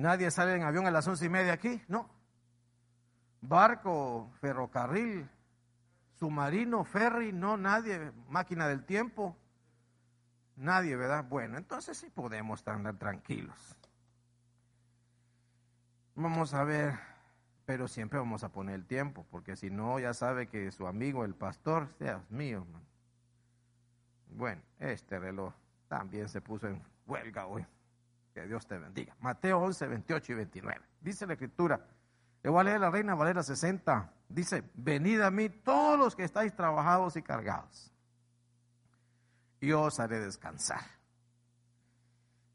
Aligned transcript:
Nadie 0.00 0.30
sale 0.30 0.54
en 0.54 0.62
avión 0.62 0.86
a 0.86 0.90
las 0.90 1.06
once 1.06 1.26
y 1.26 1.28
media 1.28 1.52
aquí, 1.52 1.82
no. 1.86 2.08
Barco, 3.42 4.30
ferrocarril, 4.40 5.28
submarino, 6.18 6.84
ferry, 6.84 7.32
no, 7.34 7.58
nadie. 7.58 8.10
Máquina 8.28 8.66
del 8.66 8.82
tiempo, 8.84 9.36
nadie, 10.56 10.96
¿verdad? 10.96 11.26
Bueno, 11.28 11.58
entonces 11.58 11.98
sí 11.98 12.08
podemos 12.08 12.66
andar 12.66 12.96
tranquilos. 12.96 13.76
Vamos 16.14 16.54
a 16.54 16.64
ver, 16.64 16.98
pero 17.66 17.86
siempre 17.86 18.18
vamos 18.18 18.42
a 18.42 18.48
poner 18.48 18.76
el 18.76 18.86
tiempo, 18.86 19.26
porque 19.30 19.54
si 19.54 19.68
no, 19.68 19.98
ya 19.98 20.14
sabe 20.14 20.46
que 20.46 20.72
su 20.72 20.86
amigo, 20.86 21.26
el 21.26 21.34
pastor, 21.34 21.88
sea 21.98 22.24
mío. 22.30 22.66
Bueno, 24.30 24.62
este 24.78 25.18
reloj 25.18 25.52
también 25.88 26.26
se 26.30 26.40
puso 26.40 26.68
en 26.68 26.82
huelga 27.06 27.44
hoy. 27.44 27.66
Que 28.34 28.46
Dios 28.46 28.66
te 28.66 28.78
bendiga. 28.78 29.16
Mateo 29.20 29.58
11, 29.58 29.86
28 29.86 30.32
y 30.32 30.34
29. 30.36 30.80
Dice 31.00 31.26
la 31.26 31.34
escritura. 31.34 31.80
Le 32.42 32.50
voy 32.50 32.60
a 32.60 32.64
leer 32.64 32.80
la 32.80 32.90
Reina 32.90 33.14
Valera 33.14 33.42
60. 33.42 34.12
Dice, 34.28 34.64
venid 34.74 35.20
a 35.20 35.30
mí 35.30 35.48
todos 35.48 35.98
los 35.98 36.16
que 36.16 36.24
estáis 36.24 36.54
trabajados 36.54 37.16
y 37.16 37.22
cargados. 37.22 37.92
Y 39.60 39.72
os 39.72 40.00
haré 40.00 40.20
descansar. 40.20 40.80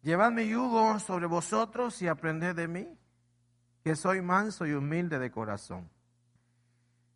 Llevad 0.01 0.31
mi 0.31 0.47
yugo 0.47 0.99
sobre 0.99 1.25
vosotros 1.25 2.01
y 2.01 2.07
aprended 2.07 2.55
de 2.55 2.67
mí, 2.67 2.97
que 3.83 3.95
soy 3.95 4.21
manso 4.21 4.65
y 4.65 4.73
humilde 4.73 5.19
de 5.19 5.31
corazón. 5.31 5.89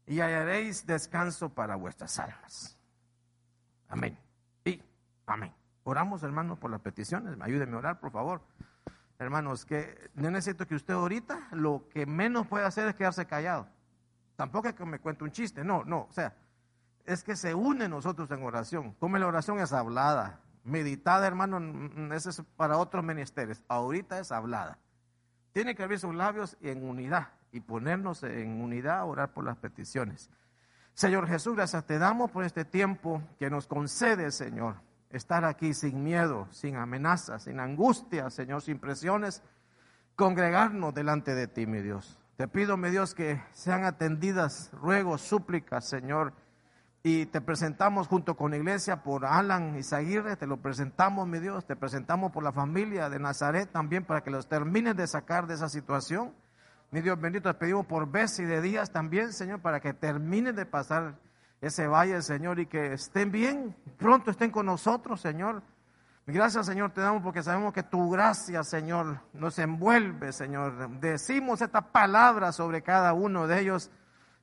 Y 0.05 0.21
hallaréis 0.21 0.85
descanso 0.85 1.49
para 1.49 1.75
vuestras 1.75 2.17
almas. 2.19 2.77
Amén. 3.87 4.17
Y 4.65 4.81
amén. 5.27 5.53
Oramos, 5.89 6.21
hermanos, 6.21 6.59
por 6.59 6.69
las 6.69 6.81
peticiones. 6.81 7.35
Ayúdenme 7.41 7.73
a 7.75 7.79
orar, 7.79 7.99
por 7.99 8.11
favor. 8.11 8.43
Hermanos, 9.17 9.65
que 9.65 10.11
no 10.13 10.29
necesito 10.29 10.67
que 10.67 10.75
usted 10.75 10.93
ahorita 10.93 11.47
lo 11.53 11.89
que 11.89 12.05
menos 12.05 12.45
puede 12.45 12.63
hacer 12.63 12.87
es 12.87 12.93
quedarse 12.93 13.25
callado. 13.25 13.67
Tampoco 14.35 14.67
es 14.67 14.75
que 14.75 14.85
me 14.85 14.99
cuente 14.99 15.23
un 15.23 15.31
chiste, 15.31 15.63
no, 15.63 15.83
no. 15.83 16.01
O 16.01 16.11
sea, 16.11 16.35
es 17.05 17.23
que 17.23 17.35
se 17.35 17.55
une 17.55 17.89
nosotros 17.89 18.29
en 18.29 18.43
oración. 18.43 18.93
Como 18.99 19.17
la 19.17 19.25
oración 19.25 19.57
es 19.57 19.73
hablada, 19.73 20.41
meditada, 20.63 21.25
hermano, 21.25 21.59
eso 22.13 22.29
es 22.29 22.43
para 22.55 22.77
otros 22.77 23.03
menesteres. 23.03 23.63
Ahorita 23.67 24.19
es 24.19 24.31
hablada. 24.31 24.77
Tiene 25.53 25.73
que 25.73 25.81
abrir 25.81 25.97
sus 25.97 26.13
labios 26.13 26.55
en 26.61 26.87
unidad 26.87 27.29
y 27.51 27.61
ponernos 27.61 28.21
en 28.21 28.61
unidad 28.61 28.99
a 28.99 29.05
orar 29.05 29.33
por 29.33 29.43
las 29.43 29.57
peticiones. 29.57 30.29
Señor 30.93 31.27
Jesús, 31.27 31.55
gracias 31.55 31.83
te 31.87 31.97
damos 31.97 32.29
por 32.29 32.43
este 32.43 32.63
tiempo 32.63 33.23
que 33.39 33.49
nos 33.49 33.65
concede, 33.65 34.31
Señor 34.31 34.87
estar 35.09 35.43
aquí 35.45 35.73
sin 35.73 36.03
miedo, 36.03 36.47
sin 36.51 36.75
amenazas, 36.75 37.43
sin 37.43 37.59
angustia, 37.59 38.29
Señor, 38.29 38.61
sin 38.61 38.79
presiones, 38.79 39.41
congregarnos 40.15 40.93
delante 40.93 41.33
de 41.33 41.47
ti, 41.47 41.65
mi 41.65 41.81
Dios. 41.81 42.19
Te 42.37 42.47
pido, 42.47 42.77
mi 42.77 42.89
Dios, 42.89 43.15
que 43.15 43.41
sean 43.53 43.83
atendidas 43.83 44.71
ruegos, 44.73 45.21
súplicas, 45.21 45.89
Señor. 45.89 46.33
Y 47.01 47.25
te 47.27 47.41
presentamos 47.41 48.07
junto 48.07 48.35
con 48.35 48.51
la 48.51 48.57
iglesia 48.57 49.03
por 49.03 49.25
Alan 49.25 49.77
y 49.77 49.83
Zaguirre, 49.83 50.35
te 50.35 50.47
lo 50.47 50.57
presentamos, 50.57 51.27
mi 51.27 51.39
Dios, 51.39 51.65
te 51.65 51.75
presentamos 51.75 52.31
por 52.31 52.43
la 52.43 52.51
familia 52.51 53.09
de 53.09 53.19
Nazaret 53.19 53.69
también 53.71 54.03
para 54.03 54.21
que 54.21 54.31
los 54.31 54.47
termines 54.47 54.95
de 54.97 55.07
sacar 55.07 55.47
de 55.47 55.55
esa 55.55 55.69
situación. 55.69 56.33
Mi 56.91 57.01
Dios 57.01 57.19
bendito, 57.19 57.49
te 57.53 57.59
pedimos 57.59 57.85
por 57.85 58.09
Bessie 58.11 58.45
de 58.45 58.61
Díaz 58.61 58.91
también, 58.91 59.31
Señor, 59.31 59.61
para 59.61 59.79
que 59.79 59.93
terminen 59.93 60.55
de 60.55 60.65
pasar 60.65 61.15
ese 61.61 61.87
valle, 61.87 62.21
Señor, 62.21 62.59
y 62.59 62.65
que 62.67 62.93
estén 62.93 63.31
bien, 63.31 63.75
pronto 63.97 64.31
estén 64.31 64.51
con 64.51 64.65
nosotros, 64.65 65.19
Señor. 65.19 65.61
Gracias, 66.25 66.67
Señor, 66.67 66.91
te 66.91 67.01
damos 67.01 67.23
porque 67.23 67.41
sabemos 67.41 67.73
que 67.73 67.81
tu 67.81 68.11
gracia, 68.11 68.63
Señor, 68.63 69.19
nos 69.33 69.57
envuelve, 69.57 70.31
Señor. 70.31 70.89
Decimos 70.99 71.61
esta 71.61 71.81
palabra 71.81 72.51
sobre 72.51 72.83
cada 72.83 73.13
uno 73.13 73.47
de 73.47 73.61
ellos, 73.61 73.89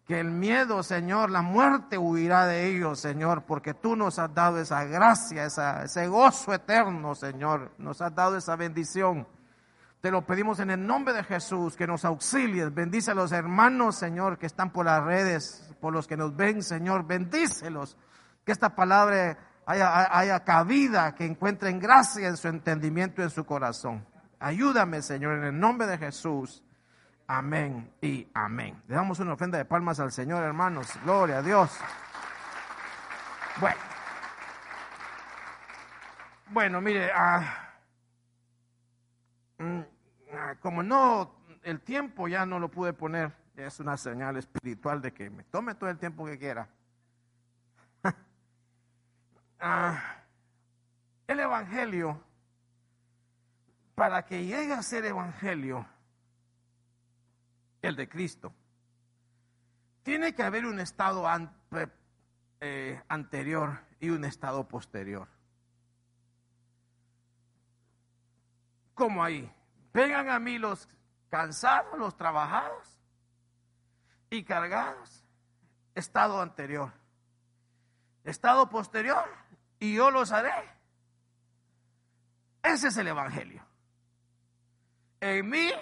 que 0.04 0.18
el 0.20 0.30
miedo, 0.30 0.82
Señor, 0.82 1.30
la 1.30 1.42
muerte 1.42 1.96
huirá 1.96 2.46
de 2.46 2.66
ellos, 2.66 3.00
Señor, 3.00 3.42
porque 3.44 3.72
tú 3.72 3.96
nos 3.96 4.18
has 4.18 4.34
dado 4.34 4.58
esa 4.58 4.84
gracia, 4.84 5.44
esa, 5.44 5.84
ese 5.84 6.06
gozo 6.08 6.54
eterno, 6.54 7.14
Señor. 7.14 7.70
Nos 7.78 8.02
has 8.02 8.14
dado 8.14 8.36
esa 8.36 8.56
bendición. 8.56 9.26
Te 10.06 10.12
lo 10.12 10.22
pedimos 10.22 10.60
en 10.60 10.70
el 10.70 10.86
nombre 10.86 11.12
de 11.12 11.24
Jesús, 11.24 11.74
que 11.74 11.84
nos 11.84 12.04
auxilies. 12.04 12.72
Bendice 12.72 13.10
a 13.10 13.14
los 13.14 13.32
hermanos, 13.32 13.96
Señor, 13.96 14.38
que 14.38 14.46
están 14.46 14.70
por 14.70 14.86
las 14.86 15.02
redes, 15.02 15.68
por 15.80 15.92
los 15.92 16.06
que 16.06 16.16
nos 16.16 16.36
ven, 16.36 16.62
Señor. 16.62 17.04
Bendícelos. 17.04 17.96
Que 18.44 18.52
esta 18.52 18.76
palabra 18.76 19.36
haya, 19.66 20.16
haya 20.16 20.44
cabida, 20.44 21.12
que 21.16 21.26
encuentren 21.26 21.80
gracia 21.80 22.28
en 22.28 22.36
su 22.36 22.46
entendimiento 22.46 23.20
y 23.20 23.24
en 23.24 23.30
su 23.30 23.44
corazón. 23.44 24.06
Ayúdame, 24.38 25.02
Señor, 25.02 25.38
en 25.38 25.44
el 25.46 25.58
nombre 25.58 25.88
de 25.88 25.98
Jesús. 25.98 26.62
Amén 27.26 27.92
y 28.00 28.28
amén. 28.32 28.80
Le 28.86 28.94
damos 28.94 29.18
una 29.18 29.32
ofrenda 29.32 29.58
de 29.58 29.64
palmas 29.64 29.98
al 29.98 30.12
Señor, 30.12 30.44
hermanos. 30.44 30.86
Gloria 31.02 31.38
a 31.38 31.42
Dios. 31.42 31.76
Bueno. 33.60 33.80
Bueno, 36.52 36.80
mire, 36.80 37.10
ah, 37.12 37.66
Mm, 39.58 39.80
como 40.60 40.82
no, 40.82 41.34
el 41.62 41.80
tiempo 41.80 42.28
ya 42.28 42.46
no 42.46 42.58
lo 42.58 42.70
pude 42.70 42.92
poner, 42.92 43.32
es 43.56 43.80
una 43.80 43.96
señal 43.96 44.36
espiritual 44.36 45.00
de 45.00 45.12
que 45.12 45.30
me 45.30 45.44
tome 45.44 45.74
todo 45.74 45.90
el 45.90 45.98
tiempo 45.98 46.24
que 46.26 46.38
quiera. 46.38 46.68
Ah, 49.58 50.18
el 51.26 51.40
Evangelio, 51.40 52.22
para 53.94 54.26
que 54.26 54.44
llegue 54.44 54.74
a 54.74 54.82
ser 54.82 55.06
Evangelio, 55.06 55.86
el 57.80 57.96
de 57.96 58.06
Cristo, 58.06 58.52
tiene 60.02 60.34
que 60.34 60.42
haber 60.42 60.66
un 60.66 60.78
estado 60.78 61.24
eh, 62.60 63.02
anterior 63.08 63.80
y 63.98 64.10
un 64.10 64.26
estado 64.26 64.68
posterior. 64.68 65.26
como 68.96 69.22
ahí. 69.22 69.48
Vengan 69.96 70.28
a 70.28 70.38
mí 70.38 70.58
los 70.58 70.86
cansados, 71.30 71.98
los 71.98 72.14
trabajados 72.18 72.86
y 74.28 74.44
cargados. 74.44 75.24
Estado 75.94 76.42
anterior. 76.42 76.92
Estado 78.22 78.68
posterior. 78.68 79.24
Y 79.78 79.94
yo 79.94 80.10
los 80.10 80.32
haré. 80.32 80.52
Ese 82.62 82.88
es 82.88 82.96
el 82.98 83.08
Evangelio. 83.08 83.64
En 85.18 85.48
mí 85.48 85.72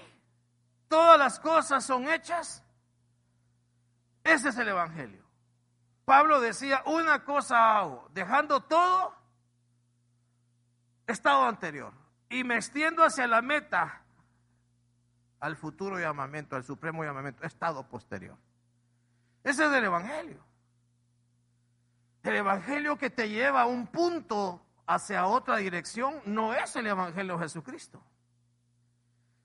todas 0.87 1.19
las 1.19 1.41
cosas 1.41 1.85
son 1.85 2.09
hechas. 2.09 2.63
Ese 4.23 4.51
es 4.51 4.59
el 4.59 4.69
Evangelio. 4.69 5.25
Pablo 6.05 6.41
decía, 6.41 6.85
una 6.87 7.25
cosa 7.25 7.79
hago, 7.79 8.09
dejando 8.13 8.61
todo, 8.63 9.13
estado 11.05 11.47
anterior 11.47 11.93
y 12.29 12.45
me 12.45 12.55
extiendo 12.55 13.03
hacia 13.03 13.27
la 13.27 13.43
meta, 13.43 14.04
al 15.45 15.57
futuro 15.57 15.99
llamamiento, 15.99 16.57
al 16.57 16.65
supremo 16.65 17.05
llamamiento, 17.05 17.45
estado 17.45 17.87
posterior. 17.87 18.35
Ese 19.43 19.67
es 19.67 19.73
el 19.73 19.85
Evangelio. 19.85 20.43
El 22.23 22.37
Evangelio 22.37 22.97
que 22.97 23.11
te 23.11 23.29
lleva 23.29 23.61
a 23.61 23.67
un 23.67 23.87
punto 23.87 24.65
hacia 24.87 25.27
otra 25.27 25.59
dirección 25.59 26.23
no 26.25 26.55
es 26.55 26.75
el 26.77 26.87
Evangelio 26.87 27.37
de 27.37 27.45
Jesucristo. 27.45 28.03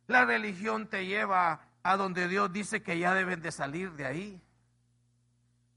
La 0.08 0.24
religión 0.24 0.88
te 0.88 1.06
lleva 1.06 1.68
a 1.84 1.98
donde 1.98 2.30
Dios 2.30 2.54
dice 2.54 2.82
que 2.82 2.98
ya 2.98 3.14
deben 3.14 3.42
de 3.42 3.52
salir 3.52 3.92
de 3.92 4.06
ahí. 4.06 4.42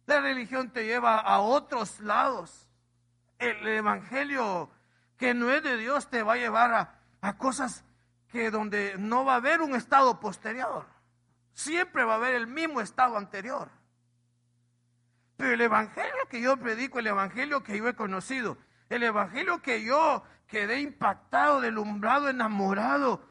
La 0.06 0.20
religión 0.20 0.70
te 0.70 0.84
lleva 0.84 1.18
a 1.18 1.40
otros 1.40 1.98
lados. 1.98 2.68
El 3.40 3.66
Evangelio 3.66 4.70
que 5.16 5.34
no 5.34 5.50
es 5.50 5.64
de 5.64 5.76
Dios 5.78 6.08
te 6.08 6.22
va 6.22 6.34
a 6.34 6.36
llevar 6.36 6.75
a, 6.75 7.00
a 7.20 7.36
cosas 7.36 7.84
que 8.32 8.50
donde 8.50 8.96
no 8.99 9.25
va 9.26 9.34
a 9.34 9.37
haber 9.37 9.61
un 9.61 9.75
estado 9.75 10.19
posterior. 10.19 10.87
Siempre 11.52 12.02
va 12.02 12.14
a 12.14 12.17
haber 12.17 12.34
el 12.34 12.46
mismo 12.46 12.81
estado 12.81 13.19
anterior. 13.19 13.70
Pero 15.37 15.52
el 15.52 15.61
evangelio 15.61 16.29
que 16.31 16.40
yo 16.40 16.56
predico, 16.56 16.99
el 16.99 17.08
evangelio 17.08 17.62
que 17.62 17.76
yo 17.76 17.87
he 17.88 17.94
conocido, 17.94 18.56
el 18.88 19.02
evangelio 19.02 19.61
que 19.61 19.84
yo 19.84 20.25
quedé 20.46 20.81
impactado, 20.81 21.61
delumbrado, 21.61 22.31
enamorado, 22.31 23.23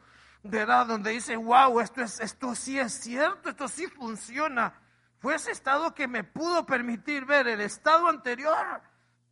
¿verdad? 0.43 0.85
Donde 0.85 1.11
dice, 1.11 1.35
wow, 1.35 1.79
esto, 1.79 2.01
es, 2.01 2.19
esto 2.19 2.53
sí 2.53 2.79
es 2.79 2.93
cierto, 2.93 3.49
esto 3.49 3.67
sí 3.67 3.87
funciona. 3.87 4.73
Fue 5.19 5.35
ese 5.35 5.51
estado 5.51 5.95
que 5.95 6.07
me 6.07 6.23
pudo 6.23 6.65
permitir 6.65 7.25
ver 7.25 7.47
el 7.47 7.61
estado 7.61 8.07
anterior 8.07 8.81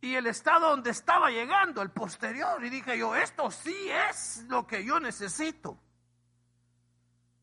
y 0.00 0.14
el 0.14 0.26
estado 0.26 0.70
donde 0.70 0.90
estaba 0.90 1.30
llegando, 1.30 1.82
el 1.82 1.90
posterior. 1.90 2.64
Y 2.64 2.70
dije 2.70 2.98
yo, 2.98 3.14
esto 3.14 3.50
sí 3.50 3.76
es 4.10 4.44
lo 4.48 4.66
que 4.66 4.84
yo 4.84 4.98
necesito. 4.98 5.78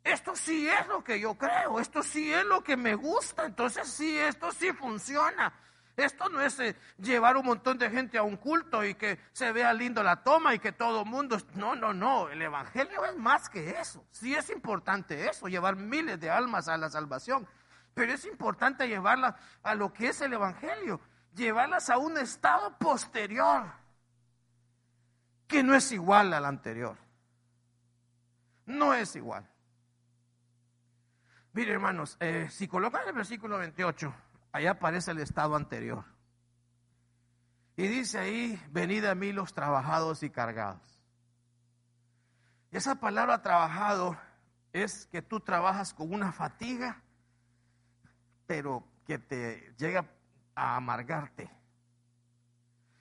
Esto 0.04 0.36
sí 0.36 0.68
es 0.68 0.88
lo 0.88 1.04
que 1.04 1.20
yo 1.20 1.36
creo, 1.36 1.82
esto 1.82 2.02
sí 2.02 2.32
es 2.32 2.46
lo 2.46 2.64
que 2.64 2.78
me 2.78 2.96
gusta, 2.96 3.46
entonces 3.46 3.90
sí, 3.90 4.18
esto 4.18 4.54
sí 4.54 4.72
funciona. 4.72 5.54
Esto 5.98 6.30
no 6.30 6.40
es 6.40 6.60
eh, 6.60 6.76
llevar 7.00 7.36
un 7.38 7.46
montón 7.46 7.78
de 7.78 7.90
gente 7.90 8.20
a 8.20 8.24
un 8.24 8.38
culto 8.38 8.86
y 8.86 8.94
que 8.94 9.20
se 9.34 9.52
vea 9.52 9.74
lindo 9.74 10.04
la 10.04 10.24
toma 10.24 10.54
y 10.54 10.60
que 10.60 10.72
todo 10.72 11.02
el 11.02 11.10
mundo... 11.10 11.38
No, 11.56 11.76
no, 11.76 11.92
no, 11.92 12.30
el 12.30 12.40
Evangelio 12.42 13.04
es 13.04 13.18
más 13.18 13.50
que 13.50 13.72
eso. 13.72 14.06
Sí 14.12 14.36
es 14.36 14.52
importante 14.52 15.28
eso, 15.28 15.48
llevar 15.48 15.76
miles 15.76 16.20
de 16.20 16.30
almas 16.30 16.68
a 16.68 16.78
la 16.78 16.90
salvación, 16.90 17.48
pero 17.96 18.14
es 18.14 18.26
importante 18.26 18.88
llevarlas 18.88 19.34
a 19.64 19.74
lo 19.74 19.92
que 19.92 20.10
es 20.10 20.22
el 20.22 20.34
Evangelio, 20.34 21.02
llevarlas 21.38 21.90
a 21.90 21.98
un 21.98 22.18
estado 22.18 22.78
posterior 22.78 23.72
que 25.48 25.64
no 25.64 25.74
es 25.74 25.92
igual 25.94 26.34
al 26.34 26.44
anterior. 26.44 26.98
No 28.66 28.94
es 28.94 29.16
igual. 29.16 29.50
Mire, 31.54 31.72
hermanos, 31.72 32.18
eh, 32.20 32.50
si 32.52 32.68
colocan 32.68 33.08
el 33.08 33.14
versículo 33.14 33.58
28, 33.58 34.14
Allá 34.52 34.72
aparece 34.72 35.12
el 35.12 35.20
estado 35.20 35.56
anterior. 35.56 36.04
Y 37.76 37.88
dice 37.88 38.18
ahí, 38.18 38.62
venid 38.72 39.06
a 39.06 39.14
mí 39.14 39.32
los 39.32 39.54
trabajados 39.54 40.24
y 40.24 40.32
cargados. 40.32 40.82
Esa 42.72 42.96
palabra 42.96 43.44
trabajado 43.44 44.18
es 44.74 45.06
que 45.08 45.22
tú 45.22 45.40
trabajas 45.42 45.94
con 45.94 46.12
una 46.12 46.32
fatiga, 46.32 47.04
pero 48.48 48.84
que 49.06 49.20
te 49.20 49.76
llega 49.78 50.10
a 50.58 50.76
amargarte. 50.76 51.50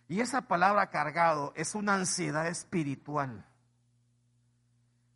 Y 0.09 0.21
esa 0.21 0.43
palabra 0.43 0.91
cargado 0.91 1.53
es 1.57 1.75
una 1.75 1.95
ansiedad 1.95 2.47
espiritual, 2.47 3.45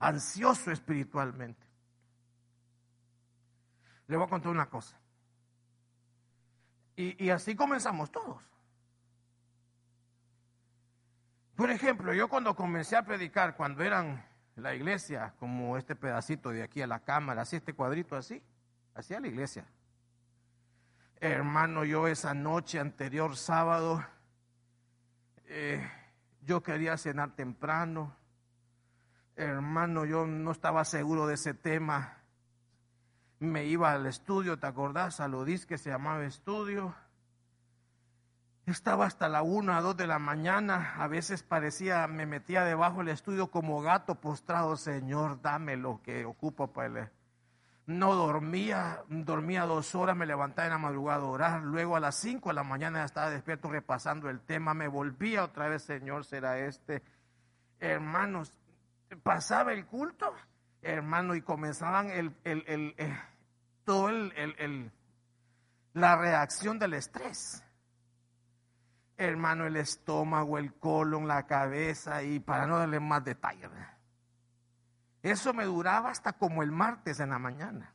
ansioso 0.00 0.72
espiritualmente. 0.72 1.62
Le 4.08 4.16
voy 4.16 4.26
a 4.26 4.30
contar 4.30 4.50
una 4.50 4.68
cosa. 4.68 4.98
Y, 6.96 7.30
así 7.30 7.54
comenzamos 7.54 8.10
todos. 8.10 8.42
Por 11.56 11.70
ejemplo, 11.70 12.12
yo 12.12 12.28
cuando 12.28 12.54
comencé 12.54 12.96
a 12.96 13.04
predicar, 13.04 13.56
cuando 13.56 13.82
eran 13.82 14.22
la 14.56 14.74
iglesia, 14.74 15.34
como 15.38 15.78
este 15.78 15.94
pedacito 15.94 16.50
de 16.50 16.62
aquí 16.62 16.82
a 16.82 16.86
la 16.86 17.00
cámara, 17.00 17.42
así 17.42 17.56
este 17.56 17.72
cuadrito 17.72 18.16
así, 18.16 18.42
así 18.94 19.14
a 19.14 19.20
la 19.20 19.28
iglesia. 19.28 19.64
Hermano, 21.20 21.84
yo 21.84 22.08
esa 22.08 22.34
noche 22.34 22.80
anterior, 22.80 23.36
sábado, 23.36 24.04
eh, 25.46 25.86
yo 26.42 26.62
quería 26.62 26.96
cenar 26.96 27.36
temprano. 27.36 28.16
Hermano, 29.36 30.04
yo 30.04 30.26
no 30.26 30.50
estaba 30.50 30.84
seguro 30.84 31.26
de 31.26 31.34
ese 31.34 31.54
tema 31.54 32.20
me 33.40 33.64
iba 33.64 33.90
al 33.90 34.06
estudio, 34.06 34.58
¿te 34.58 34.66
acordás? 34.66 35.18
A 35.18 35.26
lo 35.26 35.44
que 35.44 35.78
se 35.78 35.90
llamaba 35.90 36.24
estudio. 36.24 36.94
Estaba 38.66 39.06
hasta 39.06 39.28
la 39.28 39.42
una, 39.42 39.80
dos 39.80 39.96
de 39.96 40.06
la 40.06 40.18
mañana. 40.18 40.94
A 40.98 41.08
veces 41.08 41.42
parecía, 41.42 42.06
me 42.06 42.26
metía 42.26 42.64
debajo 42.64 42.98
del 42.98 43.08
estudio 43.08 43.50
como 43.50 43.80
gato 43.80 44.14
postrado. 44.14 44.76
Señor, 44.76 45.40
dame 45.40 45.76
lo 45.76 46.00
que 46.02 46.26
ocupo 46.26 46.72
para 46.72 47.00
el... 47.00 47.10
No 47.90 48.14
dormía, 48.14 49.02
dormía 49.08 49.64
dos 49.64 49.96
horas, 49.96 50.16
me 50.16 50.24
levantaba 50.24 50.66
en 50.66 50.74
la 50.74 50.78
madrugada 50.78 51.22
a 51.22 51.26
orar. 51.26 51.62
Luego 51.62 51.96
a 51.96 52.00
las 52.00 52.14
cinco 52.14 52.50
de 52.50 52.54
la 52.54 52.62
mañana 52.62 53.04
estaba 53.04 53.30
despierto 53.30 53.68
repasando 53.68 54.30
el 54.30 54.42
tema. 54.42 54.74
Me 54.74 54.86
volvía 54.86 55.42
otra 55.42 55.68
vez, 55.68 55.82
Señor, 55.82 56.24
será 56.24 56.56
este. 56.60 57.02
Hermanos, 57.80 58.56
pasaba 59.24 59.72
el 59.72 59.86
culto, 59.86 60.32
hermano, 60.82 61.34
y 61.34 61.42
comenzaban 61.42 62.10
el, 62.10 62.32
el, 62.44 62.62
el, 62.68 62.94
eh, 62.96 63.20
todo 63.82 64.08
el, 64.08 64.92
la 65.94 66.16
reacción 66.16 66.78
del 66.78 66.94
estrés. 66.94 67.64
Hermano, 69.16 69.66
el 69.66 69.76
estómago, 69.76 70.58
el 70.58 70.74
colon, 70.74 71.26
la 71.26 71.44
cabeza, 71.44 72.22
y 72.22 72.38
para 72.38 72.68
no 72.68 72.78
darle 72.78 73.00
más 73.00 73.24
detalles. 73.24 73.68
Eso 75.22 75.52
me 75.52 75.64
duraba 75.64 76.10
hasta 76.10 76.32
como 76.32 76.62
el 76.62 76.72
martes 76.72 77.20
en 77.20 77.30
la 77.30 77.38
mañana. 77.38 77.94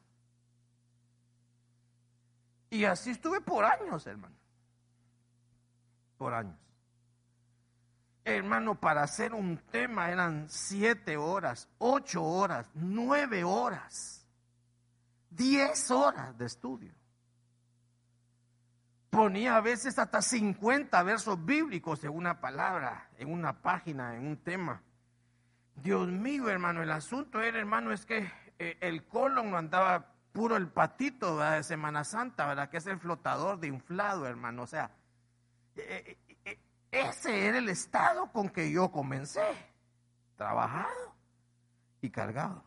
Y 2.69 2.85
así 2.85 3.11
estuve 3.11 3.41
por 3.41 3.65
años, 3.65 4.05
hermano. 4.05 4.35
Por 6.17 6.33
años. 6.33 6.59
Hermano, 8.23 8.79
para 8.79 9.03
hacer 9.03 9.33
un 9.33 9.57
tema 9.57 10.09
eran 10.09 10.49
siete 10.49 11.15
horas, 11.15 11.69
ocho 11.77 12.23
horas, 12.23 12.69
nueve 12.73 13.43
horas. 13.43 14.25
10 15.35 15.91
horas 15.91 16.37
de 16.37 16.45
estudio. 16.45 16.93
Ponía 19.09 19.57
a 19.57 19.61
veces 19.61 19.97
hasta 19.99 20.21
50 20.21 21.01
versos 21.03 21.43
bíblicos 21.45 22.03
en 22.03 22.11
una 22.11 22.39
palabra, 22.39 23.09
en 23.17 23.31
una 23.31 23.61
página, 23.61 24.15
en 24.15 24.27
un 24.27 24.37
tema. 24.37 24.81
Dios 25.75 26.07
mío, 26.07 26.49
hermano, 26.49 26.83
el 26.83 26.91
asunto 26.91 27.41
era, 27.41 27.59
hermano, 27.59 27.91
es 27.91 28.05
que 28.05 28.29
eh, 28.59 28.77
el 28.81 29.05
colon 29.05 29.51
no 29.51 29.57
andaba 29.57 30.13
puro 30.35 30.57
el 30.57 30.67
patito 30.67 31.39
de 31.39 31.63
Semana 31.63 32.03
Santa, 32.03 32.45
¿verdad? 32.45 32.69
Que 32.69 32.77
es 32.77 32.87
el 32.87 32.99
flotador 32.99 33.57
de 33.59 33.67
inflado, 33.67 34.27
hermano. 34.27 34.63
O 34.63 34.67
sea, 34.67 34.91
eh, 35.77 36.17
eh, 36.43 36.59
ese 36.91 37.47
era 37.47 37.57
el 37.57 37.69
estado 37.69 38.29
con 38.33 38.49
que 38.49 38.69
yo 38.69 38.91
comencé, 38.91 39.41
trabajado 40.35 41.15
y 42.01 42.09
cargado. 42.09 42.64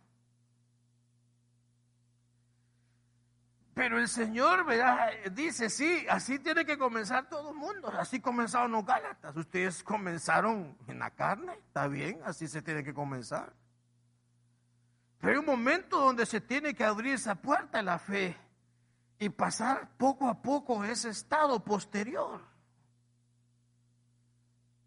Pero 3.78 4.00
el 4.00 4.08
Señor 4.08 4.66
¿verdad? 4.66 5.08
dice, 5.30 5.70
sí, 5.70 6.04
así 6.10 6.40
tiene 6.40 6.64
que 6.64 6.76
comenzar 6.76 7.28
todo 7.28 7.50
el 7.50 7.54
mundo. 7.54 7.88
Así 7.96 8.18
comenzaron 8.18 8.72
los 8.72 8.84
Gálatas. 8.84 9.36
Ustedes 9.36 9.84
comenzaron 9.84 10.76
en 10.88 10.98
la 10.98 11.12
carne, 11.12 11.52
está 11.68 11.86
bien, 11.86 12.20
así 12.24 12.48
se 12.48 12.60
tiene 12.60 12.82
que 12.82 12.92
comenzar. 12.92 13.52
Pero 15.20 15.32
hay 15.32 15.38
un 15.38 15.46
momento 15.46 16.00
donde 16.00 16.26
se 16.26 16.40
tiene 16.40 16.74
que 16.74 16.82
abrir 16.82 17.14
esa 17.14 17.36
puerta 17.36 17.78
de 17.78 17.84
la 17.84 18.00
fe 18.00 18.36
y 19.20 19.28
pasar 19.28 19.88
poco 19.96 20.28
a 20.28 20.42
poco 20.42 20.82
ese 20.82 21.10
estado 21.10 21.62
posterior. 21.62 22.40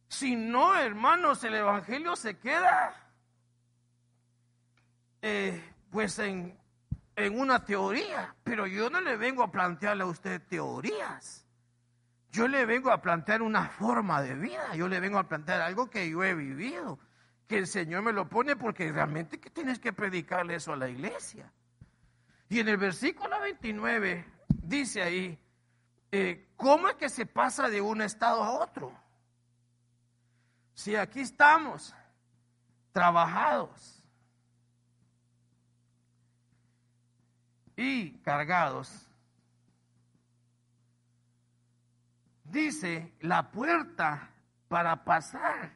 Si 0.10 0.36
no, 0.36 0.78
hermanos, 0.78 1.42
el 1.46 1.56
Evangelio 1.56 2.18
se 2.18 2.38
queda 2.38 2.94
eh, 5.22 5.64
pues 5.90 6.20
en 6.20 6.61
en 7.22 7.40
una 7.40 7.64
teoría, 7.66 8.36
pero 8.44 8.68
yo 8.68 8.90
no 8.90 9.02
le 9.02 9.18
vengo 9.18 9.44
a 9.44 9.52
plantearle 9.52 10.04
a 10.04 10.08
usted 10.08 10.42
teorías. 10.48 11.46
Yo 12.32 12.48
le 12.48 12.66
vengo 12.66 12.92
a 12.92 13.02
plantear 13.02 13.42
una 13.42 13.68
forma 13.68 14.22
de 14.22 14.36
vida, 14.36 14.74
yo 14.76 14.88
le 14.88 15.00
vengo 15.00 15.20
a 15.20 15.28
plantear 15.28 15.62
algo 15.62 15.90
que 15.90 16.10
yo 16.10 16.24
he 16.24 16.34
vivido, 16.34 16.98
que 17.48 17.58
el 17.58 17.68
Señor 17.68 18.04
me 18.04 18.14
lo 18.14 18.30
pone 18.30 18.56
porque 18.56 18.92
realmente 18.92 19.40
que 19.40 19.50
tienes 19.50 19.80
que 19.80 19.92
predicarle 19.92 20.56
eso 20.56 20.72
a 20.72 20.78
la 20.78 20.88
iglesia. 20.88 21.52
Y 22.48 22.60
en 22.60 22.70
el 22.70 22.78
versículo 22.78 23.40
29 23.42 24.26
dice 24.64 25.02
ahí, 25.02 25.38
eh, 26.12 26.48
¿cómo 26.56 26.88
es 26.88 26.96
que 26.96 27.10
se 27.10 27.26
pasa 27.26 27.70
de 27.70 27.82
un 27.82 28.02
estado 28.02 28.44
a 28.44 28.52
otro? 28.52 28.94
Si 30.74 30.96
aquí 30.96 31.20
estamos 31.20 31.94
trabajados, 32.92 34.01
y 37.76 38.12
cargados. 38.20 39.08
Dice, 42.44 43.14
la 43.22 43.52
puerta 43.52 44.30
para 44.68 45.04
pasar 45.04 45.72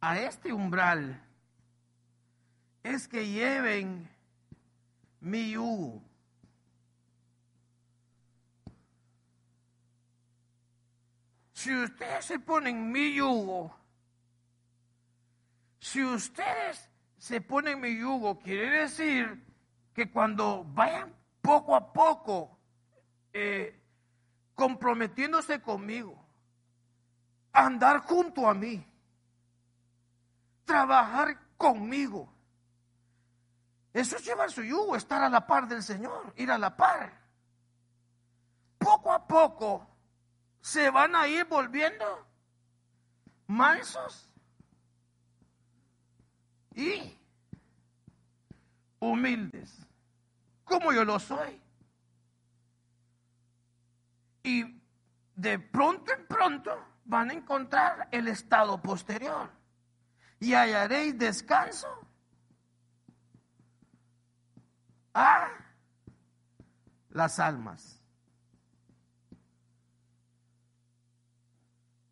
a 0.00 0.20
este 0.20 0.52
umbral 0.52 1.20
es 2.84 3.08
que 3.08 3.28
lleven 3.28 4.08
mi 5.20 5.50
yugo. 5.52 6.02
Si 11.52 11.74
ustedes 11.74 12.24
se 12.24 12.38
ponen 12.38 12.92
mi 12.92 13.14
yugo, 13.14 13.76
si 15.80 16.04
ustedes 16.04 16.88
se 17.18 17.40
ponen 17.40 17.80
mi 17.80 17.98
yugo, 17.98 18.38
quiere 18.38 18.82
decir 18.82 19.45
que 19.96 20.10
cuando 20.10 20.62
vayan 20.74 21.10
poco 21.40 21.74
a 21.74 21.90
poco 21.90 22.58
eh, 23.32 23.82
comprometiéndose 24.54 25.62
conmigo, 25.62 26.22
andar 27.50 28.00
junto 28.00 28.46
a 28.46 28.52
mí, 28.52 28.86
trabajar 30.66 31.40
conmigo, 31.56 32.30
Eso 33.94 34.16
es 34.16 34.26
llevar 34.26 34.50
su 34.50 34.62
yugo, 34.62 34.94
estar 34.94 35.22
a 35.22 35.30
la 35.30 35.46
par 35.46 35.66
del 35.66 35.82
Señor, 35.82 36.34
ir 36.36 36.50
a 36.50 36.58
la 36.58 36.76
par. 36.76 37.18
Poco 38.76 39.10
a 39.10 39.26
poco 39.26 39.86
se 40.60 40.90
van 40.90 41.16
a 41.16 41.26
ir 41.26 41.46
volviendo 41.46 42.04
mansos 43.46 44.28
y 46.74 47.16
humildes, 49.00 49.85
como 50.66 50.92
yo 50.92 51.04
lo 51.04 51.18
soy. 51.18 51.62
Y 54.42 54.82
de 55.34 55.58
pronto 55.58 56.12
en 56.12 56.26
pronto 56.26 56.84
van 57.04 57.30
a 57.30 57.32
encontrar 57.32 58.08
el 58.10 58.28
estado 58.28 58.82
posterior 58.82 59.50
y 60.40 60.52
hallaréis 60.52 61.16
descanso 61.16 61.88
a 65.14 65.48
las 67.10 67.38
almas. 67.38 68.02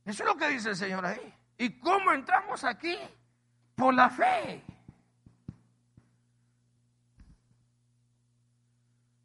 Eso 0.04 0.22
es 0.22 0.28
lo 0.28 0.36
que 0.36 0.48
dice 0.48 0.70
el 0.70 0.76
Señor 0.76 1.04
ahí. 1.04 1.34
¿Y 1.58 1.78
cómo 1.80 2.12
entramos 2.12 2.62
aquí? 2.64 2.96
Por 3.74 3.94
la 3.94 4.10
fe. 4.10 4.62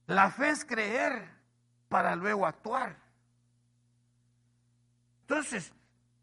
La 0.10 0.30
fe 0.30 0.50
es 0.50 0.66
creer 0.66 1.28
para 1.88 2.16
luego 2.16 2.46
actuar. 2.46 2.96
Entonces, 5.22 5.72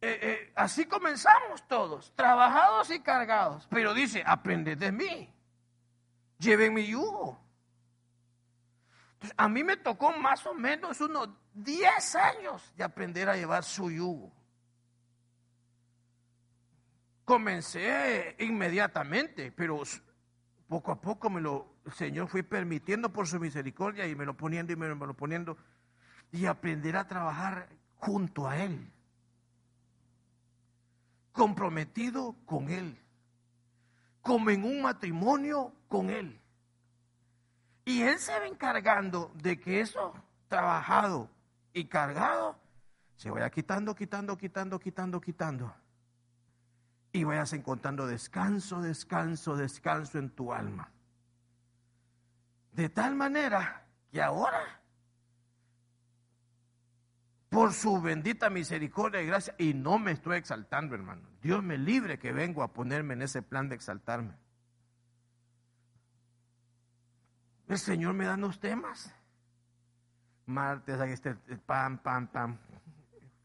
eh, 0.00 0.18
eh, 0.22 0.52
así 0.54 0.84
comenzamos 0.84 1.66
todos, 1.66 2.12
trabajados 2.14 2.90
y 2.90 3.00
cargados. 3.00 3.66
Pero 3.70 3.94
dice, 3.94 4.22
aprended 4.26 4.78
de 4.78 4.92
mí, 4.92 5.34
lleven 6.38 6.74
mi 6.74 6.86
yugo 6.86 7.46
a 9.36 9.48
mí 9.48 9.64
me 9.64 9.76
tocó 9.76 10.12
más 10.12 10.46
o 10.46 10.54
menos 10.54 11.00
unos 11.00 11.30
10 11.54 12.14
años 12.16 12.72
de 12.76 12.84
aprender 12.84 13.28
a 13.28 13.36
llevar 13.36 13.64
su 13.64 13.90
yugo. 13.90 14.32
Comencé 17.24 18.36
inmediatamente, 18.38 19.50
pero 19.50 19.82
poco 20.68 20.92
a 20.92 21.00
poco 21.00 21.30
me 21.30 21.40
lo, 21.40 21.76
el 21.84 21.92
Señor 21.92 22.28
fue 22.28 22.42
permitiendo 22.42 23.12
por 23.12 23.26
su 23.26 23.38
misericordia 23.38 24.06
y 24.06 24.14
me 24.14 24.24
lo 24.24 24.36
poniendo 24.36 24.72
y 24.72 24.76
me 24.76 24.88
lo 24.88 25.14
poniendo 25.14 25.56
y 26.32 26.46
aprender 26.46 26.96
a 26.96 27.06
trabajar 27.06 27.68
junto 27.96 28.48
a 28.48 28.58
Él, 28.58 28.90
comprometido 31.32 32.36
con 32.44 32.68
Él, 32.68 32.98
como 34.20 34.50
en 34.50 34.64
un 34.64 34.82
matrimonio 34.82 35.72
con 35.88 36.10
Él. 36.10 36.40
Y 37.84 38.02
Él 38.02 38.18
se 38.18 38.38
va 38.38 38.46
encargando 38.46 39.30
de 39.34 39.60
que 39.60 39.80
eso 39.80 40.12
trabajado 40.48 41.30
y 41.72 41.84
cargado 41.84 42.58
se 43.16 43.30
vaya 43.30 43.50
quitando, 43.50 43.94
quitando, 43.94 44.36
quitando, 44.36 44.78
quitando, 44.78 45.20
quitando. 45.20 45.74
Y 47.16 47.24
vayas 47.24 47.54
encontrando 47.54 48.06
descanso, 48.06 48.82
descanso, 48.82 49.56
descanso 49.56 50.18
en 50.18 50.28
tu 50.28 50.52
alma. 50.52 50.90
De 52.72 52.90
tal 52.90 53.14
manera 53.14 53.86
que 54.12 54.20
ahora, 54.20 54.82
por 57.48 57.72
su 57.72 58.02
bendita 58.02 58.50
misericordia 58.50 59.22
y 59.22 59.26
gracia, 59.28 59.54
y 59.56 59.72
no 59.72 59.98
me 59.98 60.12
estoy 60.12 60.36
exaltando, 60.36 60.94
hermano. 60.94 61.26
Dios 61.40 61.62
me 61.62 61.78
libre 61.78 62.18
que 62.18 62.32
vengo 62.32 62.62
a 62.62 62.74
ponerme 62.74 63.14
en 63.14 63.22
ese 63.22 63.40
plan 63.40 63.70
de 63.70 63.76
exaltarme. 63.76 64.34
El 67.66 67.78
Señor 67.78 68.12
me 68.12 68.26
da 68.26 68.36
los 68.36 68.60
temas. 68.60 69.10
Martes, 70.44 71.00
ahí 71.00 71.12
este, 71.12 71.34
pam, 71.64 71.96
pam, 71.96 72.26
pam. 72.26 72.58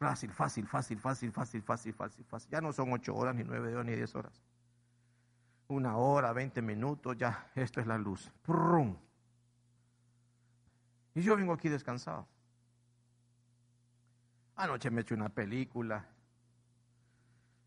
Fácil, 0.01 0.31
fácil, 0.31 0.67
fácil, 0.67 0.99
fácil, 0.99 1.31
fácil, 1.31 1.61
fácil, 1.61 1.93
fácil, 1.93 2.25
fácil. 2.25 2.49
Ya 2.49 2.59
no 2.59 2.73
son 2.73 2.91
ocho 2.91 3.13
horas, 3.13 3.35
ni 3.35 3.43
nueve 3.43 3.71
horas, 3.71 3.85
ni 3.85 3.93
diez 3.93 4.15
horas. 4.15 4.33
Una 5.67 5.95
hora, 5.95 6.33
veinte 6.33 6.59
minutos, 6.59 7.15
ya, 7.17 7.51
esto 7.53 7.79
es 7.79 7.85
la 7.85 7.99
luz. 7.99 8.31
Y 11.13 11.21
yo 11.21 11.35
vengo 11.35 11.53
aquí 11.53 11.69
descansado. 11.69 12.27
Anoche 14.55 14.89
me 14.89 15.01
eché 15.01 15.13
una 15.13 15.29
película. 15.29 16.03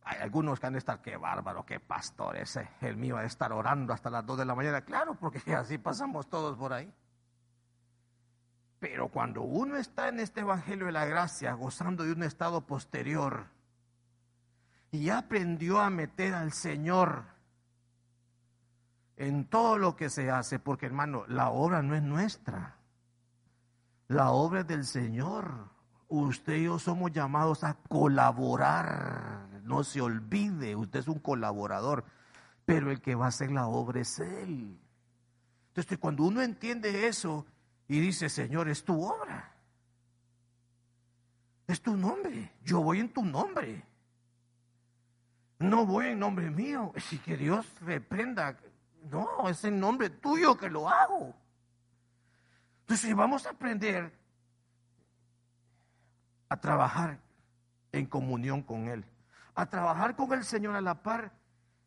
Hay 0.02 0.18
algunos 0.20 0.58
que 0.58 0.66
han 0.66 0.72
de 0.72 0.80
estar, 0.80 1.00
qué 1.00 1.16
bárbaro, 1.16 1.64
qué 1.64 1.78
pastor 1.78 2.36
ese. 2.36 2.68
El 2.80 2.96
mío 2.96 3.14
va 3.14 3.20
a 3.20 3.26
estar 3.26 3.52
orando 3.52 3.92
hasta 3.92 4.10
las 4.10 4.26
2 4.26 4.38
de 4.38 4.44
la 4.44 4.56
mañana. 4.56 4.80
Claro, 4.80 5.14
porque 5.14 5.54
así 5.54 5.78
pasamos 5.78 6.28
todos 6.28 6.58
por 6.58 6.72
ahí. 6.72 6.92
Pero 8.80 9.08
cuando 9.08 9.42
uno 9.42 9.76
está 9.76 10.08
en 10.08 10.20
este 10.20 10.40
Evangelio 10.40 10.86
de 10.86 10.92
la 10.92 11.06
Gracia, 11.06 11.52
gozando 11.54 12.04
de 12.04 12.12
un 12.12 12.22
estado 12.22 12.60
posterior, 12.66 13.46
y 14.90 15.10
aprendió 15.10 15.80
a 15.80 15.90
meter 15.90 16.34
al 16.34 16.52
Señor 16.52 17.24
en 19.16 19.46
todo 19.46 19.78
lo 19.78 19.96
que 19.96 20.10
se 20.10 20.30
hace, 20.30 20.58
porque 20.58 20.86
hermano, 20.86 21.24
la 21.28 21.50
obra 21.50 21.82
no 21.82 21.94
es 21.94 22.02
nuestra, 22.02 22.76
la 24.08 24.30
obra 24.30 24.60
es 24.60 24.66
del 24.66 24.84
Señor. 24.84 25.72
Usted 26.08 26.56
y 26.56 26.64
yo 26.64 26.78
somos 26.78 27.10
llamados 27.10 27.64
a 27.64 27.74
colaborar 27.74 29.44
no 29.64 29.82
se 29.82 30.00
olvide, 30.00 30.76
usted 30.76 31.00
es 31.00 31.08
un 31.08 31.18
colaborador, 31.18 32.04
pero 32.64 32.90
el 32.90 33.00
que 33.00 33.14
va 33.14 33.26
a 33.26 33.28
hacer 33.28 33.50
la 33.50 33.66
obra 33.66 34.00
es 34.00 34.18
Él. 34.20 34.78
Entonces, 35.68 35.98
cuando 35.98 36.22
uno 36.24 36.42
entiende 36.42 37.08
eso 37.08 37.46
y 37.88 38.00
dice, 38.00 38.28
Señor, 38.28 38.68
es 38.68 38.84
tu 38.84 39.04
obra, 39.04 39.52
es 41.66 41.80
tu 41.80 41.96
nombre, 41.96 42.52
yo 42.62 42.80
voy 42.80 43.00
en 43.00 43.12
tu 43.12 43.24
nombre, 43.24 43.84
no 45.58 45.86
voy 45.86 46.06
en 46.06 46.18
nombre 46.18 46.50
mío, 46.50 46.92
si 46.96 47.18
que 47.18 47.36
Dios 47.36 47.66
reprenda, 47.80 48.58
no, 49.10 49.48
es 49.48 49.64
en 49.64 49.78
nombre 49.78 50.10
tuyo 50.10 50.56
que 50.56 50.68
lo 50.68 50.88
hago. 50.88 51.34
Entonces, 52.80 53.14
vamos 53.14 53.46
a 53.46 53.50
aprender 53.50 54.12
a 56.48 56.60
trabajar 56.60 57.18
en 57.92 58.06
comunión 58.06 58.62
con 58.62 58.88
Él 58.88 59.04
a 59.54 59.66
trabajar 59.66 60.16
con 60.16 60.32
el 60.32 60.44
Señor 60.44 60.74
a 60.74 60.80
la 60.80 61.02
par, 61.02 61.32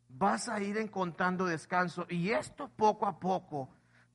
vas 0.10 0.48
a 0.48 0.62
ir 0.62 0.78
encontrando 0.78 1.46
descanso. 1.46 2.06
Y 2.10 2.30
esto 2.30 2.70
poco 2.70 3.06
a 3.06 3.20
poco 3.20 3.70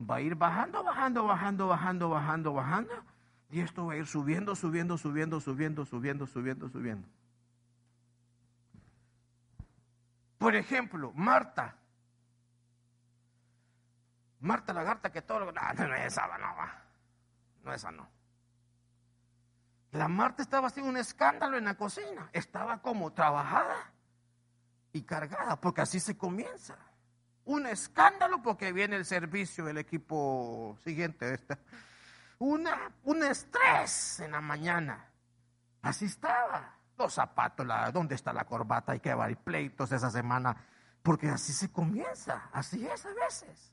va 0.08 0.16
a 0.16 0.20
ir 0.20 0.34
bajando, 0.34 0.82
bajando, 0.82 1.24
bajando, 1.24 1.68
bajando, 1.68 2.08
bajando, 2.08 2.52
bajando. 2.52 3.04
Y 3.50 3.60
esto 3.60 3.86
va 3.86 3.92
a 3.92 3.96
ir 3.96 4.06
subiendo, 4.06 4.54
subiendo, 4.54 4.96
subiendo, 4.96 5.40
subiendo, 5.40 5.84
subiendo, 5.84 6.26
subiendo, 6.26 6.68
subiendo. 6.68 7.08
Por 10.38 10.56
ejemplo, 10.56 11.12
Marta. 11.14 11.76
Marta 14.40 14.72
Lagarta 14.72 15.12
que 15.12 15.22
todo 15.22 15.40
lo. 15.40 15.52
No, 15.52 15.60
no, 15.74 15.94
esa 15.94 16.26
no 16.38 16.56
va. 16.56 16.82
No, 17.62 17.72
esa 17.72 17.92
no. 17.92 18.08
La 19.92 20.08
Marta 20.08 20.42
estaba 20.42 20.68
haciendo 20.68 20.90
un 20.90 20.96
escándalo 20.96 21.58
en 21.58 21.64
la 21.64 21.76
cocina. 21.76 22.28
Estaba 22.32 22.80
como 22.80 23.12
trabajada 23.12 23.92
y 24.92 25.02
cargada, 25.02 25.60
porque 25.60 25.82
así 25.82 26.00
se 26.00 26.16
comienza. 26.16 26.76
Un 27.44 27.66
escándalo 27.66 28.42
porque 28.42 28.72
viene 28.72 28.96
el 28.96 29.04
servicio 29.04 29.64
del 29.64 29.78
equipo 29.78 30.78
siguiente. 30.84 31.40
Una, 32.38 32.90
un 33.04 33.22
estrés 33.22 34.20
en 34.20 34.32
la 34.32 34.40
mañana. 34.40 35.06
Así 35.82 36.06
estaba. 36.06 36.76
Los 36.98 37.14
zapatos, 37.14 37.66
la, 37.66 37.90
¿dónde 37.90 38.14
está 38.14 38.32
la 38.32 38.44
corbata? 38.44 38.92
Hay 38.92 39.00
que 39.00 39.10
haber 39.10 39.36
pleitos 39.36 39.90
esa 39.92 40.10
semana. 40.10 40.56
Porque 41.02 41.28
así 41.28 41.52
se 41.52 41.70
comienza. 41.70 42.48
Así 42.52 42.86
es 42.86 43.04
a 43.06 43.14
veces. 43.14 43.72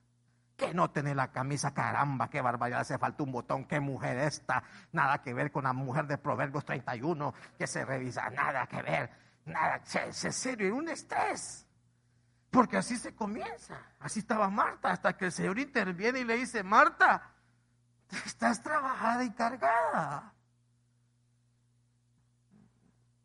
Que 0.57 0.73
no 0.73 0.89
tiene 0.89 1.15
la 1.15 1.31
camisa, 1.31 1.73
caramba, 1.73 2.29
qué 2.29 2.41
barbaridad, 2.41 2.81
hace 2.81 2.97
falta 2.97 3.23
un 3.23 3.31
botón, 3.31 3.65
qué 3.65 3.79
mujer 3.79 4.17
esta, 4.17 4.61
nada 4.91 5.21
que 5.21 5.33
ver 5.33 5.53
con 5.53 5.63
la 5.63 5.71
mujer 5.71 6.05
de 6.05 6.17
Proverbios 6.17 6.65
31, 6.65 7.33
que 7.57 7.65
se 7.65 7.85
revisa, 7.85 8.29
nada 8.29 8.67
que 8.67 8.81
ver, 8.81 9.09
nada, 9.45 9.79
se, 9.85 10.11
serio, 10.33 10.75
un 10.75 10.89
estrés. 10.89 11.65
Porque 12.49 12.77
así 12.77 12.97
se 12.97 13.13
comienza, 13.13 13.79
así 13.99 14.19
estaba 14.19 14.49
Marta, 14.49 14.91
hasta 14.91 15.15
que 15.15 15.25
el 15.25 15.31
Señor 15.31 15.59
interviene 15.59 16.19
y 16.19 16.23
le 16.23 16.35
dice, 16.35 16.63
Marta, 16.63 17.31
estás 18.25 18.63
trabajada 18.63 19.23
y 19.23 19.31
cargada. 19.31 20.33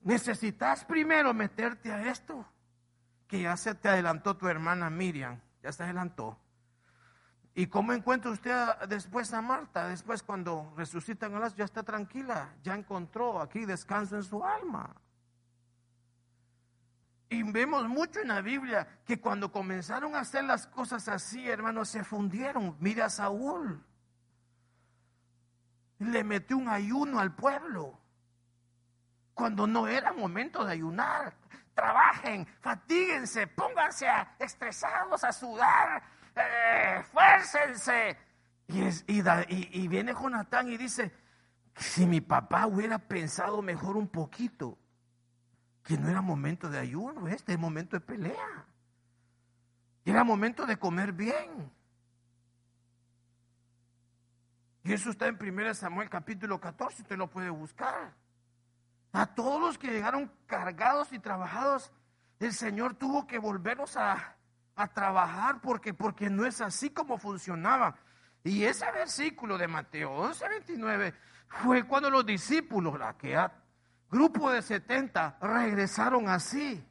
Necesitas 0.02 0.84
primero 0.84 1.32
meterte 1.32 1.90
a 1.90 2.10
esto, 2.10 2.46
que 3.26 3.42
ya 3.42 3.56
se 3.56 3.74
te 3.74 3.88
adelantó 3.88 4.36
tu 4.36 4.46
hermana 4.46 4.90
Miriam, 4.90 5.40
ya 5.62 5.72
se 5.72 5.82
adelantó. 5.82 6.38
¿Y 7.54 7.68
cómo 7.68 7.92
encuentra 7.92 8.30
usted 8.30 8.52
después 8.88 9.32
a 9.32 9.40
Marta? 9.40 9.88
Después 9.88 10.22
cuando 10.22 10.74
resucitan 10.76 11.34
a 11.34 11.38
las, 11.38 11.54
ya 11.54 11.64
está 11.64 11.82
tranquila, 11.82 12.52
ya 12.62 12.74
encontró 12.74 13.40
aquí 13.40 13.64
descanso 13.64 14.16
en 14.16 14.24
su 14.24 14.44
alma. 14.44 14.94
Y 17.34 17.42
vemos 17.42 17.88
mucho 17.88 18.20
en 18.20 18.28
la 18.28 18.40
Biblia 18.40 18.86
que 19.04 19.20
cuando 19.20 19.50
comenzaron 19.50 20.14
a 20.14 20.20
hacer 20.20 20.44
las 20.44 20.68
cosas 20.68 21.08
así, 21.08 21.48
hermanos, 21.48 21.88
se 21.88 22.04
fundieron. 22.04 22.76
Mira 22.78 23.06
a 23.06 23.10
Saúl. 23.10 23.84
Le 25.98 26.22
metió 26.22 26.56
un 26.56 26.68
ayuno 26.68 27.18
al 27.18 27.34
pueblo. 27.34 27.98
Cuando 29.34 29.66
no 29.66 29.88
era 29.88 30.12
momento 30.12 30.64
de 30.64 30.74
ayunar. 30.74 31.34
Trabajen, 31.74 32.46
fatíguense, 32.60 33.48
pónganse 33.48 34.06
a, 34.06 34.36
estresados 34.38 35.24
a 35.24 35.32
sudar, 35.32 36.04
eh, 36.36 37.02
fuércense. 37.10 38.16
Y, 38.68 39.82
y 39.82 39.88
viene 39.88 40.14
Jonatán 40.14 40.68
y 40.68 40.76
dice, 40.76 41.12
si 41.74 42.06
mi 42.06 42.20
papá 42.20 42.68
hubiera 42.68 43.00
pensado 43.00 43.60
mejor 43.60 43.96
un 43.96 44.06
poquito, 44.06 44.78
que 45.84 45.98
no 45.98 46.08
era 46.08 46.22
momento 46.22 46.68
de 46.68 46.78
ayuno, 46.78 47.28
este 47.28 47.52
es 47.52 47.58
momento 47.58 47.96
de 47.96 48.00
pelea. 48.00 48.66
Era 50.04 50.24
momento 50.24 50.66
de 50.66 50.78
comer 50.78 51.12
bien. 51.12 51.70
Y 54.82 54.92
eso 54.92 55.10
está 55.10 55.28
en 55.28 55.38
1 55.40 55.74
Samuel 55.74 56.08
capítulo 56.08 56.58
14, 56.58 57.02
usted 57.02 57.16
lo 57.16 57.28
puede 57.28 57.50
buscar. 57.50 58.14
A 59.12 59.26
todos 59.26 59.60
los 59.60 59.78
que 59.78 59.90
llegaron 59.90 60.30
cargados 60.46 61.12
y 61.12 61.18
trabajados, 61.18 61.92
el 62.40 62.52
Señor 62.52 62.94
tuvo 62.94 63.26
que 63.26 63.38
volverlos 63.38 63.96
a, 63.96 64.36
a 64.76 64.88
trabajar 64.88 65.60
porque, 65.60 65.92
porque 65.92 66.30
no 66.30 66.46
es 66.46 66.60
así 66.62 66.90
como 66.90 67.18
funcionaba. 67.18 67.96
Y 68.42 68.64
ese 68.64 68.90
versículo 68.90 69.56
de 69.58 69.68
Mateo 69.68 70.12
11, 70.12 70.48
29 70.48 71.14
fue 71.48 71.86
cuando 71.86 72.10
los 72.10 72.26
discípulos, 72.26 72.98
la 72.98 73.16
que 73.16 73.36
grupo 74.14 74.52
de 74.52 74.62
70 74.62 75.38
regresaron 75.40 76.28
así, 76.28 76.86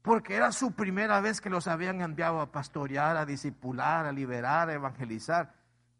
porque 0.00 0.36
era 0.36 0.52
su 0.52 0.72
primera 0.72 1.20
vez 1.20 1.40
que 1.40 1.50
los 1.50 1.66
habían 1.66 2.00
enviado 2.00 2.40
a 2.40 2.52
pastorear, 2.52 3.16
a 3.16 3.26
discipular, 3.26 4.06
a 4.06 4.12
liberar, 4.12 4.68
a 4.68 4.74
evangelizar. 4.74 5.52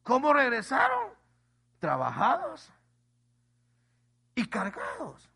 ¿Cómo 0.05 0.33
regresaron? 0.33 1.11
Trabajados 1.81 2.73
y 4.37 4.47
cargados. 4.47 5.29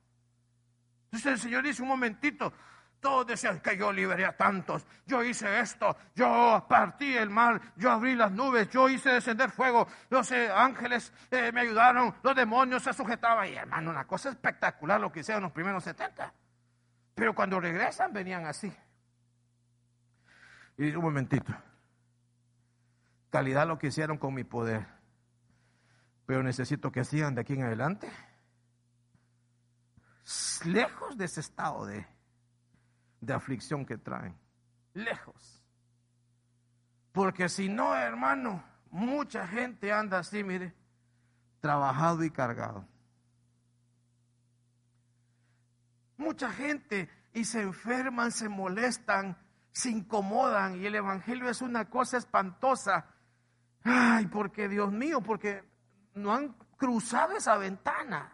Entonces 1.06 1.32
el 1.32 1.38
Señor 1.40 1.64
dice 1.64 1.82
un 1.82 1.88
momentito, 1.88 2.52
todos 3.00 3.26
decían 3.26 3.60
que 3.60 3.76
yo 3.76 3.92
liberé 3.92 4.26
a 4.26 4.36
tantos, 4.36 4.86
yo 5.06 5.22
hice 5.22 5.60
esto, 5.60 5.96
yo 6.14 6.64
partí 6.68 7.16
el 7.16 7.30
mar, 7.30 7.60
yo 7.76 7.90
abrí 7.90 8.14
las 8.14 8.30
nubes, 8.30 8.68
yo 8.70 8.88
hice 8.88 9.10
descender 9.10 9.50
fuego, 9.50 9.88
los 10.10 10.30
eh, 10.32 10.50
ángeles 10.50 11.12
eh, 11.30 11.50
me 11.52 11.62
ayudaron, 11.62 12.14
los 12.22 12.36
demonios 12.36 12.82
se 12.82 12.92
sujetaban. 12.92 13.48
Y 13.48 13.54
hermano, 13.54 13.90
una 13.90 14.06
cosa 14.06 14.28
espectacular 14.28 15.00
lo 15.00 15.10
que 15.10 15.20
hicieron 15.20 15.42
los 15.42 15.52
primeros 15.52 15.82
70. 15.84 16.32
Pero 17.14 17.34
cuando 17.34 17.58
regresan 17.58 18.12
venían 18.12 18.46
así. 18.46 18.72
Y 20.76 20.94
un 20.94 21.02
momentito, 21.02 21.52
calidad 23.30 23.66
lo 23.66 23.78
que 23.78 23.88
hicieron 23.88 24.18
con 24.18 24.34
mi 24.34 24.44
poder, 24.44 24.86
pero 26.26 26.42
necesito 26.42 26.92
que 26.92 27.04
sigan 27.04 27.34
de 27.34 27.40
aquí 27.42 27.54
en 27.54 27.64
adelante, 27.64 28.10
lejos 30.64 31.16
de 31.16 31.24
ese 31.24 31.40
estado 31.40 31.86
de 31.86 32.06
de 33.20 33.32
aflicción 33.32 33.84
que 33.84 33.98
traen. 33.98 34.36
Lejos. 34.94 35.62
Porque 37.12 37.48
si 37.48 37.68
no, 37.68 37.94
hermano, 37.94 38.62
mucha 38.90 39.46
gente 39.46 39.92
anda 39.92 40.18
así, 40.18 40.44
mire, 40.44 40.74
trabajado 41.60 42.24
y 42.24 42.30
cargado. 42.30 42.86
Mucha 46.16 46.50
gente 46.50 47.08
y 47.32 47.44
se 47.44 47.62
enferman, 47.62 48.30
se 48.30 48.48
molestan, 48.48 49.36
se 49.72 49.90
incomodan 49.90 50.80
y 50.80 50.86
el 50.86 50.94
Evangelio 50.94 51.48
es 51.48 51.62
una 51.62 51.88
cosa 51.88 52.18
espantosa. 52.18 53.06
Ay, 53.82 54.26
porque 54.26 54.68
Dios 54.68 54.92
mío, 54.92 55.20
porque 55.22 55.64
no 56.14 56.34
han 56.34 56.52
cruzado 56.76 57.36
esa 57.36 57.56
ventana 57.56 58.32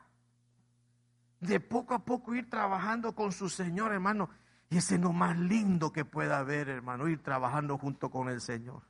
de 1.41 1.61
poco 1.61 1.95
a 1.95 2.05
poco 2.05 2.35
ir 2.35 2.49
trabajando 2.49 3.15
con 3.15 3.33
su 3.33 3.49
Señor, 3.49 3.93
hermano. 3.93 4.31
Y 4.69 4.79
ese 4.79 4.97
es 4.97 5.01
lo 5.01 5.13
más 5.13 5.39
lindo 5.39 5.93
que 5.93 6.05
pueda 6.05 6.39
haber, 6.39 6.69
hermano, 6.69 7.09
ir 7.09 7.23
trabajando 7.23 7.79
junto 7.79 8.11
con 8.11 8.29
el 8.29 8.41
Señor. 8.41 8.83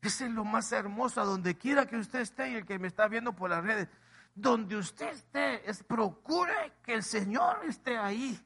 Ese 0.00 0.26
es 0.26 0.32
lo 0.32 0.44
más 0.44 0.70
hermoso, 0.70 1.24
donde 1.24 1.56
quiera 1.56 1.86
que 1.86 1.96
usted 1.96 2.20
esté 2.20 2.50
y 2.50 2.54
el 2.54 2.64
que 2.64 2.78
me 2.78 2.86
está 2.86 3.08
viendo 3.08 3.34
por 3.34 3.50
las 3.50 3.64
redes, 3.64 3.88
donde 4.34 4.76
usted 4.76 5.08
esté, 5.08 5.68
es, 5.68 5.82
procure 5.82 6.74
que 6.84 6.94
el 6.94 7.02
Señor 7.02 7.64
esté 7.66 7.98
ahí. 7.98 8.40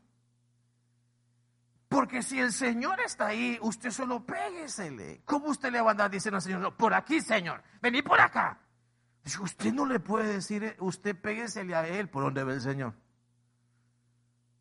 Porque 1.88 2.22
si 2.22 2.40
el 2.40 2.52
Señor 2.52 2.98
está 3.00 3.26
ahí, 3.26 3.59
usted 3.61 3.90
solo 3.90 4.24
péguesele. 4.24 5.20
¿Cómo 5.26 5.48
usted 5.48 5.70
le 5.70 5.83
va 5.83 5.88
a 5.88 5.90
andar 5.90 6.11
diciendo 6.11 6.37
al 6.37 6.42
Señor, 6.42 6.74
por 6.74 6.94
aquí, 6.94 7.20
Señor, 7.20 7.62
vení 7.83 8.00
por 8.00 8.18
acá? 8.18 8.59
Usted 9.42 9.74
no 9.74 9.85
le 9.85 10.00
puede 10.00 10.33
decir, 10.33 10.74
usted 10.81 11.14
péguesele 11.14 11.74
a 11.74 11.87
Él 11.87 12.09
por 12.09 12.24
donde 12.24 12.44
ve 12.44 12.55
el 12.55 12.62
Señor. 12.62 12.94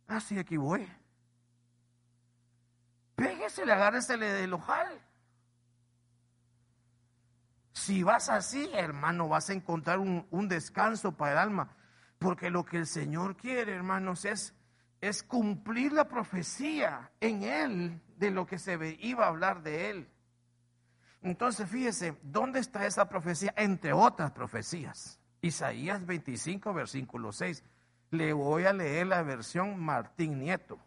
Así 0.07 0.37
ah, 0.37 0.41
aquí 0.41 0.57
voy 0.57 0.85
péguesele, 3.15 3.73
agárresele 3.73 4.31
del 4.31 4.53
ojal. 4.53 5.01
Si 7.73 8.03
vas 8.03 8.29
así, 8.29 8.69
hermano, 8.73 9.27
vas 9.27 9.49
a 9.49 9.53
encontrar 9.53 9.99
un, 9.99 10.47
descanso 10.47 11.13
para 11.13 11.33
el 11.33 11.37
alma. 11.37 11.75
Porque 12.19 12.49
lo 12.49 12.65
que 12.65 12.77
el 12.77 12.85
Señor 12.85 13.35
quiere, 13.35 13.73
hermanos, 13.73 14.25
es, 14.25 14.53
es 14.99 15.23
cumplir 15.23 15.93
la 15.93 16.07
profecía 16.07 17.11
en 17.19 17.43
Él 17.43 18.01
de 18.17 18.29
lo 18.29 18.45
que 18.45 18.59
se 18.59 18.77
iba 18.99 19.25
a 19.25 19.29
hablar 19.29 19.63
de 19.63 19.89
Él. 19.89 20.09
Entonces, 21.23 21.69
fíjese, 21.69 22.17
¿dónde 22.21 22.59
está 22.59 22.85
esa 22.85 23.07
profecía? 23.07 23.53
Entre 23.55 23.93
otras 23.93 24.31
profecías. 24.31 25.19
Isaías 25.41 26.05
25, 26.05 26.73
versículo 26.73 27.31
6. 27.31 27.63
Le 28.11 28.33
voy 28.33 28.65
a 28.65 28.73
leer 28.73 29.07
la 29.07 29.23
versión 29.23 29.79
Martín 29.79 30.39
Nieto. 30.39 30.79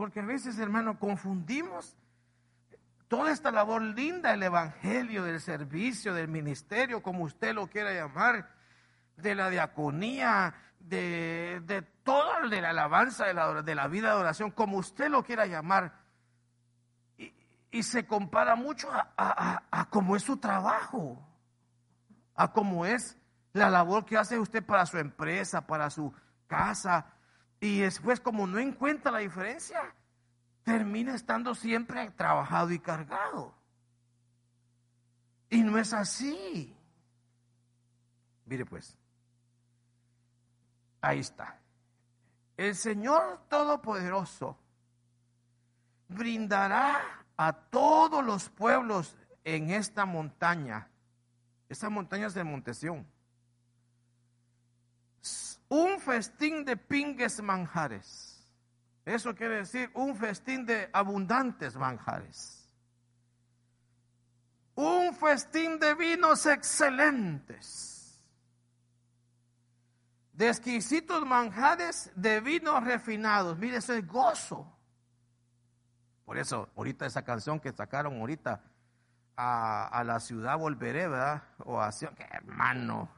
Porque 0.00 0.20
a 0.20 0.24
veces, 0.24 0.58
hermano, 0.58 0.98
confundimos 0.98 1.94
toda 3.06 3.32
esta 3.32 3.50
labor 3.50 3.82
linda, 3.82 4.32
el 4.32 4.42
evangelio, 4.42 5.24
del 5.24 5.42
servicio, 5.42 6.14
del 6.14 6.26
ministerio, 6.26 7.02
como 7.02 7.24
usted 7.24 7.52
lo 7.52 7.66
quiera 7.66 7.92
llamar, 7.92 8.48
de 9.18 9.34
la 9.34 9.50
diaconía, 9.50 10.54
de, 10.78 11.60
de 11.66 11.82
todo, 11.82 12.48
de 12.48 12.62
la 12.62 12.70
alabanza, 12.70 13.26
de 13.26 13.34
la, 13.34 13.60
de 13.60 13.74
la, 13.74 13.88
vida 13.88 14.14
de 14.14 14.20
oración, 14.20 14.52
como 14.52 14.78
usted 14.78 15.10
lo 15.10 15.22
quiera 15.22 15.44
llamar. 15.44 15.92
Y, 17.70 17.82
se 17.82 18.06
compara 18.06 18.56
mucho 18.56 18.90
a, 18.90 19.12
a, 19.18 19.64
a 19.70 19.90
cómo 19.90 20.16
es 20.16 20.22
su 20.22 20.38
trabajo, 20.38 21.22
a 22.34 22.50
cómo 22.54 22.86
es 22.86 23.18
la 23.52 23.68
labor 23.68 24.06
que 24.06 24.16
hace 24.16 24.38
usted 24.38 24.64
para 24.64 24.86
su 24.86 24.96
empresa, 24.96 25.66
para 25.66 25.90
su 25.90 26.10
casa, 26.46 27.04
y 27.60 27.80
después, 27.80 28.20
como 28.20 28.46
no 28.46 28.58
encuentra 28.58 29.12
la 29.12 29.18
diferencia, 29.18 29.94
termina 30.64 31.14
estando 31.14 31.54
siempre 31.54 32.10
trabajado 32.12 32.70
y 32.70 32.78
cargado. 32.78 33.54
Y 35.50 35.62
no 35.62 35.78
es 35.78 35.92
así. 35.92 36.74
Mire 38.46 38.64
pues, 38.64 38.96
ahí 41.02 41.20
está. 41.20 41.58
El 42.56 42.74
Señor 42.74 43.40
Todopoderoso 43.48 44.56
brindará 46.08 47.24
a 47.36 47.52
todos 47.52 48.24
los 48.24 48.48
pueblos 48.48 49.16
en 49.44 49.70
esta 49.70 50.06
montaña. 50.06 50.88
Esta 51.68 51.90
montaña 51.90 52.26
es 52.26 52.34
de 52.34 52.44
Montesión 52.44 53.06
un 55.70 56.00
festín 56.00 56.64
de 56.64 56.76
pingues 56.76 57.40
manjares. 57.40 58.44
Eso 59.04 59.34
quiere 59.34 59.56
decir 59.56 59.90
un 59.94 60.14
festín 60.14 60.66
de 60.66 60.90
abundantes 60.92 61.76
manjares. 61.76 62.68
Un 64.74 65.14
festín 65.14 65.78
de 65.78 65.94
vinos 65.94 66.44
excelentes. 66.46 68.20
De 70.32 70.48
exquisitos 70.48 71.24
manjares 71.24 72.10
de 72.14 72.40
vinos 72.40 72.82
refinados. 72.84 73.56
Mire, 73.56 73.76
eso 73.76 73.94
es 73.94 74.06
gozo. 74.06 74.66
Por 76.24 76.36
eso, 76.36 76.68
ahorita 76.76 77.06
esa 77.06 77.22
canción 77.22 77.60
que 77.60 77.72
sacaron 77.72 78.18
ahorita, 78.20 78.62
a, 79.36 80.02
la 80.04 80.20
ciudad 80.20 80.58
volveré, 80.58 81.08
¿verdad? 81.08 81.42
O 81.58 81.80
hacia, 81.80 82.10
que 82.10 82.24
hermano, 82.24 83.08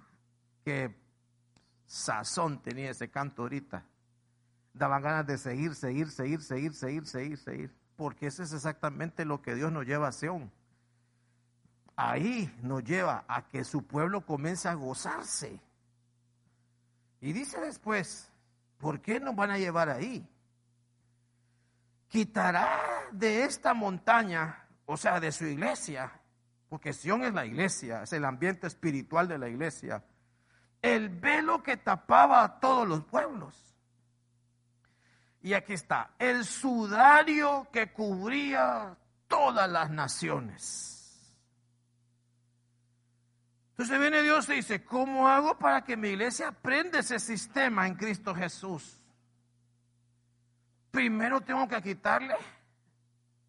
que 0.65 1.02
sazón 1.93 2.63
tenía 2.63 2.91
ese 2.91 3.11
canto 3.11 3.43
ahorita. 3.43 3.85
Daban 4.73 5.03
ganas 5.03 5.27
de 5.27 5.37
seguir, 5.37 5.75
seguir, 5.75 6.11
seguir, 6.11 6.41
seguir, 6.41 6.73
seguir, 6.73 7.07
seguir, 7.07 7.39
seguir. 7.39 7.75
Porque 7.97 8.29
eso 8.29 8.43
es 8.43 8.55
exactamente 8.55 9.27
lo 9.27 9.43
que 9.43 9.55
Dios 9.55 9.71
nos 9.71 9.85
lleva 9.85 10.09
a 10.09 10.13
Sion. 10.13 10.51
ahí 11.95 12.51
nos 12.63 12.83
lleva 12.83 13.25
a 13.29 13.47
que 13.47 13.63
su 13.63 13.87
pueblo 13.87 14.25
comience 14.25 14.69
a 14.69 14.75
gozarse. 14.75 15.61
Y 17.21 17.35
dice 17.35 17.61
después, 17.61 18.33
¿por 18.79 19.03
qué 19.03 19.21
nos 19.21 19.37
van 19.37 19.51
a 19.51 19.59
llevar 19.59 19.91
ahí? 19.91 20.27
Quitará 22.09 22.81
de 23.13 23.45
esta 23.45 23.75
montaña, 23.75 24.67
o 24.87 24.97
sea, 24.97 25.21
de 25.21 25.31
su 25.31 25.45
iglesia, 25.45 26.11
porque 26.71 26.95
Sion 26.95 27.23
es 27.23 27.35
la 27.35 27.45
iglesia, 27.45 28.03
es 28.03 28.15
el 28.15 28.25
ambiente 28.25 28.67
espiritual 28.67 29.29
de 29.29 29.37
la 29.37 29.51
iglesia, 29.51 30.03
el 30.83 31.09
velo 31.09 31.63
que 31.63 31.77
tapaba 31.77 32.43
a 32.43 32.61
todos 32.61 32.87
los 32.87 33.05
pueblos. 33.05 33.55
Y 35.41 35.55
aquí 35.55 35.73
está, 35.73 36.11
el 36.19 36.45
sudario 36.45 37.69
que 37.73 37.93
cubría 37.93 38.97
todas 39.29 39.71
las 39.71 39.91
naciones. 39.91 40.99
Entonces 43.71 43.99
viene 43.99 44.23
Dios 44.23 44.49
y 44.49 44.55
dice, 44.55 44.85
¿cómo 44.85 45.29
hago 45.29 45.59
para 45.59 45.83
que 45.83 45.97
mi 45.97 46.09
iglesia 46.09 46.49
aprenda 46.49 46.99
ese 46.99 47.19
sistema 47.19 47.87
en 47.87 47.95
Cristo 47.95 48.35
Jesús? 48.35 49.01
Primero 50.91 51.41
tengo 51.41 51.67
que 51.67 51.81
quitarle 51.81 52.37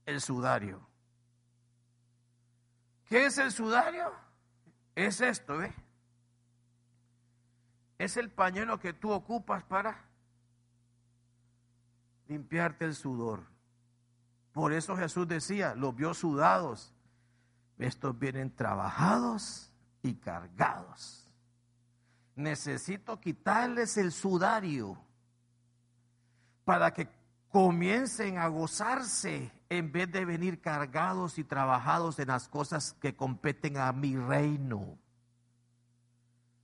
el 0.06 0.22
sudario. 0.22 0.88
¿Qué 3.08 3.26
es 3.26 3.38
el 3.38 3.52
sudario? 3.52 4.12
Es 4.96 5.20
esto, 5.22 5.58
¿ve? 5.58 5.74
Es 8.04 8.18
el 8.18 8.30
pañuelo 8.30 8.82
que 8.82 8.92
tú 8.92 9.12
ocupas 9.12 9.64
para 9.64 9.98
limpiarte 12.28 12.84
el 12.84 12.96
sudor. 12.96 13.46
Por 14.52 14.74
eso 14.74 14.98
Jesús 14.98 15.26
decía, 15.26 15.74
los 15.74 15.96
vio 15.96 16.14
sudados. 16.14 16.94
Estos 17.78 18.20
vienen 18.20 18.54
trabajados 18.54 19.72
y 20.02 20.16
cargados. 20.16 21.34
Necesito 22.36 23.22
quitarles 23.22 23.96
el 23.96 24.12
sudario 24.12 24.98
para 26.66 26.94
que 26.94 27.08
comiencen 27.48 28.38
a 28.38 28.50
gozarse 28.50 29.50
en 29.70 29.94
vez 29.94 30.12
de 30.12 30.26
venir 30.26 30.60
cargados 30.60 31.40
y 31.40 31.46
trabajados 31.46 32.20
en 32.20 32.28
las 32.28 32.50
cosas 32.50 32.98
que 33.00 33.16
competen 33.16 33.78
a 33.78 33.94
mi 33.94 34.18
reino. 34.18 34.98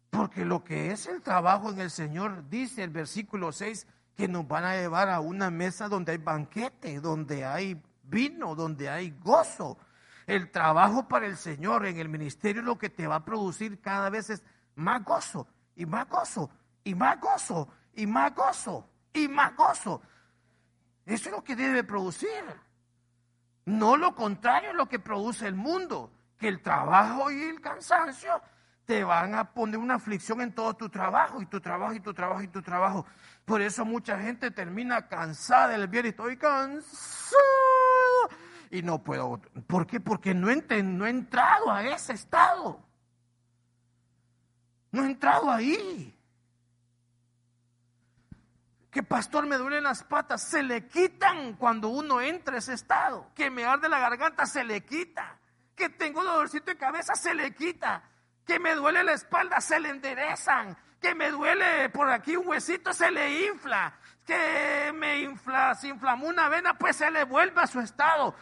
Porque 0.09 0.45
lo 0.45 0.63
que 0.63 0.91
es 0.91 1.07
el 1.07 1.21
trabajo 1.21 1.69
en 1.69 1.79
el 1.79 1.91
Señor, 1.91 2.49
dice 2.49 2.83
el 2.83 2.89
versículo 2.89 3.51
6, 3.51 3.87
que 4.15 4.27
nos 4.27 4.47
van 4.47 4.65
a 4.65 4.75
llevar 4.75 5.09
a 5.09 5.19
una 5.19 5.49
mesa 5.49 5.87
donde 5.87 6.13
hay 6.13 6.17
banquete, 6.17 6.99
donde 6.99 7.45
hay 7.45 7.81
vino, 8.03 8.55
donde 8.55 8.89
hay 8.89 9.11
gozo, 9.11 9.77
el 10.29 10.51
trabajo 10.51 11.07
para 11.07 11.25
el 11.25 11.37
Señor 11.37 11.87
en 11.87 11.97
el 11.97 12.07
ministerio 12.07 12.61
lo 12.61 12.77
que 12.77 12.89
te 12.89 13.07
va 13.07 13.15
a 13.15 13.25
producir 13.25 13.81
cada 13.81 14.11
vez 14.11 14.29
es 14.29 14.43
más 14.75 15.03
gozo 15.03 15.47
y 15.75 15.87
más 15.87 16.07
gozo 16.07 16.51
y 16.83 16.93
más 16.93 17.19
gozo 17.19 17.67
y 17.95 18.05
más 18.05 18.35
gozo 18.35 18.87
y 19.11 19.27
más 19.27 19.55
gozo. 19.55 20.01
Eso 21.05 21.29
es 21.29 21.35
lo 21.35 21.43
que 21.43 21.55
debe 21.55 21.83
producir. 21.83 22.29
No 23.65 23.97
lo 23.97 24.13
contrario 24.13 24.73
lo 24.73 24.87
que 24.87 24.99
produce 24.99 25.47
el 25.47 25.55
mundo, 25.55 26.11
que 26.37 26.47
el 26.47 26.61
trabajo 26.61 27.31
y 27.31 27.41
el 27.41 27.59
cansancio 27.59 28.39
te 28.89 29.03
van 29.03 29.35
a 29.35 29.53
poner 29.53 29.77
una 29.77 29.93
aflicción 29.93 30.41
en 30.41 30.51
todo 30.51 30.75
tu 30.75 30.89
trabajo 30.89 31.39
y 31.43 31.45
tu 31.45 31.61
trabajo 31.61 31.93
y 31.93 31.99
tu 31.99 32.11
trabajo 32.11 32.41
y 32.41 32.47
tu 32.47 32.63
trabajo. 32.63 33.05
Por 33.45 33.61
eso 33.61 33.85
mucha 33.85 34.19
gente 34.19 34.49
termina 34.49 35.07
cansada 35.07 35.67
del 35.67 35.87
bien 35.87 36.07
estoy 36.07 36.37
cansado 36.37 37.37
y 38.71 38.81
no 38.81 39.03
puedo. 39.03 39.39
¿Por 39.67 39.85
qué? 39.85 39.99
Porque 39.99 40.33
no 40.33 40.49
he, 40.49 40.81
no 40.81 41.05
he 41.05 41.09
entrado 41.11 41.71
a 41.71 41.83
ese 41.83 42.13
estado. 42.13 42.83
No 44.91 45.03
he 45.03 45.05
entrado 45.05 45.51
ahí. 45.51 46.17
Que 48.89 49.03
pastor 49.03 49.45
me 49.45 49.57
duelen 49.57 49.83
las 49.83 50.03
patas, 50.03 50.49
se 50.49 50.63
le 50.63 50.87
quitan 50.87 51.53
cuando 51.57 51.89
uno 51.89 52.21
entra 52.21 52.55
a 52.55 52.57
ese 52.57 52.73
estado. 52.73 53.27
Que 53.35 53.51
me 53.51 53.65
arde 53.65 53.87
la 53.87 53.99
garganta, 53.99 54.47
se 54.47 54.63
le 54.63 54.83
quita. 54.83 55.37
Que 55.75 55.89
tengo 55.89 56.23
dolorcito 56.23 56.71
de 56.71 56.77
cabeza, 56.77 57.13
se 57.13 57.35
le 57.35 57.53
quita. 57.53 58.09
Que 58.49 58.57
me 58.57 58.73
duele 58.73 59.03
la 59.03 59.13
espalda, 59.13 59.61
se 59.61 59.79
le 59.79 59.89
enderezan. 59.89 60.75
Que 60.99 61.13
me 61.13 61.29
duele 61.29 61.87
por 61.89 62.09
aquí 62.09 62.35
un 62.35 62.47
huesito, 62.47 62.91
se 62.93 63.11
le 63.11 63.45
infla. 63.45 63.93
Que 64.25 64.91
me 64.91 65.19
infla, 65.19 65.75
se 65.75 65.89
inflamó 65.89 66.25
una 66.25 66.49
vena, 66.49 66.73
pues 66.73 66.95
se 66.95 67.11
le 67.11 67.25
vuelve 67.25 67.61
a 67.61 67.67
su 67.67 67.79
estado 67.79 68.33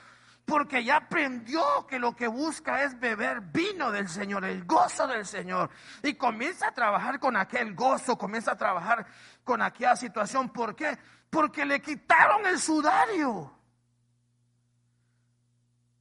porque 0.45 0.81
ya 0.81 0.95
aprendió 0.95 1.85
que 1.87 1.99
lo 1.99 2.15
que 2.15 2.29
busca 2.29 2.83
es 2.83 2.97
beber 2.97 3.41
vino 3.41 3.91
del 3.91 4.07
Señor, 4.07 4.45
el 4.45 4.63
gozo 4.63 5.05
del 5.05 5.25
Señor. 5.25 5.69
Y 6.01 6.13
comienza 6.13 6.69
a 6.69 6.71
trabajar 6.71 7.19
con 7.19 7.35
aquel 7.35 7.75
gozo, 7.75 8.17
comienza 8.17 8.53
a 8.53 8.57
trabajar 8.57 9.05
con 9.43 9.61
aquella 9.61 9.97
situación. 9.97 10.47
¿Por 10.47 10.73
qué? 10.73 10.97
Porque 11.29 11.65
le 11.65 11.81
quitaron 11.81 12.45
el 12.45 12.59
sudario. 12.59 13.53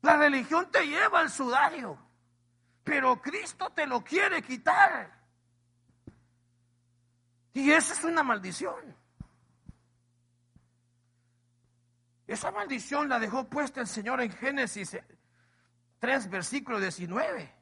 La 0.03 0.17
religión 0.17 0.71
te 0.71 0.87
lleva 0.87 1.19
al 1.19 1.31
sudario, 1.31 1.99
pero 2.87 3.21
Cristo 3.21 3.71
te 3.71 3.85
lo 3.85 4.05
quiere 4.05 4.41
quitar. 4.43 5.13
Y 7.53 7.73
esa 7.73 7.95
es 7.95 8.05
una 8.05 8.23
maldición. 8.23 8.95
Esa 12.29 12.53
maldición 12.53 13.09
la 13.09 13.19
dejó 13.19 13.43
puesta 13.49 13.81
el 13.81 13.89
Señor 13.89 14.21
en 14.21 14.31
Génesis 14.31 14.97
3, 15.99 16.31
versículo 16.31 16.79
19. 16.79 17.53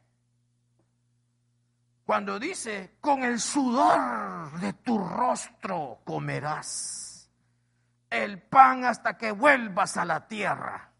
Cuando 2.04 2.38
dice, 2.38 2.98
con 3.00 3.24
el 3.24 3.40
sudor 3.40 4.52
de 4.60 4.74
tu 4.74 4.98
rostro 4.98 6.02
comerás 6.04 7.30
el 8.10 8.42
pan 8.42 8.84
hasta 8.84 9.16
que 9.16 9.32
vuelvas 9.32 9.96
a 9.96 10.04
la 10.04 10.28
tierra. 10.28 10.93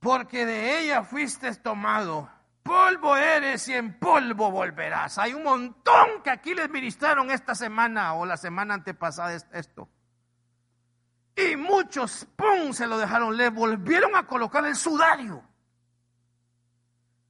Porque 0.00 0.46
de 0.46 0.80
ella 0.80 1.02
fuiste 1.02 1.52
tomado, 1.56 2.30
polvo 2.62 3.16
eres 3.16 3.66
y 3.68 3.74
en 3.74 3.98
polvo 3.98 4.50
volverás. 4.50 5.18
Hay 5.18 5.34
un 5.34 5.42
montón 5.42 6.22
que 6.22 6.30
aquí 6.30 6.54
les 6.54 6.70
ministraron 6.70 7.30
esta 7.30 7.54
semana 7.54 8.14
o 8.14 8.26
la 8.26 8.36
semana 8.36 8.74
antepasada 8.74 9.34
esto. 9.52 9.88
Y 11.34 11.56
muchos, 11.56 12.26
¡pum!, 12.36 12.72
se 12.72 12.86
lo 12.86 12.98
dejaron. 12.98 13.36
Le 13.36 13.48
volvieron 13.48 14.16
a 14.16 14.26
colocar 14.26 14.64
el 14.66 14.74
sudario. 14.74 15.42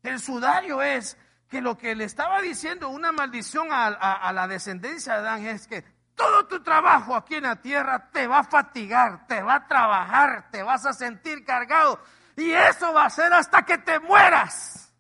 El 0.03 0.19
sudario 0.19 0.81
es 0.81 1.19
que 1.49 1.61
lo 1.61 1.77
que 1.77 1.95
le 1.95 2.05
estaba 2.05 2.41
diciendo 2.41 2.89
una 2.89 3.13
maldición 3.13 3.69
a, 3.71 4.33
la 4.33 4.49
descendencia 4.49 5.15
de 5.15 5.19
Adán 5.21 5.47
es 5.47 5.67
que 5.67 5.85
todo 6.15 6.47
tu 6.47 6.63
trabajo 6.63 7.15
aquí 7.15 7.37
en 7.37 7.45
la 7.45 7.57
tierra 7.57 8.11
te 8.11 8.27
va 8.27 8.41
a 8.41 8.45
fatigar, 8.45 9.27
te 9.27 9.43
va 9.43 9.57
a 9.57 9.69
trabajar, 9.69 10.51
te 10.51 10.63
vas 10.63 10.85
a 10.87 10.93
sentir 10.93 11.45
cargado. 11.45 12.01
Y 12.39 12.53
eso 12.53 12.93
va 12.93 13.07
a 13.07 13.11
ser 13.11 13.33
hasta 13.33 13.65
que 13.65 13.79
te 13.79 13.99
mueras. 13.99 14.95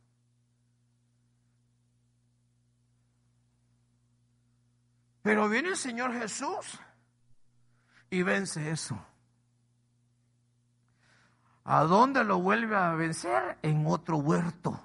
Pero 5.22 5.48
viene 5.48 5.68
el 5.68 5.76
Señor 5.76 6.12
Jesús 6.14 6.80
y 8.10 8.22
vence 8.22 8.70
eso. 8.70 8.98
¿A 11.62 11.84
dónde 11.84 12.24
lo 12.24 12.40
vuelve 12.40 12.74
a 12.74 12.94
vencer? 12.94 13.56
En 13.62 13.86
otro 13.86 14.16
huerto. 14.16 14.80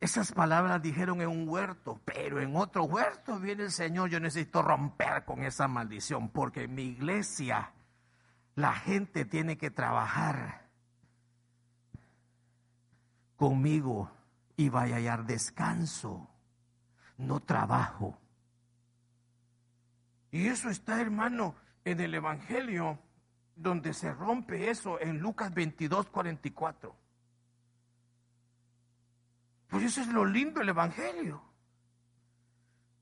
Esas 0.00 0.32
palabras 0.32 0.80
dijeron 0.80 1.20
en 1.20 1.28
un 1.28 1.46
huerto, 1.46 2.00
pero 2.06 2.40
en 2.40 2.56
otro 2.56 2.84
huerto 2.84 3.38
viene 3.38 3.64
el 3.64 3.70
Señor. 3.70 4.08
Yo 4.08 4.18
necesito 4.18 4.62
romper 4.62 5.26
con 5.26 5.44
esa 5.44 5.68
maldición, 5.68 6.30
porque 6.30 6.68
mi 6.68 6.84
iglesia 6.84 7.70
la 8.54 8.74
gente 8.74 9.24
tiene 9.24 9.56
que 9.56 9.70
trabajar 9.70 10.68
conmigo 13.36 14.10
y 14.56 14.68
vaya 14.68 14.94
a 14.94 14.98
hallar 14.98 15.24
descanso, 15.24 16.28
no 17.16 17.40
trabajo. 17.40 18.18
Y 20.30 20.46
eso 20.46 20.70
está, 20.70 21.00
hermano, 21.00 21.54
en 21.84 22.00
el 22.00 22.14
Evangelio, 22.14 22.98
donde 23.56 23.92
se 23.92 24.12
rompe 24.12 24.70
eso 24.70 25.00
en 25.00 25.18
Lucas 25.18 25.52
22, 25.52 26.08
44. 26.08 26.96
Pues 29.68 29.84
eso 29.84 30.02
es 30.02 30.08
lo 30.08 30.24
lindo 30.24 30.60
del 30.60 30.70
Evangelio. 30.70 31.42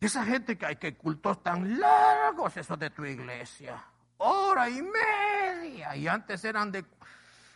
Esa 0.01 0.25
gente 0.25 0.57
que 0.57 0.67
hay 0.67 0.77
que 0.77 0.97
cultos 0.97 1.43
tan 1.43 1.79
largos, 1.79 2.57
eso 2.57 2.77
de 2.77 2.91
tu 2.91 3.05
iglesia, 3.05 3.85
hora 4.21 4.69
y 4.69 4.83
media, 4.83 5.97
y 5.97 6.07
antes 6.07 6.45
eran 6.45 6.71
de 6.71 6.85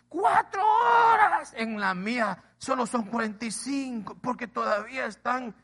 cuatro 0.08 0.62
horas, 0.64 1.52
en 1.56 1.78
la 1.78 1.94
mía 1.94 2.42
solo 2.58 2.86
son 2.86 3.04
45, 3.04 4.16
porque 4.22 4.48
todavía 4.48 5.06
están 5.06 5.54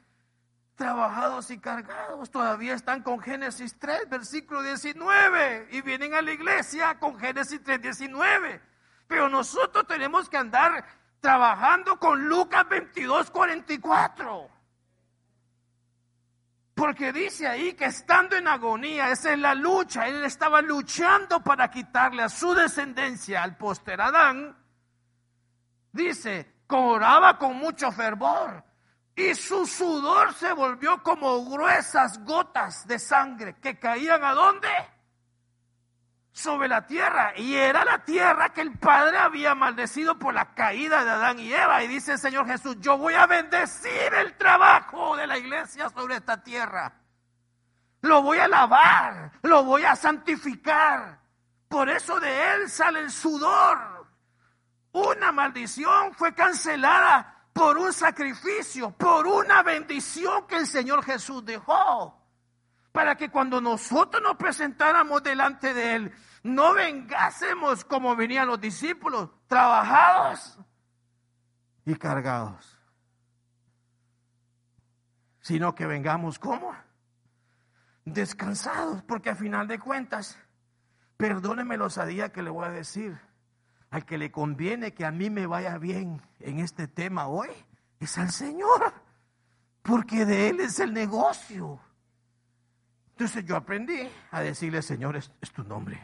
trabajados 0.77 1.51
y 1.51 1.59
cargados, 1.59 2.31
todavía 2.31 2.75
están 2.75 3.03
con 3.03 3.21
Génesis 3.21 3.79
3, 3.79 4.09
versículo 4.09 4.63
19, 4.63 5.69
y 5.73 5.81
vienen 5.83 6.15
a 6.15 6.23
la 6.23 6.33
iglesia 6.33 6.99
con 6.99 7.19
Génesis 7.19 7.63
3, 7.63 7.81
19. 7.81 8.61
Pero 9.07 9.29
nosotros 9.29 9.87
tenemos 9.87 10.29
que 10.29 10.37
andar 10.37 10.85
trabajando 11.21 11.99
con 11.99 12.29
Lucas 12.29 12.69
22, 12.69 13.31
44. 13.31 14.60
Porque 16.81 17.13
dice 17.13 17.47
ahí 17.47 17.75
que 17.75 17.85
estando 17.85 18.37
en 18.37 18.49
agonía, 18.49 19.11
es 19.13 19.39
la 19.39 19.55
lucha, 19.55 20.09
él 20.09 20.25
estaba 20.25 20.63
luchando 20.63 21.45
para 21.45 21.71
quitarle 21.71 22.23
a 22.23 22.31
su 22.31 22.55
descendencia, 22.55 23.43
al 23.43 23.59
póster 23.59 24.01
Adán. 24.01 24.57
Dice, 25.93 26.63
oraba 26.69 27.37
con 27.37 27.57
mucho 27.57 27.93
fervor 27.93 28.65
y 29.15 29.35
su 29.35 29.67
sudor 29.67 30.33
se 30.33 30.55
volvió 30.55 31.03
como 31.03 31.45
gruesas 31.45 32.25
gotas 32.25 32.87
de 32.87 32.99
sangre 32.99 33.57
que 33.61 33.79
caían 33.79 34.25
a 34.25 34.33
dónde? 34.33 34.71
Sobre 36.33 36.69
la 36.69 36.87
tierra. 36.87 37.33
Y 37.37 37.55
era 37.57 37.85
la 37.85 38.05
tierra 38.05 38.51
que 38.51 38.61
el 38.61 38.79
Padre 38.79 39.19
había 39.19 39.55
maldecido 39.55 40.19
por 40.19 40.33
la 40.33 40.55
caída 40.55 41.05
de 41.05 41.11
Adán 41.11 41.39
y 41.41 41.53
Eva. 41.53 41.83
Y 41.83 41.89
dice 41.89 42.13
el 42.13 42.19
Señor 42.19 42.47
Jesús, 42.47 42.77
yo 42.81 42.97
voy 42.97 43.15
a 43.15 43.27
bendecir 43.27 44.15
el 44.15 44.37
trabajo 44.37 45.17
de 45.17 45.27
la 45.27 45.39
iglesia 45.39 45.89
sobre 45.91 46.17
esta 46.17 46.43
tierra. 46.43 46.93
Lo 48.03 48.23
voy 48.23 48.39
a 48.39 48.49
lavar, 48.49 49.33
lo 49.43 49.65
voy 49.65 49.85
a 49.85 49.95
santificar. 49.95 51.21
Por 51.69 51.89
eso 51.89 52.19
de 52.19 52.55
él 52.55 52.71
sale 52.71 53.01
el 53.01 53.11
sudor. 53.11 54.07
Una 54.93 55.31
maldición 55.31 56.15
fue 56.15 56.35
cancelada 56.35 57.45
por 57.53 57.79
un 57.79 57.93
sacrificio, 57.93 58.91
por 58.91 59.27
una 59.27 59.63
bendición 59.63 60.47
que 60.47 60.57
el 60.57 60.67
Señor 60.67 61.05
Jesús 61.05 61.45
dejó. 61.45 62.20
Para 62.93 63.17
que 63.17 63.31
cuando 63.31 63.61
nosotros 63.61 64.23
nos 64.23 64.37
presentáramos 64.37 65.23
delante 65.23 65.75
de 65.75 65.95
Él, 65.95 66.13
no 66.43 66.75
vengásemos 66.75 67.85
como 67.85 68.17
venían 68.17 68.49
los 68.49 68.61
discípulos, 68.61 69.31
trabajados 69.47 70.59
y 71.85 71.95
cargados. 71.95 72.77
Sino 75.41 75.75
que 75.75 75.87
vengamos 75.87 76.39
como 76.39 76.75
descansados, 78.05 79.03
porque 79.03 79.31
a 79.31 79.35
final 79.37 79.69
de 79.69 79.79
cuentas, 79.79 80.39
perdóneme 81.17 81.77
los 81.77 81.99
osadía 81.99 82.33
que 82.33 82.43
le 82.43 82.51
voy 82.51 82.67
a 82.67 82.71
decir 82.71 83.19
al 83.91 84.05
que 84.05 84.19
le 84.19 84.31
conviene 84.31 84.95
que 84.95 85.05
a 85.05 85.11
mí 85.11 85.31
me 85.31 85.47
vaya 85.47 85.77
bien 85.79 86.23
en 86.39 86.61
este 86.61 86.87
tema 86.87 87.27
hoy 87.27 87.49
es 87.99 88.17
al 88.19 88.31
Señor, 88.31 88.95
porque 89.83 90.25
de 90.25 90.49
Él 90.49 90.61
es 90.61 90.79
el 90.81 90.95
negocio. 90.95 91.81
Entonces 93.21 93.45
yo 93.45 93.55
aprendí 93.55 94.09
a 94.31 94.41
decirle, 94.41 94.81
Señor, 94.81 95.15
es, 95.15 95.31
tu 95.53 95.63
nombre, 95.63 96.01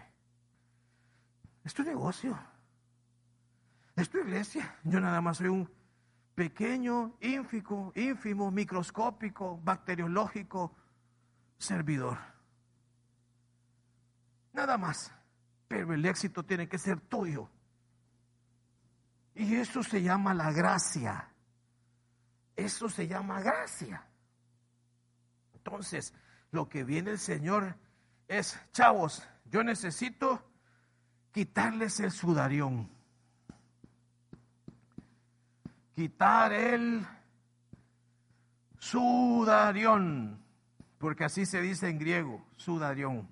es 1.64 1.72
tu 1.72 1.82
negocio, 1.82 2.38
es 3.96 4.10
tu 4.10 4.18
iglesia. 4.18 4.76
Yo 4.84 5.00
nada 5.00 5.22
más 5.22 5.38
soy 5.38 5.46
un 5.46 5.66
pequeño, 6.34 7.16
ínfico, 7.22 7.90
ínfimo, 7.94 8.50
microscópico, 8.50 9.58
bacteriológico 9.64 10.76
servidor. 11.56 12.18
Nada 14.52 14.76
más. 14.76 15.10
Pero 15.68 15.94
el 15.94 16.04
éxito 16.04 16.44
tiene 16.44 16.68
que 16.68 16.76
ser 16.76 17.00
tuyo. 17.00 17.48
Y 19.34 19.54
eso 19.54 19.82
se 19.82 20.02
llama 20.02 20.34
la 20.34 20.52
gracia. 20.52 21.30
Eso 22.54 22.90
se 22.90 23.08
llama 23.08 23.40
gracia. 23.40 24.06
Entonces, 25.54 26.12
lo 26.50 26.68
que 26.68 26.84
viene 26.84 27.12
el 27.12 27.18
Señor 27.18 27.76
es, 28.28 28.60
chavos, 28.72 29.26
yo 29.44 29.62
necesito 29.62 30.42
quitarles 31.32 32.00
el 32.00 32.10
sudarión. 32.10 32.90
Quitar 35.94 36.52
el 36.52 37.06
sudarión, 38.78 40.42
porque 40.98 41.24
así 41.24 41.46
se 41.46 41.60
dice 41.60 41.88
en 41.88 41.98
griego, 41.98 42.46
sudarión. 42.56 43.28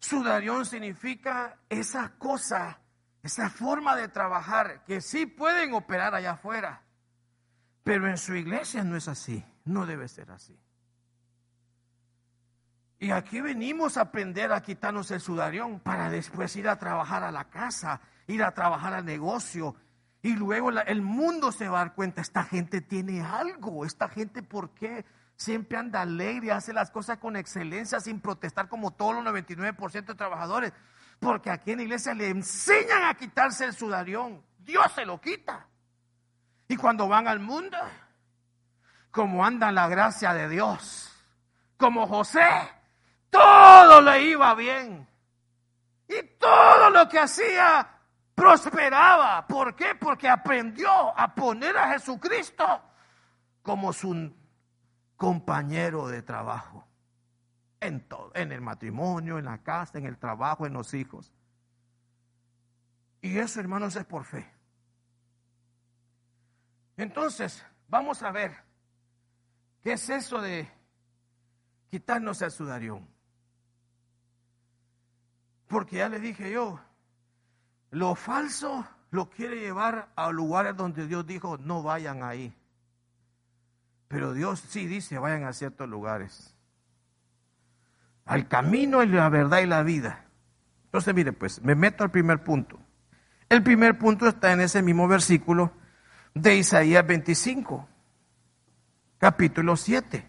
Sudarión 0.00 0.64
significa 0.64 1.58
esa 1.68 2.16
cosa 2.18 2.80
esa 3.22 3.50
forma 3.50 3.96
de 3.96 4.08
trabajar 4.08 4.84
que 4.84 5.00
sí 5.00 5.26
pueden 5.26 5.74
operar 5.74 6.14
allá 6.14 6.32
afuera, 6.32 6.82
pero 7.84 8.08
en 8.08 8.16
su 8.16 8.34
iglesia 8.34 8.84
no 8.84 8.96
es 8.96 9.08
así, 9.08 9.44
no 9.68 9.86
debe 9.86 10.08
ser 10.08 10.30
así. 10.30 10.58
Y 12.98 13.12
aquí 13.12 13.40
venimos 13.40 13.96
a 13.96 14.02
aprender 14.02 14.52
a 14.52 14.62
quitarnos 14.62 15.10
el 15.12 15.20
sudarión 15.20 15.78
para 15.78 16.10
después 16.10 16.56
ir 16.56 16.68
a 16.68 16.78
trabajar 16.78 17.22
a 17.22 17.30
la 17.30 17.44
casa, 17.44 18.00
ir 18.26 18.42
a 18.42 18.52
trabajar 18.52 18.92
al 18.92 19.04
negocio. 19.04 19.76
Y 20.20 20.34
luego 20.34 20.70
el 20.70 21.02
mundo 21.02 21.52
se 21.52 21.68
va 21.68 21.80
a 21.80 21.84
dar 21.84 21.94
cuenta, 21.94 22.20
esta 22.20 22.42
gente 22.42 22.80
tiene 22.80 23.22
algo, 23.22 23.84
esta 23.84 24.08
gente 24.08 24.42
por 24.42 24.70
qué 24.70 25.04
siempre 25.36 25.78
anda 25.78 26.02
alegre, 26.02 26.50
hace 26.50 26.72
las 26.72 26.90
cosas 26.90 27.18
con 27.18 27.36
excelencia 27.36 28.00
sin 28.00 28.20
protestar 28.20 28.68
como 28.68 28.90
todos 28.90 29.14
los 29.14 29.24
99% 29.32 30.04
de 30.04 30.14
trabajadores. 30.16 30.72
Porque 31.20 31.50
aquí 31.50 31.70
en 31.70 31.78
la 31.78 31.84
iglesia 31.84 32.14
le 32.14 32.28
enseñan 32.28 33.04
a 33.04 33.14
quitarse 33.14 33.64
el 33.64 33.74
sudarión. 33.74 34.42
Dios 34.58 34.90
se 34.92 35.04
lo 35.04 35.20
quita. 35.20 35.66
Y 36.66 36.76
cuando 36.76 37.06
van 37.06 37.28
al 37.28 37.38
mundo, 37.38 37.76
como 39.10 39.44
anda 39.44 39.72
la 39.72 39.88
gracia 39.88 40.34
de 40.34 40.48
Dios, 40.48 41.10
como 41.76 42.06
José, 42.06 42.48
todo 43.30 44.00
le 44.00 44.22
iba 44.24 44.54
bien. 44.54 45.08
Y 46.08 46.22
todo 46.38 46.90
lo 46.90 47.08
que 47.08 47.18
hacía 47.18 47.86
prosperaba. 48.34 49.46
¿Por 49.46 49.74
qué? 49.74 49.94
Porque 49.94 50.28
aprendió 50.28 51.18
a 51.18 51.34
poner 51.34 51.76
a 51.76 51.90
Jesucristo 51.90 52.64
como 53.62 53.92
su 53.92 54.34
compañero 55.16 56.08
de 56.08 56.22
trabajo. 56.22 56.86
En 57.80 58.08
todo, 58.08 58.32
en 58.34 58.50
el 58.50 58.60
matrimonio, 58.60 59.38
en 59.38 59.44
la 59.44 59.58
casa, 59.58 59.98
en 59.98 60.06
el 60.06 60.18
trabajo, 60.18 60.66
en 60.66 60.72
los 60.72 60.94
hijos. 60.94 61.32
Y 63.20 63.38
eso, 63.38 63.60
hermanos, 63.60 63.94
es 63.96 64.04
por 64.04 64.24
fe. 64.24 64.50
Entonces, 66.96 67.64
vamos 67.86 68.22
a 68.22 68.32
ver 68.32 68.67
qué 69.82 69.92
es 69.92 70.08
eso 70.10 70.40
de 70.40 70.70
quitarnos 71.90 72.42
el 72.42 72.50
sudarión. 72.50 73.08
Porque 75.66 75.96
ya 75.96 76.08
le 76.08 76.18
dije 76.20 76.50
yo, 76.50 76.80
lo 77.90 78.14
falso 78.14 78.86
lo 79.10 79.30
quiere 79.30 79.60
llevar 79.60 80.10
a 80.16 80.30
lugares 80.30 80.76
donde 80.76 81.06
Dios 81.06 81.26
dijo, 81.26 81.58
no 81.58 81.82
vayan 81.82 82.22
ahí. 82.22 82.54
Pero 84.08 84.32
Dios 84.32 84.60
sí 84.60 84.86
dice, 84.86 85.18
vayan 85.18 85.44
a 85.44 85.52
ciertos 85.52 85.88
lugares 85.88 86.54
al 88.28 88.46
camino 88.46 89.02
y 89.02 89.06
la 89.06 89.28
verdad 89.30 89.60
y 89.60 89.66
la 89.66 89.82
vida. 89.82 90.26
Entonces, 90.84 91.14
mire, 91.14 91.32
pues 91.32 91.62
me 91.62 91.74
meto 91.74 92.04
al 92.04 92.10
primer 92.10 92.44
punto. 92.44 92.78
El 93.48 93.62
primer 93.62 93.98
punto 93.98 94.28
está 94.28 94.52
en 94.52 94.60
ese 94.60 94.82
mismo 94.82 95.08
versículo 95.08 95.72
de 96.34 96.56
Isaías 96.56 97.06
25, 97.06 97.88
capítulo 99.18 99.76
7. 99.76 100.28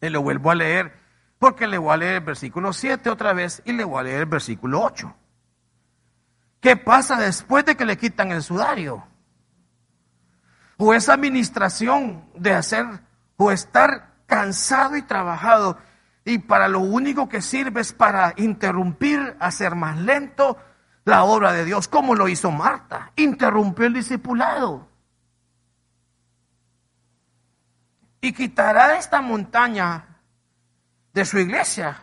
Y 0.00 0.08
lo 0.10 0.22
vuelvo 0.22 0.50
a 0.50 0.54
leer 0.54 0.92
porque 1.38 1.66
le 1.66 1.78
voy 1.78 1.94
a 1.94 1.96
leer 1.96 2.14
el 2.16 2.20
versículo 2.20 2.72
7 2.72 3.10
otra 3.10 3.32
vez 3.32 3.62
y 3.64 3.72
le 3.72 3.84
voy 3.84 4.00
a 4.00 4.02
leer 4.04 4.20
el 4.20 4.26
versículo 4.26 4.82
8. 4.82 5.14
¿Qué 6.60 6.76
pasa 6.76 7.16
después 7.16 7.64
de 7.64 7.76
que 7.76 7.84
le 7.84 7.96
quitan 7.96 8.32
el 8.32 8.42
sudario? 8.42 9.06
O 10.76 10.92
esa 10.92 11.14
administración 11.14 12.24
de 12.34 12.52
hacer 12.52 12.86
o 13.36 13.50
estar 13.50 14.14
cansado 14.26 14.96
y 14.96 15.02
trabajado 15.02 15.78
y 16.24 16.38
para 16.38 16.68
lo 16.68 16.80
único 16.80 17.28
que 17.28 17.40
sirve 17.40 17.80
es 17.80 17.92
para 17.92 18.34
interrumpir, 18.36 19.36
hacer 19.40 19.74
más 19.74 19.96
lento 19.98 20.58
la 21.04 21.24
obra 21.24 21.52
de 21.52 21.64
Dios, 21.64 21.88
como 21.88 22.14
lo 22.14 22.28
hizo 22.28 22.50
Marta, 22.50 23.12
interrumpió 23.16 23.86
el 23.86 23.94
discipulado. 23.94 24.87
Y 28.20 28.32
quitará 28.32 28.96
esta 28.98 29.20
montaña 29.20 30.20
de 31.12 31.24
su 31.24 31.38
iglesia 31.38 32.02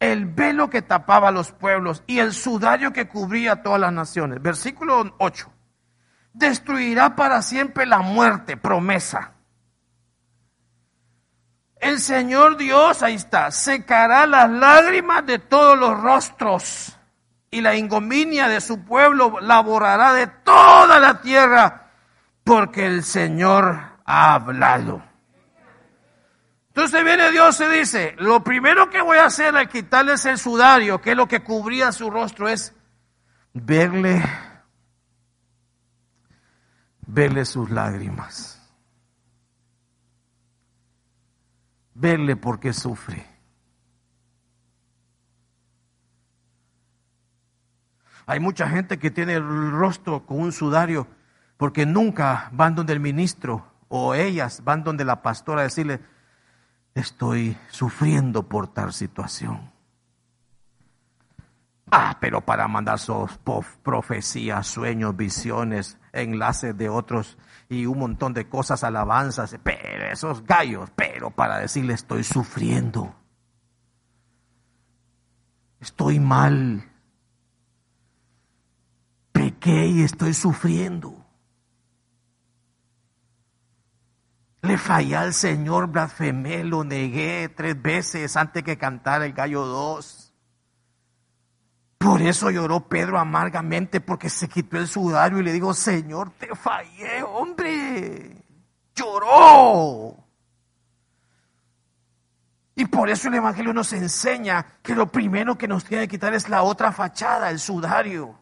el 0.00 0.26
velo 0.26 0.68
que 0.68 0.82
tapaba 0.82 1.30
los 1.30 1.52
pueblos 1.52 2.02
y 2.06 2.18
el 2.18 2.32
sudario 2.34 2.92
que 2.92 3.08
cubría 3.08 3.62
todas 3.62 3.80
las 3.80 3.92
naciones. 3.92 4.42
Versículo 4.42 5.14
8. 5.18 5.50
Destruirá 6.34 7.16
para 7.16 7.40
siempre 7.40 7.86
la 7.86 8.00
muerte, 8.00 8.56
promesa 8.56 9.34
el 11.84 12.00
Señor 12.00 12.56
Dios, 12.56 13.02
ahí 13.02 13.14
está, 13.14 13.50
secará 13.50 14.26
las 14.26 14.50
lágrimas 14.50 15.26
de 15.26 15.38
todos 15.38 15.78
los 15.78 16.00
rostros 16.00 16.98
y 17.50 17.60
la 17.60 17.76
ingominia 17.76 18.48
de 18.48 18.62
su 18.62 18.82
pueblo 18.84 19.38
la 19.42 19.60
borrará 19.60 20.14
de 20.14 20.26
toda 20.26 20.98
la 20.98 21.20
tierra, 21.20 21.90
porque 22.42 22.86
el 22.86 23.04
Señor 23.04 23.93
hablado. 24.04 25.02
Entonces 26.68 27.04
viene 27.04 27.30
Dios 27.30 27.60
y 27.60 27.66
dice, 27.66 28.16
lo 28.18 28.42
primero 28.42 28.90
que 28.90 29.00
voy 29.00 29.18
a 29.18 29.26
hacer 29.26 29.54
al 29.56 29.68
quitarles 29.68 30.26
el 30.26 30.38
sudario, 30.38 31.00
que 31.00 31.12
es 31.12 31.16
lo 31.16 31.28
que 31.28 31.40
cubría 31.40 31.92
su 31.92 32.10
rostro, 32.10 32.48
es 32.48 32.74
verle, 33.52 34.20
verle 37.06 37.44
sus 37.44 37.70
lágrimas, 37.70 38.60
verle 41.94 42.34
porque 42.34 42.72
sufre. 42.72 43.24
Hay 48.26 48.40
mucha 48.40 48.68
gente 48.68 48.98
que 48.98 49.12
tiene 49.12 49.34
el 49.34 49.70
rostro 49.70 50.26
con 50.26 50.40
un 50.40 50.50
sudario 50.50 51.06
porque 51.56 51.86
nunca 51.86 52.48
van 52.52 52.74
donde 52.74 52.94
el 52.94 53.00
ministro 53.00 53.73
o 53.88 54.14
ellas 54.14 54.62
van 54.64 54.84
donde 54.84 55.04
la 55.04 55.22
pastora 55.22 55.60
a 55.60 55.64
decirle, 55.64 56.00
estoy 56.94 57.56
sufriendo 57.68 58.48
por 58.48 58.68
tal 58.68 58.92
situación. 58.92 59.72
Ah, 61.90 62.16
pero 62.20 62.40
para 62.40 62.66
mandar 62.66 62.98
sus 62.98 63.38
profecías, 63.82 64.66
sueños, 64.66 65.16
visiones, 65.16 65.98
enlaces 66.12 66.76
de 66.76 66.88
otros 66.88 67.38
y 67.68 67.86
un 67.86 67.98
montón 67.98 68.32
de 68.34 68.48
cosas, 68.48 68.84
alabanzas, 68.84 69.56
pero 69.62 70.10
esos 70.10 70.44
gallos, 70.44 70.90
pero 70.96 71.30
para 71.30 71.58
decirle 71.58 71.94
estoy 71.94 72.24
sufriendo, 72.24 73.14
estoy 75.78 76.18
mal, 76.18 76.90
pequé 79.32 79.86
y 79.86 80.02
estoy 80.02 80.34
sufriendo. 80.34 81.23
Le 84.64 84.78
fallé 84.78 85.14
al 85.14 85.34
Señor, 85.34 85.88
blasfemé, 85.88 86.64
lo 86.64 86.84
negué 86.84 87.50
tres 87.50 87.80
veces 87.80 88.34
antes 88.34 88.62
que 88.62 88.78
cantara 88.78 89.26
el 89.26 89.34
gallo 89.34 89.66
dos. 89.66 90.32
Por 91.98 92.22
eso 92.22 92.50
lloró 92.50 92.88
Pedro 92.88 93.18
amargamente 93.18 94.00
porque 94.00 94.30
se 94.30 94.48
quitó 94.48 94.78
el 94.78 94.88
sudario 94.88 95.40
y 95.40 95.42
le 95.42 95.52
dijo, 95.52 95.74
Señor, 95.74 96.30
te 96.38 96.54
fallé, 96.54 97.22
hombre. 97.22 98.42
Lloró. 98.94 100.16
Y 102.74 102.86
por 102.86 103.10
eso 103.10 103.28
el 103.28 103.34
Evangelio 103.34 103.74
nos 103.74 103.92
enseña 103.92 104.78
que 104.82 104.94
lo 104.94 105.12
primero 105.12 105.58
que 105.58 105.68
nos 105.68 105.84
tiene 105.84 106.04
que 106.04 106.12
quitar 106.12 106.32
es 106.32 106.48
la 106.48 106.62
otra 106.62 106.90
fachada, 106.90 107.50
el 107.50 107.58
sudario. 107.58 108.38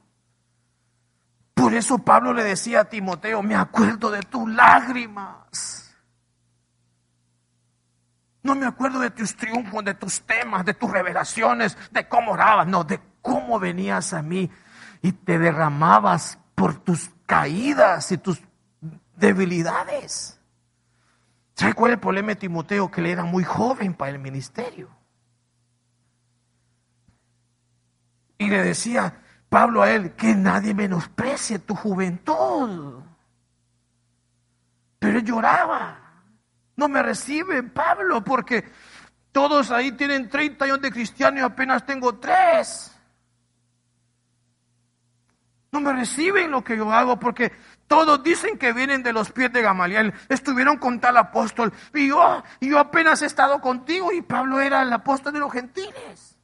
Por 1.52 1.74
eso 1.74 1.98
Pablo 1.98 2.32
le 2.32 2.44
decía 2.44 2.82
a 2.82 2.84
Timoteo, 2.84 3.42
me 3.42 3.56
acuerdo 3.56 4.08
de 4.12 4.22
tus 4.22 4.48
lágrimas. 4.48 5.81
No 8.42 8.54
me 8.54 8.66
acuerdo 8.66 8.98
de 8.98 9.10
tus 9.10 9.36
triunfos, 9.36 9.84
de 9.84 9.94
tus 9.94 10.22
temas, 10.22 10.64
de 10.64 10.74
tus 10.74 10.90
revelaciones, 10.90 11.76
de 11.90 12.08
cómo 12.08 12.32
orabas, 12.32 12.66
no, 12.66 12.82
de 12.82 13.00
cómo 13.20 13.60
venías 13.60 14.12
a 14.12 14.22
mí 14.22 14.50
y 15.00 15.12
te 15.12 15.38
derramabas 15.38 16.38
por 16.54 16.76
tus 16.76 17.10
caídas 17.26 18.10
y 18.10 18.18
tus 18.18 18.42
debilidades. 19.16 20.40
¿Sabes 21.54 21.74
cuál 21.74 21.92
es 21.92 21.94
el 21.94 22.00
problema 22.00 22.28
de 22.28 22.36
Timoteo? 22.36 22.90
Que 22.90 23.00
él 23.00 23.06
era 23.08 23.24
muy 23.24 23.44
joven 23.44 23.94
para 23.94 24.10
el 24.10 24.18
ministerio. 24.18 24.88
Y 28.38 28.48
le 28.48 28.62
decía 28.62 29.22
Pablo 29.48 29.82
a 29.82 29.90
él, 29.90 30.14
que 30.14 30.34
nadie 30.34 30.74
menosprecie 30.74 31.58
tu 31.60 31.74
juventud. 31.74 33.02
Pero 34.98 35.18
él 35.18 35.24
lloraba. 35.24 36.01
No 36.76 36.88
me 36.88 37.02
reciben, 37.02 37.70
Pablo, 37.70 38.24
porque 38.24 38.64
todos 39.32 39.70
ahí 39.70 39.92
tienen 39.92 40.28
30 40.28 40.64
años 40.64 40.80
de 40.80 40.90
cristiano 40.90 41.38
y 41.38 41.42
apenas 41.42 41.84
tengo 41.84 42.18
tres. 42.18 42.92
No 45.72 45.80
me 45.80 45.92
reciben 45.94 46.50
lo 46.50 46.62
que 46.62 46.76
yo 46.76 46.92
hago 46.92 47.18
porque 47.18 47.50
todos 47.86 48.22
dicen 48.22 48.58
que 48.58 48.74
vienen 48.74 49.02
de 49.02 49.14
los 49.14 49.32
pies 49.32 49.50
de 49.52 49.62
Gamaliel. 49.62 50.12
Estuvieron 50.28 50.76
con 50.76 51.00
tal 51.00 51.16
apóstol. 51.16 51.72
Y 51.94 52.08
yo, 52.08 52.42
yo 52.60 52.78
apenas 52.78 53.22
he 53.22 53.26
estado 53.26 53.60
contigo 53.60 54.12
y 54.12 54.20
Pablo 54.20 54.60
era 54.60 54.82
el 54.82 54.92
apóstol 54.92 55.32
de 55.32 55.38
los 55.38 55.50
gentiles. 55.50 56.36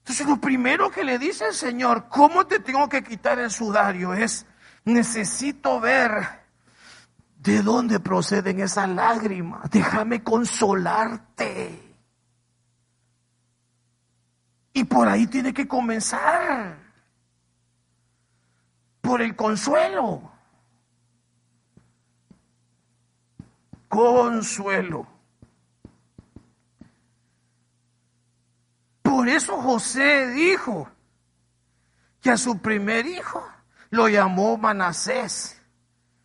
Entonces 0.00 0.26
lo 0.26 0.40
primero 0.40 0.90
que 0.90 1.04
le 1.04 1.18
dice 1.18 1.46
el 1.46 1.54
Señor, 1.54 2.08
¿cómo 2.08 2.46
te 2.46 2.58
tengo 2.58 2.88
que 2.88 3.04
quitar 3.04 3.38
el 3.38 3.50
sudario? 3.52 4.14
Es, 4.14 4.46
necesito 4.84 5.78
ver 5.78 6.37
¿De 7.38 7.62
dónde 7.62 8.00
proceden 8.00 8.58
esas 8.60 8.88
lágrimas? 8.88 9.70
Déjame 9.70 10.24
consolarte. 10.24 11.96
Y 14.72 14.84
por 14.84 15.06
ahí 15.08 15.26
tiene 15.28 15.54
que 15.54 15.66
comenzar. 15.66 16.76
Por 19.00 19.22
el 19.22 19.36
consuelo. 19.36 20.32
Consuelo. 23.88 25.06
Por 29.02 29.28
eso 29.28 29.56
José 29.62 30.28
dijo 30.30 30.88
que 32.20 32.30
a 32.32 32.36
su 32.36 32.58
primer 32.58 33.06
hijo 33.06 33.46
lo 33.90 34.08
llamó 34.08 34.58
Manasés. 34.58 35.57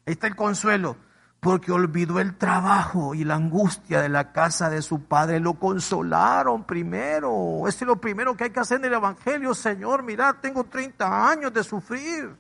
Ahí 0.05 0.13
está 0.13 0.27
el 0.27 0.35
consuelo 0.35 0.97
porque 1.43 1.73
olvidó 1.73 2.21
el 2.21 2.37
trabajo 2.37 3.13
y 3.13 3.25
la 3.25 3.35
angustia 3.35 4.01
de 4.01 4.07
la 4.07 4.31
casa 4.31 4.69
de 4.69 4.81
su 4.81 5.03
padre. 5.03 5.41
Lo 5.41 5.55
consolaron 5.55 6.63
primero. 6.63 7.67
Es 7.67 7.81
lo 7.81 7.97
primero 7.97 8.35
que 8.35 8.45
hay 8.45 8.49
que 8.49 8.61
hacer 8.61 8.79
en 8.79 8.85
el 8.85 8.93
Evangelio. 8.93 9.53
Señor, 9.53 10.03
mira, 10.03 10.33
tengo 10.41 10.63
30 10.63 11.29
años 11.29 11.53
de 11.53 11.63
sufrir. 11.63 12.33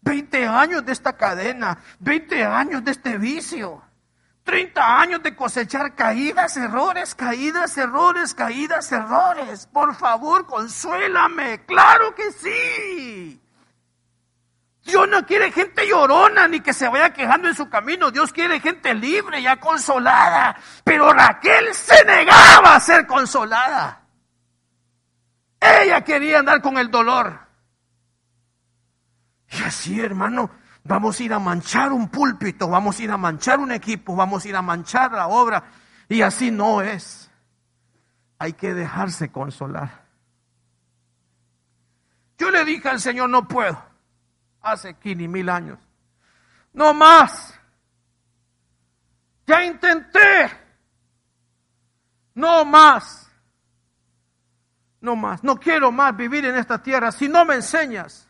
20 0.00 0.46
años 0.48 0.84
de 0.84 0.92
esta 0.92 1.16
cadena. 1.16 1.78
20 2.00 2.44
años 2.44 2.84
de 2.84 2.90
este 2.90 3.18
vicio. 3.18 3.80
30 4.42 5.00
años 5.00 5.22
de 5.22 5.36
cosechar 5.36 5.94
caídas, 5.94 6.56
errores, 6.56 7.14
caídas, 7.14 7.78
errores, 7.78 8.34
caídas, 8.34 8.90
errores. 8.90 9.68
Por 9.68 9.94
favor, 9.94 10.46
consuélame. 10.46 11.64
Claro 11.66 12.12
que 12.16 12.32
sí. 12.32 13.41
Dios 14.84 15.08
no 15.08 15.24
quiere 15.24 15.52
gente 15.52 15.86
llorona 15.86 16.48
ni 16.48 16.60
que 16.60 16.72
se 16.72 16.88
vaya 16.88 17.12
quejando 17.12 17.48
en 17.48 17.54
su 17.54 17.68
camino. 17.68 18.10
Dios 18.10 18.32
quiere 18.32 18.58
gente 18.58 18.94
libre, 18.94 19.40
ya 19.40 19.60
consolada. 19.60 20.56
Pero 20.82 21.12
Raquel 21.12 21.72
se 21.72 22.04
negaba 22.04 22.74
a 22.74 22.80
ser 22.80 23.06
consolada. 23.06 24.02
Ella 25.60 26.02
quería 26.02 26.40
andar 26.40 26.60
con 26.60 26.78
el 26.78 26.90
dolor. 26.90 27.38
Y 29.50 29.62
así, 29.62 30.00
hermano, 30.00 30.50
vamos 30.82 31.20
a 31.20 31.22
ir 31.22 31.32
a 31.32 31.38
manchar 31.38 31.92
un 31.92 32.08
púlpito, 32.08 32.68
vamos 32.68 32.98
a 32.98 33.02
ir 33.04 33.10
a 33.12 33.16
manchar 33.16 33.60
un 33.60 33.70
equipo, 33.70 34.16
vamos 34.16 34.44
a 34.44 34.48
ir 34.48 34.56
a 34.56 34.62
manchar 34.62 35.12
la 35.12 35.28
obra. 35.28 35.62
Y 36.08 36.22
así 36.22 36.50
no 36.50 36.82
es. 36.82 37.30
Hay 38.38 38.54
que 38.54 38.74
dejarse 38.74 39.30
consolar. 39.30 40.02
Yo 42.36 42.50
le 42.50 42.64
dije 42.64 42.88
al 42.88 42.98
Señor, 42.98 43.30
no 43.30 43.46
puedo 43.46 43.91
hace 44.62 44.94
15 44.94 45.28
mil 45.28 45.48
años. 45.48 45.78
No 46.72 46.94
más. 46.94 47.58
Ya 49.46 49.64
intenté. 49.64 50.50
No 52.34 52.64
más. 52.64 53.30
No 55.00 55.16
más. 55.16 55.42
No 55.42 55.58
quiero 55.58 55.90
más 55.92 56.16
vivir 56.16 56.44
en 56.44 56.56
esta 56.56 56.82
tierra 56.82 57.12
si 57.12 57.28
no 57.28 57.44
me 57.44 57.56
enseñas. 57.56 58.28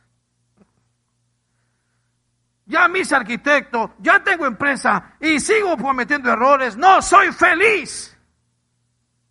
Ya 2.64 2.88
mis 2.88 3.12
arquitectos, 3.12 3.90
ya 3.98 4.22
tengo 4.22 4.46
empresa 4.46 5.16
y 5.20 5.40
sigo 5.40 5.76
cometiendo 5.76 6.30
errores. 6.32 6.76
No 6.76 7.02
soy 7.02 7.30
feliz. 7.32 8.16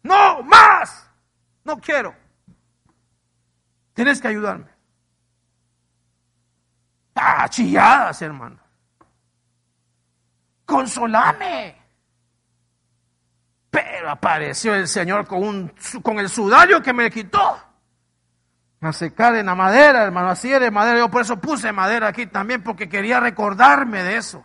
No 0.03 0.43
más. 0.43 1.09
No 1.63 1.77
quiero. 1.77 2.15
Tienes 3.93 4.21
que 4.21 4.27
ayudarme. 4.27 4.71
Ah, 7.15 7.47
chilladas, 7.49 8.21
hermano. 8.21 8.57
Consolame. 10.65 11.75
Pero 13.69 14.09
apareció 14.09 14.75
el 14.75 14.87
Señor 14.87 15.27
con, 15.27 15.43
un, 15.43 15.73
con 16.01 16.19
el 16.19 16.29
sudario 16.29 16.81
que 16.81 16.93
me 16.93 17.09
quitó. 17.09 17.57
A 18.81 18.91
secar 18.91 19.35
en 19.35 19.45
la 19.45 19.55
madera, 19.55 20.03
hermano. 20.03 20.29
Así 20.29 20.51
era 20.51 20.65
de 20.65 20.71
madera. 20.71 20.97
Yo 20.97 21.09
por 21.09 21.21
eso 21.21 21.39
puse 21.39 21.71
madera 21.71 22.07
aquí 22.07 22.25
también, 22.25 22.63
porque 22.63 22.89
quería 22.89 23.19
recordarme 23.19 24.03
de 24.03 24.17
eso. 24.17 24.43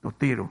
Lo 0.00 0.10
tiro. 0.12 0.50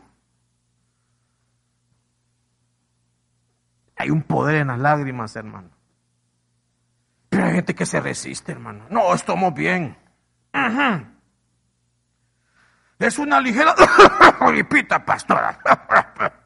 Hay 3.95 4.10
un 4.10 4.22
poder 4.22 4.56
en 4.56 4.68
las 4.68 4.80
lágrimas, 4.80 5.36
hermano. 5.36 5.74
Hay 7.43 7.53
gente 7.53 7.75
que 7.75 7.86
se 7.86 7.99
resiste, 7.99 8.51
hermano. 8.51 8.86
No, 8.89 9.13
estamos 9.13 9.53
bien. 9.53 9.97
Es 12.99 13.17
una 13.19 13.41
ligera 13.41 13.75
gripita, 14.41 15.03
pastora. 15.03 15.59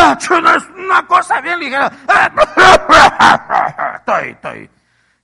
Ah, 0.00 0.16
es 0.16 0.30
una 0.30 1.04
cosa 1.08 1.40
bien 1.40 1.58
ligera. 1.58 1.90
Estoy, 3.96 4.28
estoy. 4.30 4.70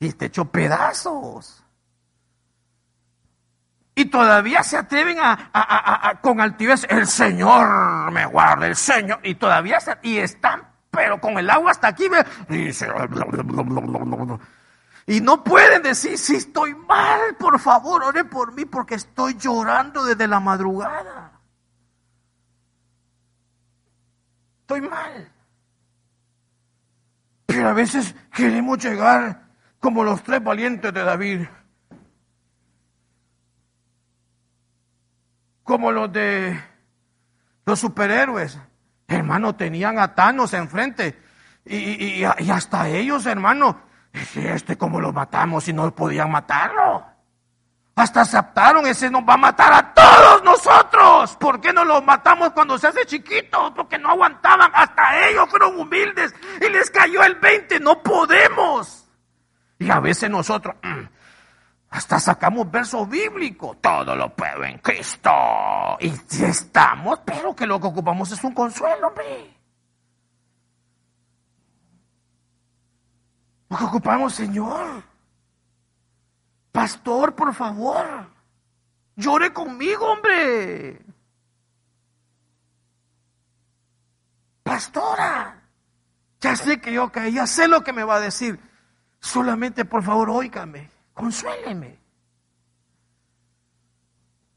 Y 0.01 0.13
te 0.15 0.27
echo 0.27 0.47
pedazos. 0.47 1.65
Y 3.95 4.07
todavía 4.07 4.65
se 4.65 4.77
atreven 4.77 5.19
a, 5.21 6.19
con 6.21 6.41
altivez, 6.41 6.85
el 6.89 7.07
Señor 7.07 8.11
me 8.11 8.27
guarda, 8.27 8.67
el 8.67 8.75
Señor. 8.75 9.21
Y 9.23 9.37
todavía 9.37 9.79
y 10.03 10.19
están, 10.19 10.65
pero 10.91 11.21
con 11.21 11.39
el 11.39 11.49
agua 11.49 11.71
hasta 11.71 11.87
aquí. 11.89 12.09
Y 12.49 12.73
no 15.07 15.45
pueden 15.45 15.83
decir, 15.83 16.17
si 16.17 16.37
estoy 16.37 16.75
mal, 16.75 17.37
por 17.39 17.59
favor, 17.59 18.03
ore 18.05 18.25
por 18.25 18.53
mí 18.53 18.65
porque 18.65 18.95
estoy 18.95 19.35
llorando 19.35 20.05
desde 20.05 20.27
la 20.27 20.41
madrugada. 20.41 21.41
Estoy 24.61 24.81
mal. 24.81 25.31
Pero 27.45 27.69
a 27.69 27.75
veces 27.75 28.15
queremos 28.33 28.79
llegar 28.79 29.45
como 29.79 30.05
los 30.05 30.23
tres 30.23 30.43
valientes 30.43 30.93
de 30.95 31.05
David. 31.05 31.47
Como 35.63 35.93
los 35.93 36.11
de 36.11 36.59
los 37.67 37.79
superhéroes. 37.79 38.59
Hermano, 39.07 39.55
tenían 39.55 39.99
a 39.99 40.15
Thanos 40.15 40.55
enfrente. 40.55 41.21
Y, 41.67 42.23
y 42.23 42.51
hasta 42.51 42.89
ellos, 42.89 43.27
hermano, 43.27 43.83
este, 44.15 44.79
¿cómo 44.79 45.01
lo 45.01 45.13
matamos 45.13 45.65
si 45.65 45.73
no 45.73 45.93
podían 45.95 46.31
matarlo? 46.31 47.05
Hasta 47.97 48.23
aceptaron, 48.23 48.87
ese 48.87 49.09
nos 49.09 49.23
va 49.23 49.35
a 49.35 49.39
matar 49.39 49.73
a 49.73 49.95
todos 49.95 50.43
nosotros. 50.43 51.37
¿Por 51.37 51.61
qué 51.61 51.73
no 51.73 51.85
lo 51.85 52.03
matamos 52.03 52.51
cuando 52.51 52.77
se 52.77 52.89
hace 52.89 53.07
chiquito? 53.07 53.73
Porque 53.75 53.99
no 53.99 54.11
aguantaban. 54.11 54.71
Hasta 54.75 55.29
ellos 55.29 55.49
fueron 55.49 55.79
humildes 55.79 56.35
y 56.61 56.71
les 56.71 56.91
cayó 56.91 57.23
el 57.23 57.37
20. 57.37 57.79
No 57.79 58.03
podemos. 58.03 59.09
Y 59.79 59.91
a 59.91 60.01
veces 60.01 60.29
nosotros 60.29 60.75
mm, 60.83 61.05
hasta 61.91 62.19
sacamos 62.19 62.69
versos 62.69 63.09
bíblicos. 63.09 63.77
Todo 63.81 64.17
lo 64.17 64.35
puedo 64.35 64.65
en 64.65 64.79
Cristo. 64.79 65.31
Y 66.01 66.11
si 66.27 66.45
estamos, 66.45 67.21
pero 67.25 67.55
que 67.55 67.65
lo 67.65 67.81
que 67.81 67.87
ocupamos 67.87 68.31
es 68.33 68.43
un 68.43 68.55
consuelo, 68.55 69.07
hombre. 69.07 69.55
Que 73.69 73.85
ocupamos, 73.85 74.35
Señor. 74.35 75.03
Pastor, 76.71 77.35
por 77.35 77.55
favor, 77.55 78.27
llore 79.17 79.53
conmigo, 79.53 80.13
hombre. 80.13 81.01
Pastora, 84.63 85.63
ya 86.41 86.57
sé 86.57 86.81
que 86.81 86.93
yo 86.93 87.13
caí, 87.13 87.35
ya 87.35 87.47
sé 87.47 87.69
lo 87.69 87.85
que 87.85 87.93
me 87.93 88.03
va 88.03 88.17
a 88.17 88.21
decir. 88.21 88.59
Solamente, 89.21 89.85
por 89.85 90.03
favor, 90.03 90.31
óigame, 90.31 90.91
consuéleme. 91.13 91.99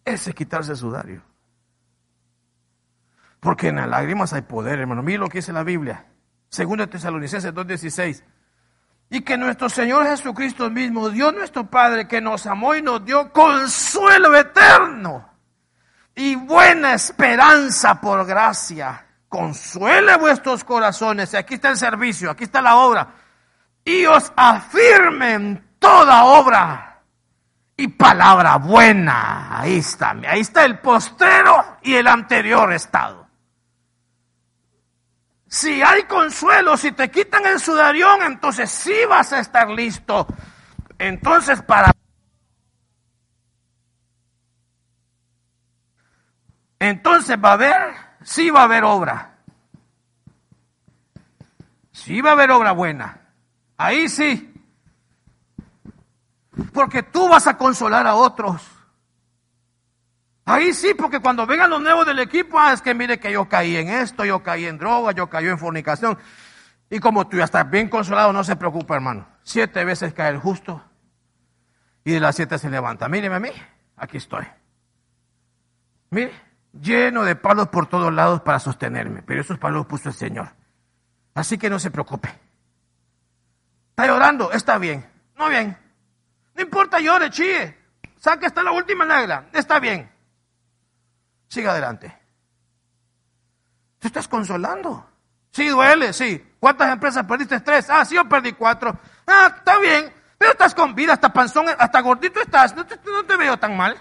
Ese 0.03 0.29
es 0.31 0.35
quitarse 0.35 0.71
el 0.71 0.77
sudario. 0.77 1.21
Porque 3.39 3.67
en 3.67 3.75
las 3.75 3.89
lágrimas 3.89 4.33
hay 4.33 4.41
poder, 4.41 4.79
hermano. 4.79 5.03
Mira 5.03 5.19
lo 5.19 5.29
que 5.29 5.37
dice 5.37 5.53
la 5.53 5.63
Biblia. 5.63 6.05
Segundo 6.49 6.87
Tesalonicenses 6.89 7.53
2.16 7.53 8.23
y 9.09 9.21
que 9.21 9.37
nuestro 9.37 9.69
Señor 9.69 10.05
Jesucristo 10.05 10.69
mismo, 10.69 11.09
Dios 11.09 11.33
nuestro 11.33 11.69
Padre, 11.69 12.07
que 12.07 12.19
nos 12.19 12.45
amó 12.45 12.75
y 12.75 12.81
nos 12.81 13.05
dio 13.05 13.31
consuelo 13.31 14.35
eterno 14.35 15.29
y 16.15 16.35
buena 16.35 16.95
esperanza 16.95 18.01
por 18.01 18.25
gracia, 18.25 19.05
consuele 19.29 20.17
vuestros 20.17 20.63
corazones. 20.63 21.33
Aquí 21.35 21.53
está 21.53 21.69
el 21.69 21.77
servicio, 21.77 22.31
aquí 22.31 22.45
está 22.45 22.61
la 22.61 22.77
obra. 22.77 23.07
Y 23.85 24.05
os 24.05 24.33
afirmen 24.35 25.75
toda 25.79 26.25
obra 26.25 27.01
y 27.77 27.87
palabra 27.87 28.57
buena. 28.57 29.59
Ahí 29.59 29.77
está, 29.77 30.15
ahí 30.27 30.41
está 30.41 30.65
el 30.65 30.79
postero 30.79 31.77
y 31.83 31.93
el 31.93 32.07
anterior 32.07 32.73
estado. 32.73 33.26
Si 35.47 35.81
hay 35.81 36.03
consuelo, 36.03 36.75
si 36.75 36.91
te 36.91 37.09
quitan 37.09 37.45
el 37.45 37.59
sudarión, 37.59 38.21
entonces 38.23 38.69
sí 38.69 38.95
vas 39.09 39.31
a 39.33 39.39
estar 39.39 39.69
listo. 39.69 40.27
Entonces 40.97 41.61
para... 41.61 41.91
Entonces 46.79 47.37
va 47.43 47.49
a 47.49 47.53
haber, 47.53 47.95
sí 48.23 48.49
va 48.49 48.61
a 48.61 48.65
haber 48.65 48.83
obra. 48.83 49.37
Sí 51.91 52.21
va 52.21 52.31
a 52.31 52.33
haber 52.33 52.51
obra 52.51 52.73
buena. 52.73 53.21
Ahí 53.77 54.07
sí. 54.09 54.53
Porque 56.73 57.03
tú 57.03 57.27
vas 57.27 57.47
a 57.47 57.57
consolar 57.57 58.05
a 58.05 58.15
otros. 58.15 58.76
Ahí 60.49 60.71
sí, 60.73 60.93
porque 60.93 61.19
cuando 61.19 61.45
vengan 61.45 61.69
los 61.69 61.81
nuevos 61.81 62.05
del 62.05 62.19
equipo, 62.19 62.57
ah, 62.57 62.71
es 62.71 62.81
que 62.81 62.95
mire 62.95 63.19
que 63.19 63.33
yo 63.33 63.49
caí 63.49 63.75
en 63.75 63.89
esto, 63.89 64.23
yo 64.23 64.41
caí 64.41 64.65
en 64.65 64.77
droga, 64.77 65.11
yo 65.11 65.29
caí 65.29 65.45
en 65.45 65.59
fornicación. 65.59 66.17
Y 66.89 66.99
como 66.99 67.27
tú 67.27 67.35
ya 67.35 67.43
estás 67.43 67.69
bien 67.69 67.89
consolado, 67.89 68.31
no 68.31 68.45
se 68.45 68.55
preocupe, 68.55 68.93
hermano. 68.93 69.27
Siete 69.43 69.83
veces 69.83 70.13
cae 70.13 70.29
el 70.29 70.37
justo 70.37 70.81
y 72.05 72.13
de 72.13 72.21
las 72.21 72.37
siete 72.37 72.57
se 72.57 72.69
levanta. 72.69 73.09
Míreme 73.09 73.35
a 73.35 73.39
mí, 73.41 73.49
aquí 73.97 74.15
estoy. 74.15 74.47
Mire, 76.11 76.31
lleno 76.71 77.25
de 77.25 77.35
palos 77.35 77.67
por 77.67 77.87
todos 77.87 78.13
lados 78.13 78.39
para 78.39 78.59
sostenerme, 78.59 79.23
pero 79.23 79.41
esos 79.41 79.59
palos 79.59 79.79
los 79.79 79.87
puso 79.87 80.07
el 80.07 80.15
Señor. 80.15 80.47
Así 81.35 81.57
que 81.57 81.69
no 81.69 81.77
se 81.77 81.91
preocupe. 81.91 82.29
Está 83.89 84.07
llorando, 84.07 84.53
está 84.53 84.77
bien. 84.77 85.05
No 85.37 85.49
bien. 85.49 85.77
No 86.55 86.61
importa, 86.61 87.01
llore, 87.01 87.31
chille. 87.31 87.77
Saque 88.15 88.45
hasta 88.45 88.63
la 88.63 88.71
última 88.71 89.03
negra. 89.03 89.49
Está 89.51 89.81
bien. 89.81 90.15
Siga 91.47 91.71
adelante. 91.71 92.17
Tú 93.99 94.07
estás 94.07 94.27
consolando. 94.27 95.09
Sí, 95.51 95.67
duele, 95.69 96.13
sí. 96.13 96.55
¿Cuántas 96.59 96.91
empresas 96.91 97.25
perdiste? 97.25 97.59
Tres. 97.61 97.89
Ah, 97.89 98.05
sí, 98.05 98.15
yo 98.15 98.27
perdí 98.27 98.53
cuatro. 98.53 98.97
Ah, 99.25 99.53
está 99.57 99.79
bien. 99.79 100.13
Pero 100.37 100.51
estás 100.51 100.75
con 100.75 100.93
vida, 100.93 101.13
hasta 101.13 101.33
panzón, 101.33 101.65
hasta 101.77 102.01
gordito 102.01 102.39
estás. 102.39 102.75
No 102.75 102.85
te, 102.85 102.97
te 102.97 103.37
veo 103.37 103.57
tan 103.57 103.75
mal. 103.75 103.99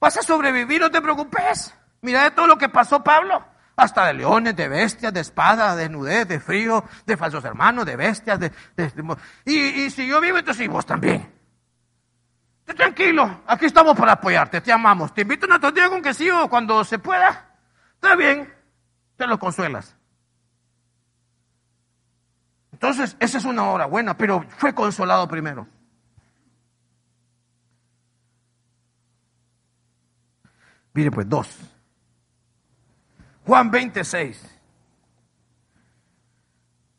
Vas 0.00 0.16
a 0.16 0.22
sobrevivir, 0.22 0.80
no 0.80 0.90
te 0.90 1.02
preocupes. 1.02 1.74
Mira 2.00 2.24
de 2.24 2.30
todo 2.30 2.46
lo 2.46 2.56
que 2.56 2.68
pasó 2.68 3.02
Pablo. 3.02 3.44
Hasta 3.76 4.06
de 4.06 4.14
leones, 4.14 4.54
de 4.54 4.68
bestias, 4.68 5.12
de 5.12 5.20
espada, 5.20 5.74
de 5.74 5.88
nudez, 5.88 6.28
de 6.28 6.38
frío, 6.38 6.84
de 7.04 7.16
falsos 7.16 7.44
hermanos, 7.44 7.84
de 7.84 7.96
bestias. 7.96 8.38
De, 8.38 8.52
y, 9.44 9.56
y 9.56 9.90
si 9.90 10.06
yo 10.06 10.20
vivo, 10.20 10.38
entonces 10.38 10.68
vos 10.68 10.86
también 10.86 11.33
tranquilo, 12.72 13.42
aquí 13.46 13.66
estamos 13.66 13.96
para 13.96 14.12
apoyarte, 14.12 14.60
te 14.60 14.72
amamos. 14.72 15.12
Te 15.12 15.22
invito 15.22 15.46
a 15.46 15.48
nuestro 15.48 15.72
día 15.72 15.88
con 15.88 16.02
quesillo 16.02 16.48
cuando 16.48 16.82
se 16.84 16.98
pueda. 16.98 17.56
Está 17.94 18.16
bien, 18.16 18.52
te 19.16 19.26
lo 19.26 19.38
consuelas. 19.38 19.96
Entonces, 22.72 23.16
esa 23.20 23.38
es 23.38 23.44
una 23.44 23.64
hora 23.70 23.86
buena, 23.86 24.16
pero 24.16 24.44
fue 24.58 24.74
consolado 24.74 25.28
primero. 25.28 25.66
Mire, 30.92 31.10
pues 31.10 31.28
dos. 31.28 31.58
Juan 33.46 33.70
26. 33.70 34.53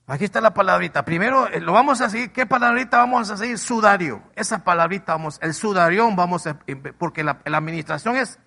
Aquí 0.08 0.26
está 0.26 0.40
la 0.40 0.54
palabrita. 0.54 1.04
Primero 1.04 1.48
eh, 1.48 1.60
lo 1.60 1.74
vamos 1.74 2.00
a 2.02 2.10
seguir. 2.10 2.32
¿Qué 2.32 2.46
palabrita 2.46 2.98
vamos 2.98 3.30
a 3.32 3.38
seguir? 3.38 3.58
Sudario. 3.58 4.22
Esa 4.36 4.64
palabrita 4.64 5.14
vamos, 5.14 5.40
el 5.42 5.54
sudarión 5.54 6.16
vamos 6.16 6.46
a, 6.46 6.60
eh, 6.68 6.76
porque 6.76 7.24
la, 7.24 7.42
la 7.46 7.58
administración 7.58 8.16
es, 8.16 8.40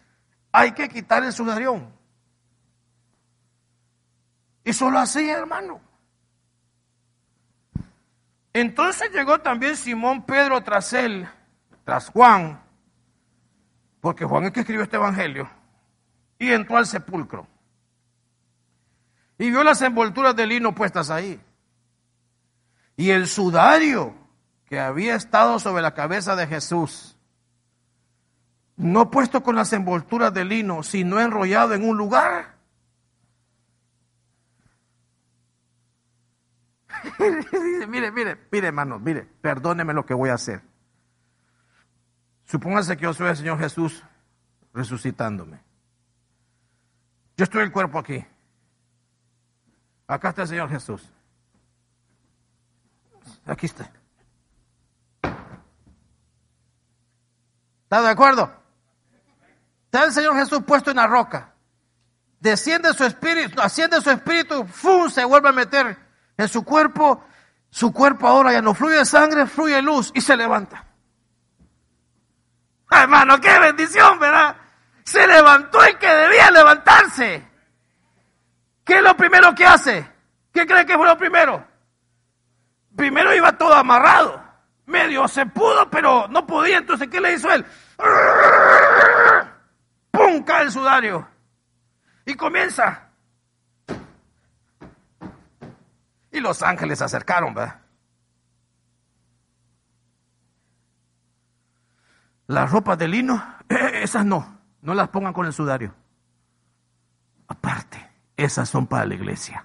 hay 0.53 0.73
que 0.73 0.89
quitar 0.89 1.25
el 1.25 1.33
sudarión. 1.33 1.93
Y 4.63 4.73
solo 4.73 4.99
así, 4.99 5.29
hermano. 5.29 5.81
Entonces 8.53 9.11
llegó 9.13 9.41
también 9.41 9.77
Simón 9.77 10.23
Pedro 10.25 10.63
tras 10.63 10.93
él, 10.93 11.29
tras 11.85 12.09
Juan, 12.11 12.61
porque 14.01 14.25
Juan 14.25 14.45
es 14.45 14.53
que 14.53 14.61
escribió 14.61 14.83
este 14.83 14.97
evangelio, 14.97 15.49
y 16.39 16.53
entró 16.53 16.77
al 16.77 16.87
sepulcro. 16.87 17.47
Y 19.39 19.51
vio 19.51 19.63
las 19.63 19.81
envolturas 19.83 20.35
de 20.35 20.47
lino 20.47 20.75
puestas 20.75 21.11
ahí 21.11 21.41
y 22.99 23.13
el 23.13 23.29
sudario 23.29 24.13
que 24.67 24.81
había 24.81 25.15
estado 25.15 25.61
sobre 25.61 25.83
la 25.83 25.95
cabeza 25.95 26.35
de 26.35 26.49
Jesús, 26.49 27.17
no 28.77 29.09
puesto 29.09 29.41
con 29.45 29.55
las 29.55 29.73
envolturas 29.73 30.35
de 30.35 30.45
lino, 30.45 30.83
sino 30.83 31.21
enrollado 31.21 31.75
en 31.75 31.89
un 31.89 31.97
lugar. 31.97 32.57
Dice, 37.21 37.87
mire, 37.87 38.11
mire, 38.11 38.37
mire, 38.51 38.67
hermano, 38.67 38.99
mire, 38.99 39.23
perdóneme 39.41 39.95
lo 39.95 40.05
que 40.05 40.15
voy 40.15 40.31
a 40.31 40.35
hacer. 40.35 40.61
Supóngase 42.47 42.97
que 42.97 43.05
yo 43.05 43.15
soy 43.15 43.29
el 43.29 43.37
Señor 43.37 43.61
Jesús 43.61 44.03
resucitándome. 44.75 45.61
Yo 47.37 47.45
estoy 47.45 47.63
el 47.63 47.71
cuerpo 47.71 48.01
aquí. 48.01 48.27
Acá 50.09 50.31
está 50.31 50.43
el 50.43 50.49
Señor 50.49 50.69
Jesús. 50.69 51.13
Aquí 53.49 53.67
está. 53.67 53.91
¿Está 57.85 58.03
de 58.03 58.09
acuerdo? 58.09 58.53
Está 59.87 60.05
el 60.05 60.13
Señor 60.13 60.37
Jesús 60.37 60.61
puesto 60.67 60.91
en 60.91 60.99
la 60.99 61.07
roca. 61.07 61.55
Desciende 62.39 62.93
su 62.93 63.05
espíritu, 63.05 63.61
asciende 63.61 64.01
su 64.03 64.11
espíritu, 64.11 64.65
¡fum! 64.67 65.09
se 65.09 65.25
vuelve 65.25 65.49
a 65.49 65.53
meter 65.53 65.97
en 66.37 66.49
su 66.49 66.63
cuerpo. 66.63 67.25
Su 67.71 67.93
cuerpo 67.93 68.27
ahora 68.27 68.53
ya 68.53 68.63
no 68.63 68.75
fluye 68.75 69.05
sangre, 69.05 69.47
fluye 69.47 69.81
luz 69.83 70.13
y 70.15 70.21
se 70.21 70.37
levanta. 70.37 70.85
hermano, 72.91 73.41
qué 73.41 73.59
bendición, 73.59 74.19
¿verdad? 74.19 74.57
Se 75.05 75.27
levantó 75.27 75.83
el 75.83 75.99
que 75.99 76.07
debía 76.07 76.51
levantarse. 76.51 77.49
¿Qué 78.85 78.99
es 78.99 79.03
lo 79.03 79.17
primero 79.17 79.55
que 79.55 79.67
hace? 79.67 80.07
¿Qué 80.53 80.67
cree 80.67 80.85
que 80.85 80.97
fue 80.97 81.07
lo 81.07 81.17
primero? 81.17 81.67
Primero 82.99 83.33
iba 83.33 83.57
todo 83.57 83.75
amarrado. 83.75 84.43
Medio 84.87 85.29
se 85.29 85.47
pudo, 85.47 85.89
pero 85.89 86.27
no 86.27 86.45
podía. 86.45 86.79
Entonces, 86.79 87.07
¿qué 87.07 87.21
le 87.21 87.35
hizo 87.35 87.49
él? 87.49 87.65
¡Pum! 90.11 90.43
Cae 90.43 90.65
el 90.65 90.73
sudario. 90.73 91.29
Y 92.27 92.35
comienza. 92.35 93.09
Y 96.33 96.41
los 96.41 96.61
ángeles 96.65 96.99
se 96.99 97.05
acercaron, 97.05 97.55
¿verdad? 97.55 97.81
Las 102.49 102.69
ropas 102.73 102.99
de 102.99 103.07
lino, 103.07 103.41
esas 103.69 104.25
no. 104.27 104.59
No 104.83 104.95
las 104.95 105.09
pongan 105.11 105.33
con 105.33 105.47
el 105.47 105.53
sudario. 105.53 105.95
Aparte, 107.47 108.11
esas 108.37 108.69
son 108.69 108.89
para 108.89 109.07
la 109.07 109.15
iglesia. 109.15 109.65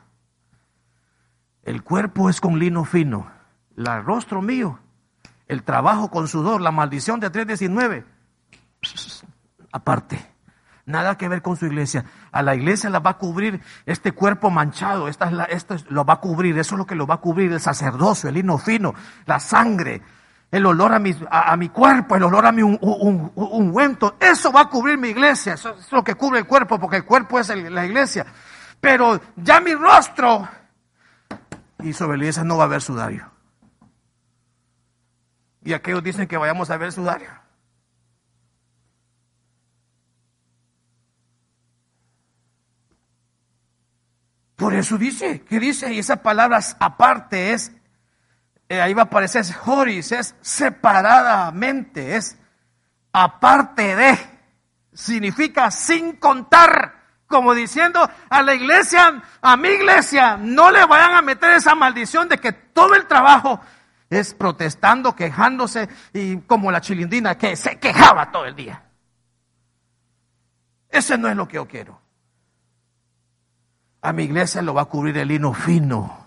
El 1.63 1.83
cuerpo 1.83 2.29
es 2.29 2.41
con 2.41 2.59
lino 2.59 2.83
fino. 2.83 3.31
El 3.77 4.03
rostro 4.03 4.41
mío, 4.41 4.79
el 5.47 5.63
trabajo 5.63 6.09
con 6.09 6.27
sudor, 6.27 6.61
la 6.61 6.71
maldición 6.71 7.19
de 7.19 7.29
319. 7.29 8.05
Aparte, 9.71 10.33
nada 10.85 11.17
que 11.17 11.27
ver 11.27 11.41
con 11.41 11.55
su 11.55 11.65
iglesia. 11.65 12.05
A 12.31 12.41
la 12.41 12.55
iglesia 12.55 12.89
la 12.89 12.99
va 12.99 13.11
a 13.11 13.17
cubrir 13.17 13.61
este 13.85 14.11
cuerpo 14.11 14.49
manchado. 14.49 15.07
Esta 15.07 15.25
es 15.25 15.31
la, 15.31 15.43
esto 15.45 15.75
lo 15.89 16.05
va 16.05 16.15
a 16.15 16.19
cubrir. 16.19 16.57
Eso 16.57 16.75
es 16.75 16.79
lo 16.79 16.85
que 16.85 16.95
lo 16.95 17.07
va 17.07 17.15
a 17.15 17.21
cubrir 17.21 17.51
el 17.51 17.59
sacerdocio, 17.59 18.29
el 18.29 18.35
lino 18.35 18.57
fino, 18.57 18.93
la 19.25 19.39
sangre, 19.39 20.01
el 20.51 20.65
olor 20.65 20.93
a 20.93 20.99
mi, 20.99 21.15
a, 21.31 21.55
mi 21.57 21.69
cuerpo, 21.69 22.15
el 22.15 22.23
olor 22.23 22.45
a 22.45 22.51
mi 22.51 22.61
ungüento. 22.61 24.17
Eso 24.19 24.51
va 24.51 24.61
a 24.61 24.69
cubrir 24.69 24.97
mi 24.97 25.09
iglesia. 25.09 25.53
Eso 25.53 25.75
es 25.79 25.91
lo 25.91 26.03
que 26.03 26.15
cubre 26.15 26.39
el 26.39 26.45
cuerpo, 26.45 26.77
porque 26.77 26.97
el 26.97 27.05
cuerpo 27.05 27.39
es 27.39 27.49
la 27.49 27.85
iglesia. 27.85 28.25
Pero 28.79 29.19
ya 29.37 29.61
mi 29.61 29.73
rostro, 29.73 30.47
y 31.83 31.93
sobre 31.93 32.17
iglesia 32.17 32.43
no 32.43 32.57
va 32.57 32.63
a 32.63 32.67
haber 32.67 32.81
sudario. 32.81 33.29
Y 35.63 35.73
aquellos 35.73 36.03
dicen 36.03 36.27
que 36.27 36.37
vayamos 36.37 36.69
a 36.69 36.77
ver 36.77 36.91
sudario. 36.91 37.29
Por 44.55 44.73
eso 44.73 44.97
dice, 44.97 45.41
¿qué 45.41 45.59
dice? 45.59 45.93
Y 45.93 45.99
esa 45.99 46.17
palabra 46.17 46.59
aparte 46.79 47.53
es 47.53 47.71
eh, 48.73 48.81
ahí 48.81 48.93
va 48.95 49.03
a 49.03 49.05
aparecer 49.05 49.41
es 49.41 49.53
Joris, 49.53 50.11
es 50.11 50.35
separadamente, 50.41 52.15
es 52.15 52.37
aparte 53.11 53.95
de, 53.95 54.17
significa 54.93 55.69
sin 55.69 56.13
contar, 56.15 57.02
como 57.33 57.55
diciendo 57.55 58.07
a 58.29 58.43
la 58.43 58.53
iglesia, 58.53 59.23
a 59.41 59.57
mi 59.57 59.69
iglesia, 59.69 60.37
no 60.37 60.69
le 60.69 60.85
vayan 60.85 61.15
a 61.15 61.21
meter 61.23 61.49
esa 61.55 61.73
maldición 61.73 62.29
de 62.29 62.37
que 62.37 62.51
todo 62.51 62.93
el 62.93 63.07
trabajo 63.07 63.59
es 64.07 64.35
protestando, 64.35 65.15
quejándose 65.15 65.89
y 66.13 66.37
como 66.41 66.71
la 66.71 66.79
chilindina 66.79 67.35
que 67.35 67.55
se 67.55 67.79
quejaba 67.79 68.31
todo 68.31 68.45
el 68.45 68.55
día. 68.55 68.83
Ese 70.89 71.17
no 71.17 71.27
es 71.27 71.35
lo 71.35 71.47
que 71.47 71.55
yo 71.55 71.67
quiero. 71.67 71.99
A 74.03 74.13
mi 74.13 74.25
iglesia 74.25 74.61
lo 74.61 74.75
va 74.75 74.83
a 74.83 74.85
cubrir 74.85 75.17
el 75.17 75.31
hino 75.31 75.55
fino 75.55 76.19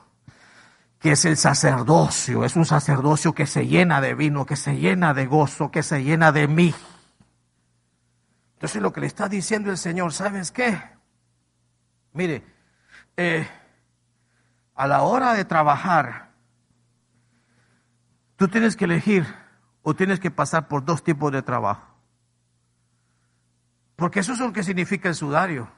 que 0.98 1.12
es 1.12 1.24
el 1.24 1.36
sacerdocio, 1.36 2.44
es 2.44 2.56
un 2.56 2.64
sacerdocio 2.64 3.32
que 3.32 3.46
se 3.46 3.68
llena 3.68 4.00
de 4.00 4.14
vino, 4.14 4.44
que 4.44 4.56
se 4.56 4.76
llena 4.76 5.14
de 5.14 5.26
gozo, 5.26 5.70
que 5.70 5.84
se 5.84 6.02
llena 6.02 6.32
de 6.32 6.48
mí. 6.48 6.74
Entonces 8.54 8.82
lo 8.82 8.92
que 8.92 9.02
le 9.02 9.06
está 9.06 9.28
diciendo 9.28 9.70
el 9.70 9.78
Señor, 9.78 10.12
¿sabes 10.12 10.50
qué? 10.50 10.95
Mire, 12.16 12.42
eh, 13.16 13.46
a 14.74 14.86
la 14.86 15.02
hora 15.02 15.34
de 15.34 15.44
trabajar, 15.44 16.30
tú 18.36 18.48
tienes 18.48 18.74
que 18.74 18.86
elegir 18.86 19.26
o 19.82 19.94
tienes 19.94 20.18
que 20.18 20.30
pasar 20.30 20.66
por 20.66 20.84
dos 20.84 21.04
tipos 21.04 21.30
de 21.30 21.42
trabajo. 21.42 21.86
Porque 23.94 24.20
eso 24.20 24.32
es 24.32 24.40
lo 24.40 24.52
que 24.52 24.62
significa 24.62 25.08
el 25.08 25.14
sudario. 25.14 25.70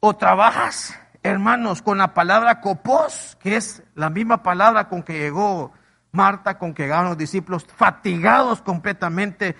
O 0.00 0.14
trabajas 0.14 0.98
hermanos, 1.22 1.82
con 1.82 1.98
la 1.98 2.14
palabra 2.14 2.60
copos, 2.60 3.36
que 3.40 3.56
es 3.56 3.82
la 3.94 4.10
misma 4.10 4.42
palabra 4.42 4.88
con 4.88 5.02
que 5.02 5.18
llegó 5.18 5.72
Marta, 6.10 6.58
con 6.58 6.74
que 6.74 6.82
llegaron 6.82 7.06
los 7.06 7.18
discípulos, 7.18 7.64
fatigados 7.64 8.60
completamente, 8.60 9.56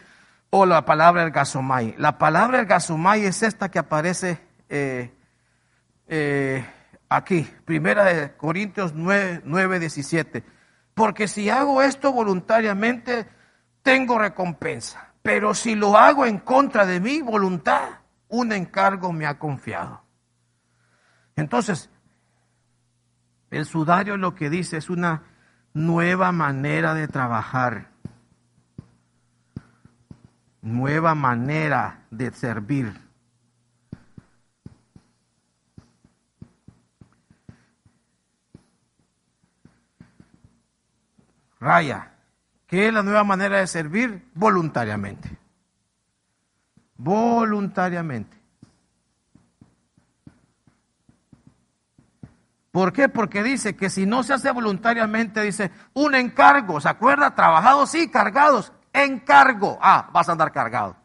o 0.51 0.67
la 0.67 0.85
palabra 0.85 1.23
ergasomai. 1.23 1.95
La 1.97 2.19
palabra 2.19 2.59
ergasomai 2.59 3.25
es 3.25 3.43
esta 3.43 3.71
que 3.71 3.79
aparece 3.79 4.39
eh, 4.69 5.15
eh, 6.15 6.63
aquí, 7.09 7.49
primera 7.65 8.05
de 8.05 8.37
Corintios 8.37 8.93
9, 8.93 9.41
9, 9.47 9.79
17. 9.79 10.45
Porque 10.93 11.27
si 11.27 11.49
hago 11.49 11.81
esto 11.81 12.13
voluntariamente, 12.13 13.27
tengo 13.83 14.19
recompensa. 14.19 15.15
Pero 15.23 15.55
si 15.55 15.75
lo 15.75 15.97
hago 15.97 16.27
en 16.27 16.37
contra 16.37 16.85
de 16.85 17.01
mi 17.01 17.23
voluntad, 17.23 18.01
un 18.29 18.53
encargo 18.53 19.11
me 19.11 19.25
ha 19.25 19.39
confiado. 19.39 20.03
Entonces, 21.35 21.89
el 23.51 23.65
sudario 23.65 24.19
lo 24.19 24.35
que 24.35 24.51
dice 24.51 24.77
es 24.77 24.91
una 24.91 25.23
nueva 25.73 26.31
manera 26.31 26.93
de 26.93 27.09
trabajar, 27.09 27.89
nueva 30.61 31.15
manera 31.15 32.05
de 32.11 32.31
servir. 32.33 33.12
Raya, 41.63 42.11
¿qué 42.67 42.89
es 42.89 42.93
la 42.93 43.05
nueva 43.05 43.23
manera 43.23 43.59
de 43.59 43.69
servir? 43.69 44.29
Voluntariamente. 44.35 45.39
Voluntariamente. 46.97 48.37
¿Por 52.73 52.93
qué? 52.93 53.09
Porque 53.09 53.45
dice 53.45 53.77
que 53.77 53.91
si 53.91 54.07
no 54.07 54.25
se 54.25 54.33
hace 54.33 54.51
voluntariamente, 54.51 55.41
dice, 55.43 55.71
un 55.93 56.17
encargo, 56.17 56.81
¿se 56.81 56.89
acuerda? 56.89 57.33
Trabajados, 57.37 57.91
sí, 57.91 58.11
cargados, 58.11 58.73
encargo. 58.93 59.79
Ah, 59.81 60.09
vas 60.13 60.29
a 60.29 60.33
andar 60.33 60.51
cargado. 60.51 60.97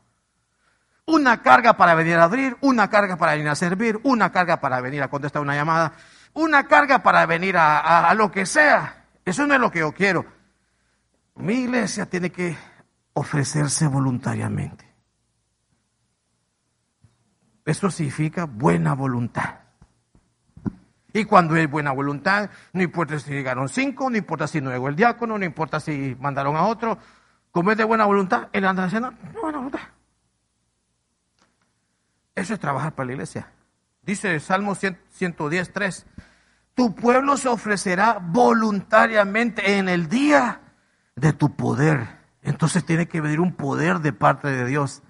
Una 1.06 1.44
carga 1.44 1.78
para 1.78 1.94
venir 1.94 2.16
a 2.16 2.24
abrir, 2.24 2.58
una 2.62 2.90
carga 2.90 3.16
para 3.18 3.34
venir 3.34 3.50
a 3.50 3.56
servir, 3.56 4.00
una 4.02 4.32
carga 4.32 4.60
para 4.60 4.82
venir 4.82 5.04
a 5.04 5.10
contestar 5.10 5.44
una 5.44 5.54
llamada, 5.54 5.94
una 6.34 6.66
carga 6.68 7.04
para 7.04 7.28
venir 7.28 7.58
a, 7.58 8.10
a 8.10 8.14
lo 8.16 8.32
que 8.32 8.48
sea. 8.48 9.06
Eso 9.24 9.46
no 9.46 9.54
es 9.54 9.60
lo 9.60 9.70
que 9.70 9.80
yo 9.80 9.92
quiero. 9.92 10.37
Mi 11.38 11.54
iglesia 11.54 12.08
tiene 12.08 12.32
que 12.32 12.58
ofrecerse 13.14 13.88
voluntariamente. 13.88 14.86
Eso 17.66 17.92
significa 17.92 18.46
buena 18.46 18.96
voluntad. 18.96 19.60
Y 21.14 21.26
cuando 21.26 21.56
hay 21.56 21.66
buena 21.66 21.92
voluntad, 21.92 22.50
no 22.74 22.82
importa 22.82 23.20
si 23.20 23.32
llegaron 23.32 23.70
cinco, 23.70 24.10
no 24.10 24.18
importa 24.18 24.48
si 24.48 24.62
no 24.62 24.72
llegó 24.72 24.88
el 24.88 24.96
diácono, 24.96 25.38
no 25.38 25.46
importa 25.46 25.80
si 25.80 26.16
mandaron 26.20 26.56
a 26.56 26.64
otro, 26.64 26.98
como 27.52 27.72
es 27.72 27.78
de 27.78 27.84
buena 27.84 28.06
voluntad, 28.06 28.50
él 28.54 28.66
anda 28.66 28.86
haciendo 28.86 29.12
buena 29.42 29.58
voluntad. 29.58 29.82
Eso 32.36 32.54
es 32.54 32.60
trabajar 32.60 32.94
para 32.94 33.08
la 33.08 33.14
iglesia. 33.14 33.52
Dice 34.02 34.40
Salmo 34.40 34.76
110, 34.76 35.74
3, 35.74 36.06
tu 36.74 36.96
pueblo 36.96 37.36
se 37.36 37.50
ofrecerá 37.50 38.20
voluntariamente 38.22 39.78
en 39.78 39.90
el 39.90 40.08
día 40.08 40.62
de 41.18 41.34
tu 41.34 41.56
poder. 41.56 42.08
Entonces 42.42 42.86
tiene 42.86 43.08
que 43.08 43.20
venir 43.20 43.42
un 43.42 43.52
poder 43.54 44.00
de 44.00 44.14
parte 44.14 44.48
de 44.48 44.66
Dios 44.66 45.04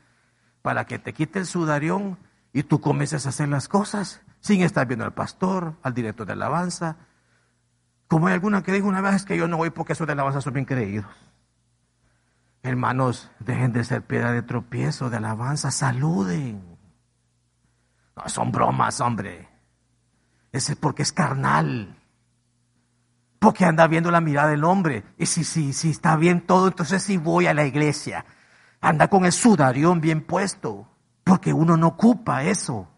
para 0.63 0.85
que 0.85 0.97
te 0.97 1.13
quite 1.13 1.39
el 1.39 1.45
sudarión 1.45 2.17
y 2.53 2.63
tú 2.63 2.81
comiences 2.81 3.25
a 3.25 3.29
hacer 3.29 3.49
las 3.49 3.67
cosas 3.67 4.21
sin 4.39 4.61
estar 4.61 4.87
viendo 4.87 5.05
al 5.05 5.13
pastor, 5.13 5.75
al 5.83 5.93
director 5.93 6.25
de 6.25 6.33
alabanza. 6.33 6.97
Como 8.07 8.27
hay 8.27 8.33
alguna 8.33 8.63
que 8.63 8.71
dijo 8.71 8.87
una 8.87 9.01
vez 9.01 9.25
que 9.25 9.37
yo 9.37 9.47
no 9.47 9.57
voy 9.57 9.69
porque 9.69 9.93
esos 9.93 10.07
de 10.07 10.13
alabanza 10.13 10.41
son 10.41 10.53
bien 10.53 10.65
creídos. 10.65 11.05
Hermanos, 12.63 13.29
dejen 13.39 13.73
de 13.73 13.83
ser 13.83 14.01
piedra 14.01 14.31
de 14.31 14.41
tropiezo, 14.41 15.09
de 15.09 15.17
alabanza, 15.17 15.71
saluden. 15.71 16.77
No, 18.15 18.27
son 18.29 18.51
bromas, 18.51 18.99
hombre. 19.01 19.47
Ese 20.51 20.71
es 20.71 20.77
porque 20.77 21.03
es 21.03 21.11
carnal. 21.11 21.96
Porque 23.39 23.65
anda 23.65 23.87
viendo 23.87 24.11
la 24.11 24.21
mirada 24.21 24.49
del 24.49 24.63
hombre. 24.63 25.03
Y 25.17 25.27
si, 25.27 25.43
si, 25.43 25.73
si 25.73 25.91
está 25.91 26.15
bien 26.15 26.41
todo, 26.41 26.67
entonces 26.67 27.03
sí 27.03 27.17
voy 27.17 27.47
a 27.47 27.53
la 27.53 27.65
iglesia. 27.65 28.25
Anda 28.81 29.09
con 29.09 29.25
el 29.25 29.31
sudarión 29.31 30.01
bien 30.01 30.21
puesto. 30.21 30.87
Porque 31.23 31.53
uno 31.53 31.77
no 31.77 31.87
ocupa 31.87 32.43
eso. 32.43 32.89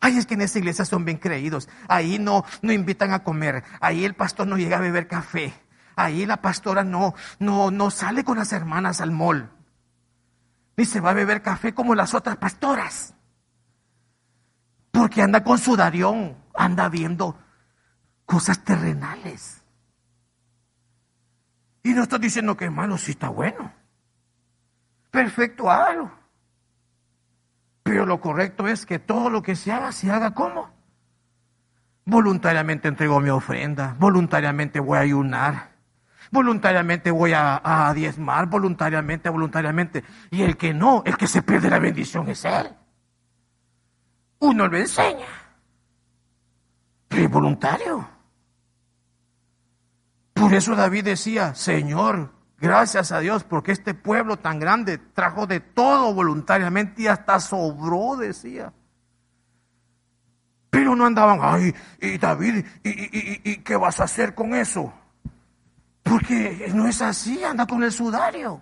Ay, 0.00 0.18
es 0.18 0.26
que 0.26 0.34
en 0.34 0.42
esa 0.42 0.58
iglesia 0.58 0.84
son 0.84 1.04
bien 1.04 1.18
creídos. 1.18 1.68
Ahí 1.88 2.18
no, 2.18 2.44
no 2.62 2.72
invitan 2.72 3.12
a 3.12 3.22
comer. 3.22 3.62
Ahí 3.80 4.04
el 4.04 4.14
pastor 4.14 4.46
no 4.46 4.56
llega 4.56 4.78
a 4.78 4.80
beber 4.80 5.06
café. 5.06 5.54
Ahí 5.96 6.26
la 6.26 6.42
pastora 6.42 6.84
no, 6.84 7.14
no, 7.38 7.70
no 7.70 7.90
sale 7.90 8.24
con 8.24 8.38
las 8.38 8.52
hermanas 8.52 9.00
al 9.00 9.10
mall. 9.10 9.50
Ni 10.76 10.84
se 10.84 11.00
va 11.00 11.10
a 11.10 11.14
beber 11.14 11.40
café 11.40 11.72
como 11.72 11.94
las 11.94 12.14
otras 12.14 12.36
pastoras. 12.36 13.14
Porque 14.90 15.22
anda 15.22 15.42
con 15.42 15.58
sudarión, 15.58 16.36
anda 16.54 16.88
viendo 16.88 17.38
cosas 18.26 18.62
terrenales. 18.64 19.62
Y 21.82 21.94
no 21.94 22.02
estoy 22.02 22.18
diciendo 22.18 22.56
que 22.56 22.64
hermano 22.64 22.98
sí 22.98 23.12
está 23.12 23.28
bueno. 23.28 23.72
Perfecto, 25.10 25.70
hágalo. 25.70 26.10
Pero 27.84 28.04
lo 28.04 28.20
correcto 28.20 28.66
es 28.66 28.84
que 28.84 28.98
todo 28.98 29.30
lo 29.30 29.40
que 29.40 29.54
se 29.54 29.70
haga, 29.70 29.92
se 29.92 30.10
haga 30.10 30.34
como. 30.34 30.68
Voluntariamente 32.04 32.88
entrego 32.88 33.20
mi 33.20 33.30
ofrenda, 33.30 33.94
voluntariamente 33.98 34.80
voy 34.80 34.98
a 34.98 35.02
ayunar, 35.02 35.70
voluntariamente 36.30 37.10
voy 37.10 37.32
a, 37.32 37.60
a, 37.62 37.94
diezmar, 37.94 38.46
voluntariamente, 38.46 39.28
voluntariamente. 39.28 40.04
Y 40.30 40.42
el 40.42 40.56
que 40.56 40.74
no, 40.74 41.02
el 41.06 41.16
que 41.16 41.28
se 41.28 41.42
pierde 41.42 41.70
la 41.70 41.78
bendición 41.78 42.28
es 42.28 42.44
él. 42.44 42.68
Uno 44.40 44.66
lo 44.66 44.76
enseña, 44.76 45.26
pero 47.08 47.22
es 47.22 47.30
voluntario. 47.30 48.15
Por 50.36 50.54
eso 50.54 50.76
David 50.76 51.04
decía, 51.04 51.54
Señor, 51.54 52.30
Gracias 52.58 53.12
a 53.12 53.20
Dios 53.20 53.44
porque 53.44 53.72
este 53.72 53.92
pueblo 53.92 54.38
tan 54.38 54.58
grande 54.58 54.98
trajo 54.98 55.46
de 55.46 55.60
todo 55.60 56.14
voluntariamente 56.14 57.02
y 57.02 57.06
hasta 57.06 57.38
sobró, 57.38 58.16
decía. 58.16 58.72
Pero 60.70 60.96
no 60.96 61.04
andaban, 61.04 61.40
ay, 61.42 61.74
y 62.00 62.18
David, 62.18 62.64
¿y, 62.82 63.56
qué 63.58 63.76
vas 63.76 64.00
a 64.00 64.04
hacer 64.04 64.34
con 64.34 64.54
eso? 64.54 64.92
Porque 66.02 66.70
no 66.74 66.86
es 66.86 67.02
así, 67.02 67.42
anda 67.44 67.66
con 67.66 67.82
el 67.82 67.92
sudario. 67.92 68.60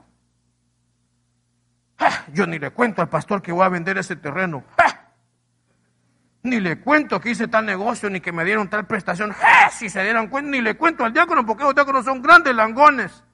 Ah, 1.98 2.24
yo 2.32 2.46
ni 2.46 2.58
le 2.58 2.70
cuento 2.72 3.00
al 3.00 3.08
pastor 3.08 3.40
que 3.42 3.52
voy 3.52 3.64
a 3.64 3.68
vender 3.68 3.98
ese 3.98 4.16
terreno. 4.16 4.64
Ah, 4.78 4.93
ni 6.44 6.60
le 6.60 6.78
cuento 6.78 7.20
que 7.20 7.30
hice 7.30 7.48
tal 7.48 7.64
negocio, 7.64 8.08
ni 8.10 8.20
que 8.20 8.30
me 8.30 8.44
dieron 8.44 8.68
tal 8.68 8.86
prestación. 8.86 9.34
Ah, 9.42 9.70
si 9.70 9.88
se 9.88 10.02
dieran 10.02 10.28
cuenta, 10.28 10.50
ni 10.50 10.60
le 10.60 10.76
cuento 10.76 11.04
al 11.04 11.12
diácono, 11.12 11.44
porque 11.44 11.64
los 11.64 11.74
diáconos 11.74 12.04
son 12.04 12.22
grandes 12.22 12.54
langones. 12.54 13.24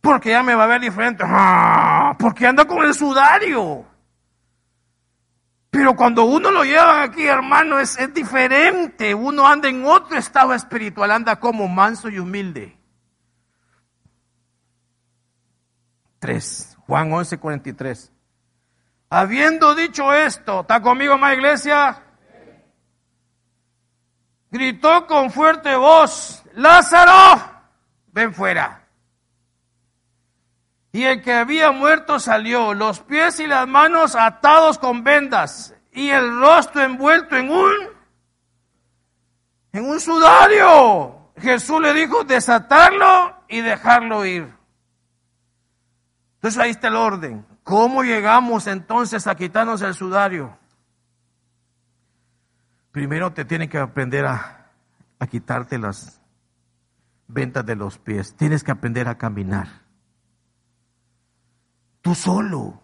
Porque 0.00 0.30
ya 0.30 0.42
me 0.42 0.54
va 0.54 0.64
a 0.64 0.66
ver 0.66 0.80
diferente. 0.80 1.22
Ah, 1.26 2.16
porque 2.18 2.46
anda 2.46 2.64
con 2.64 2.82
el 2.82 2.94
sudario. 2.94 3.84
Pero 5.70 5.94
cuando 5.94 6.24
uno 6.24 6.50
lo 6.50 6.64
lleva 6.64 7.02
aquí, 7.02 7.26
hermano, 7.26 7.78
es, 7.78 7.98
es 7.98 8.12
diferente. 8.14 9.14
Uno 9.14 9.46
anda 9.46 9.68
en 9.68 9.84
otro 9.84 10.16
estado 10.16 10.54
espiritual, 10.54 11.10
anda 11.10 11.38
como 11.38 11.68
manso 11.68 12.08
y 12.08 12.18
humilde. 12.18 12.78
3. 16.18 16.78
Juan 16.86 17.12
11, 17.12 17.36
43. 17.38 18.10
Habiendo 19.10 19.74
dicho 19.74 20.14
esto, 20.14 20.60
¿está 20.60 20.80
conmigo, 20.80 21.18
más 21.18 21.34
iglesia? 21.34 22.00
Gritó 24.52 25.06
con 25.08 25.32
fuerte 25.32 25.74
voz, 25.74 26.44
Lázaro, 26.54 27.40
ven 28.06 28.32
fuera. 28.32 28.86
Y 30.92 31.04
el 31.04 31.22
que 31.22 31.32
había 31.32 31.72
muerto 31.72 32.20
salió, 32.20 32.72
los 32.72 33.00
pies 33.00 33.40
y 33.40 33.48
las 33.48 33.66
manos 33.66 34.14
atados 34.14 34.78
con 34.78 35.02
vendas 35.02 35.74
y 35.92 36.10
el 36.10 36.38
rostro 36.40 36.82
envuelto 36.82 37.36
en 37.36 37.50
un 37.50 37.74
en 39.72 39.88
un 39.88 40.00
sudario. 40.00 41.32
Jesús 41.36 41.80
le 41.80 41.92
dijo 41.94 42.24
desatarlo 42.24 43.44
y 43.48 43.60
dejarlo 43.60 44.24
ir. 44.24 44.52
Entonces 46.34 46.60
ahí 46.60 46.70
está 46.70 46.88
el 46.88 46.96
orden. 46.96 47.49
¿Cómo 47.70 48.02
llegamos 48.02 48.66
entonces 48.66 49.28
a 49.28 49.36
quitarnos 49.36 49.80
el 49.82 49.94
sudario? 49.94 50.58
Primero 52.90 53.32
te 53.32 53.44
tienen 53.44 53.68
que 53.68 53.78
aprender 53.78 54.26
a, 54.26 54.72
a 55.20 55.26
quitarte 55.28 55.78
las 55.78 56.20
ventas 57.28 57.64
de 57.64 57.76
los 57.76 57.96
pies. 57.96 58.34
Tienes 58.34 58.64
que 58.64 58.72
aprender 58.72 59.06
a 59.06 59.16
caminar. 59.16 59.68
Tú 62.02 62.16
solo. 62.16 62.82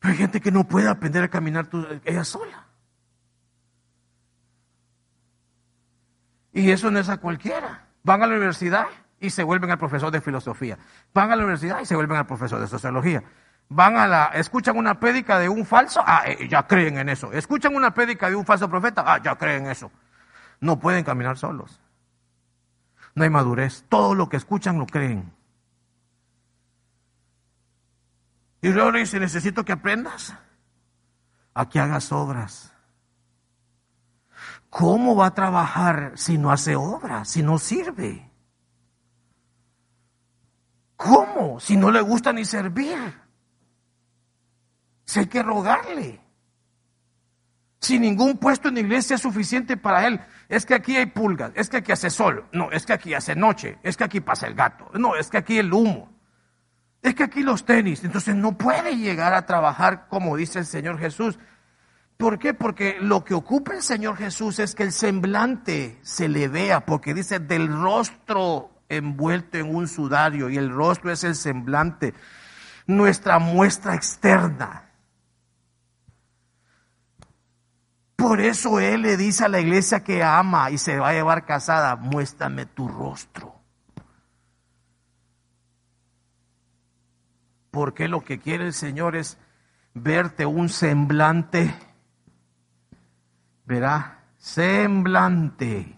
Pero 0.00 0.10
hay 0.10 0.18
gente 0.18 0.40
que 0.40 0.50
no 0.50 0.66
puede 0.66 0.88
aprender 0.88 1.22
a 1.22 1.28
caminar 1.28 1.68
ella 2.04 2.24
sola. 2.24 2.66
Y 6.52 6.72
eso 6.72 6.90
no 6.90 6.98
es 6.98 7.08
a 7.08 7.18
cualquiera. 7.18 7.86
Van 8.02 8.20
a 8.20 8.26
la 8.26 8.34
universidad 8.34 8.88
y 9.20 9.30
se 9.30 9.42
vuelven 9.42 9.70
al 9.70 9.78
profesor 9.78 10.10
de 10.10 10.20
filosofía. 10.20 10.78
Van 11.12 11.30
a 11.32 11.36
la 11.36 11.42
universidad 11.42 11.80
y 11.80 11.86
se 11.86 11.94
vuelven 11.94 12.16
al 12.16 12.26
profesor 12.26 12.60
de 12.60 12.66
sociología. 12.66 13.22
Van 13.68 13.96
a 13.96 14.06
la, 14.06 14.24
escuchan 14.34 14.76
una 14.76 14.98
prédica 14.98 15.38
de 15.38 15.48
un 15.48 15.66
falso, 15.66 16.02
ah, 16.06 16.22
eh, 16.26 16.48
ya 16.48 16.66
creen 16.66 16.98
en 16.98 17.08
eso. 17.08 17.32
Escuchan 17.32 17.74
una 17.74 17.92
prédica 17.92 18.30
de 18.30 18.36
un 18.36 18.46
falso 18.46 18.68
profeta, 18.70 19.04
ah, 19.06 19.20
ya 19.22 19.36
creen 19.36 19.64
en 19.64 19.70
eso. 19.72 19.90
No 20.60 20.78
pueden 20.78 21.04
caminar 21.04 21.36
solos. 21.36 21.80
No 23.14 23.24
hay 23.24 23.30
madurez. 23.30 23.84
Todo 23.88 24.14
lo 24.14 24.28
que 24.28 24.36
escuchan 24.36 24.78
lo 24.78 24.86
creen. 24.86 25.32
Y 28.60 28.70
luego 28.70 28.90
le 28.90 29.00
dice, 29.00 29.20
necesito 29.20 29.64
que 29.64 29.72
aprendas 29.72 30.34
a 31.54 31.68
que 31.68 31.78
hagas 31.78 32.10
obras. 32.12 32.72
¿Cómo 34.70 35.16
va 35.16 35.26
a 35.26 35.34
trabajar 35.34 36.12
si 36.16 36.38
no 36.38 36.50
hace 36.50 36.76
obras, 36.76 37.28
si 37.28 37.42
no 37.42 37.58
sirve? 37.58 38.27
¿Cómo? 40.98 41.60
Si 41.60 41.76
no 41.76 41.92
le 41.92 42.00
gusta 42.00 42.32
ni 42.32 42.44
servir. 42.44 42.98
Si 45.04 45.20
hay 45.20 45.26
que 45.26 45.44
rogarle. 45.44 46.20
Si 47.78 48.00
ningún 48.00 48.36
puesto 48.36 48.66
en 48.66 48.74
la 48.74 48.80
iglesia 48.80 49.14
es 49.14 49.22
suficiente 49.22 49.76
para 49.76 50.08
él. 50.08 50.20
Es 50.48 50.66
que 50.66 50.74
aquí 50.74 50.96
hay 50.96 51.06
pulgas, 51.06 51.52
es 51.54 51.68
que 51.68 51.76
aquí 51.76 51.92
hace 51.92 52.10
sol, 52.10 52.46
no, 52.52 52.72
es 52.72 52.84
que 52.84 52.94
aquí 52.94 53.14
hace 53.14 53.36
noche, 53.36 53.78
es 53.82 53.96
que 53.96 54.04
aquí 54.04 54.20
pasa 54.20 54.46
el 54.46 54.54
gato, 54.54 54.90
no, 54.94 55.14
es 55.14 55.28
que 55.28 55.36
aquí 55.36 55.58
el 55.58 55.72
humo. 55.72 56.10
Es 57.00 57.14
que 57.14 57.22
aquí 57.22 57.42
los 57.42 57.64
tenis, 57.64 58.02
entonces 58.02 58.34
no 58.34 58.58
puede 58.58 58.96
llegar 58.96 59.34
a 59.34 59.46
trabajar 59.46 60.08
como 60.08 60.36
dice 60.36 60.58
el 60.58 60.66
Señor 60.66 60.98
Jesús. 60.98 61.38
¿Por 62.16 62.40
qué? 62.40 62.54
Porque 62.54 62.96
lo 63.00 63.22
que 63.22 63.34
ocupa 63.34 63.74
el 63.74 63.82
Señor 63.82 64.16
Jesús 64.16 64.58
es 64.58 64.74
que 64.74 64.82
el 64.82 64.90
semblante 64.90 66.00
se 66.02 66.28
le 66.28 66.48
vea, 66.48 66.84
porque 66.84 67.14
dice 67.14 67.38
del 67.38 67.68
rostro 67.68 68.77
envuelto 68.88 69.58
en 69.58 69.74
un 69.74 69.88
sudario 69.88 70.50
y 70.50 70.56
el 70.56 70.70
rostro 70.70 71.10
es 71.10 71.24
el 71.24 71.34
semblante, 71.34 72.14
nuestra 72.86 73.38
muestra 73.38 73.94
externa. 73.94 74.90
Por 78.16 78.40
eso 78.40 78.80
Él 78.80 79.02
le 79.02 79.16
dice 79.16 79.44
a 79.44 79.48
la 79.48 79.60
iglesia 79.60 80.02
que 80.02 80.22
ama 80.22 80.70
y 80.70 80.78
se 80.78 80.98
va 80.98 81.10
a 81.10 81.12
llevar 81.12 81.44
casada, 81.44 81.96
muéstrame 81.96 82.66
tu 82.66 82.88
rostro. 82.88 83.58
porque 87.70 88.08
lo 88.08 88.24
que 88.24 88.38
quiere 88.38 88.66
el 88.66 88.72
Señor 88.72 89.16
es 89.16 89.38
verte 89.94 90.46
un 90.46 90.68
semblante, 90.68 91.74
verá, 93.64 94.24
semblante, 94.38 95.97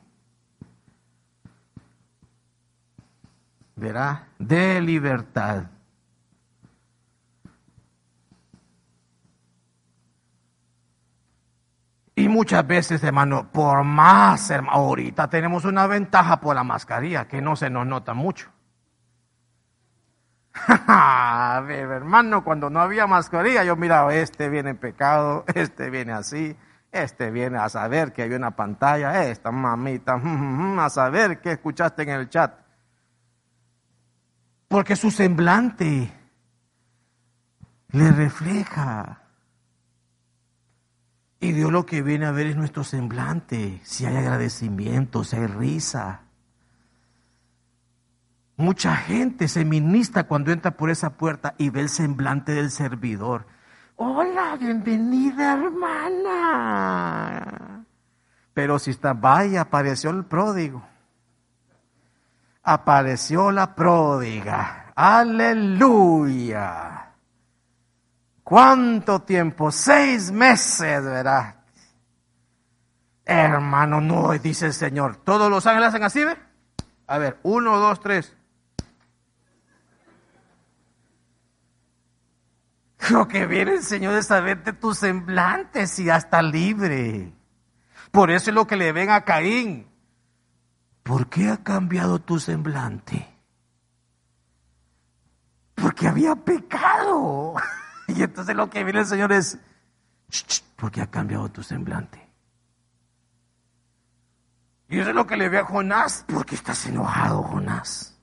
verá, 3.80 4.28
de 4.38 4.80
libertad. 4.80 5.64
Y 12.14 12.28
muchas 12.28 12.66
veces, 12.66 13.02
hermano, 13.02 13.50
por 13.50 13.82
más, 13.82 14.50
hermano, 14.50 14.76
ahorita 14.76 15.30
tenemos 15.30 15.64
una 15.64 15.86
ventaja 15.86 16.38
por 16.38 16.54
la 16.54 16.62
mascarilla, 16.62 17.26
que 17.26 17.40
no 17.40 17.56
se 17.56 17.70
nos 17.70 17.86
nota 17.86 18.12
mucho. 18.12 18.50
Hermano, 21.70 22.44
cuando 22.44 22.68
no 22.68 22.80
había 22.80 23.06
mascarilla, 23.06 23.64
yo 23.64 23.76
miraba, 23.76 24.14
este 24.14 24.50
viene 24.50 24.70
en 24.70 24.76
pecado, 24.76 25.44
este 25.54 25.88
viene 25.88 26.12
así, 26.12 26.56
este 26.92 27.30
viene 27.30 27.56
a 27.58 27.68
saber 27.70 28.12
que 28.12 28.22
hay 28.22 28.32
una 28.32 28.50
pantalla, 28.50 29.24
esta 29.24 29.50
mamita, 29.50 30.20
a 30.78 30.90
saber 30.90 31.40
qué 31.40 31.52
escuchaste 31.52 32.02
en 32.02 32.10
el 32.10 32.28
chat. 32.28 32.59
Porque 34.70 34.94
su 34.94 35.10
semblante 35.10 36.12
le 37.90 38.12
refleja. 38.12 39.24
Y 41.40 41.50
Dios 41.50 41.72
lo 41.72 41.84
que 41.84 42.02
viene 42.02 42.26
a 42.26 42.30
ver 42.30 42.46
es 42.46 42.54
nuestro 42.54 42.84
semblante, 42.84 43.80
si 43.82 44.06
hay 44.06 44.14
agradecimiento, 44.14 45.24
si 45.24 45.34
hay 45.34 45.48
risa. 45.48 46.20
Mucha 48.56 48.94
gente 48.94 49.48
se 49.48 49.64
ministra 49.64 50.28
cuando 50.28 50.52
entra 50.52 50.76
por 50.76 50.90
esa 50.90 51.16
puerta 51.16 51.56
y 51.58 51.70
ve 51.70 51.80
el 51.80 51.88
semblante 51.88 52.52
del 52.52 52.70
servidor. 52.70 53.46
Hola, 53.96 54.56
bienvenida 54.56 55.54
hermana. 55.54 56.94
Pero 58.54 58.78
si 58.78 58.92
está, 58.92 59.14
vaya, 59.14 59.62
apareció 59.62 60.10
el 60.10 60.24
pródigo. 60.26 60.89
Apareció 62.62 63.50
la 63.50 63.74
pródiga. 63.74 64.92
Aleluya. 64.94 66.60
¿Cuánto 68.42 69.22
tiempo? 69.22 69.70
Seis 69.70 70.30
meses, 70.30 71.04
¿verdad? 71.04 71.54
Hermano, 73.24 74.00
no, 74.00 74.32
dice 74.32 74.66
el 74.66 74.74
Señor. 74.74 75.16
¿Todos 75.16 75.48
los 75.50 75.66
ángeles 75.66 75.90
hacen 75.90 76.02
así, 76.02 76.24
ve? 76.24 76.36
A 77.06 77.18
ver, 77.18 77.38
uno, 77.42 77.78
dos, 77.78 78.00
tres. 78.00 78.36
Lo 83.10 83.26
que 83.26 83.46
viene 83.46 83.72
el 83.72 83.82
Señor 83.82 84.14
es 84.14 84.26
saberte 84.26 84.72
tu 84.72 84.94
semblante 84.94 85.86
si 85.86 86.04
ya 86.04 86.16
está 86.16 86.42
libre. 86.42 87.32
Por 88.10 88.30
eso 88.30 88.50
es 88.50 88.54
lo 88.54 88.66
que 88.66 88.76
le 88.76 88.92
ven 88.92 89.10
a 89.10 89.24
Caín. 89.24 89.89
¿Por 91.02 91.28
qué 91.28 91.48
ha 91.48 91.62
cambiado 91.62 92.18
tu 92.18 92.38
semblante? 92.38 93.26
Porque 95.74 96.08
había 96.08 96.34
pecado. 96.36 97.54
Y 98.08 98.24
entonces 98.24 98.56
lo 98.56 98.68
que 98.68 98.82
viene 98.82 98.98
el 98.98 99.06
Señor 99.06 99.30
es, 99.30 99.56
¿por 100.74 100.90
qué 100.90 101.00
ha 101.00 101.06
cambiado 101.06 101.48
tu 101.48 101.62
semblante? 101.62 102.28
Y 104.88 104.98
eso 104.98 105.10
es 105.10 105.14
lo 105.14 105.28
que 105.28 105.36
le 105.36 105.48
ve 105.48 105.58
a 105.58 105.64
Jonás, 105.64 106.24
porque 106.26 106.56
estás 106.56 106.84
enojado, 106.86 107.44
Jonás. 107.44 108.18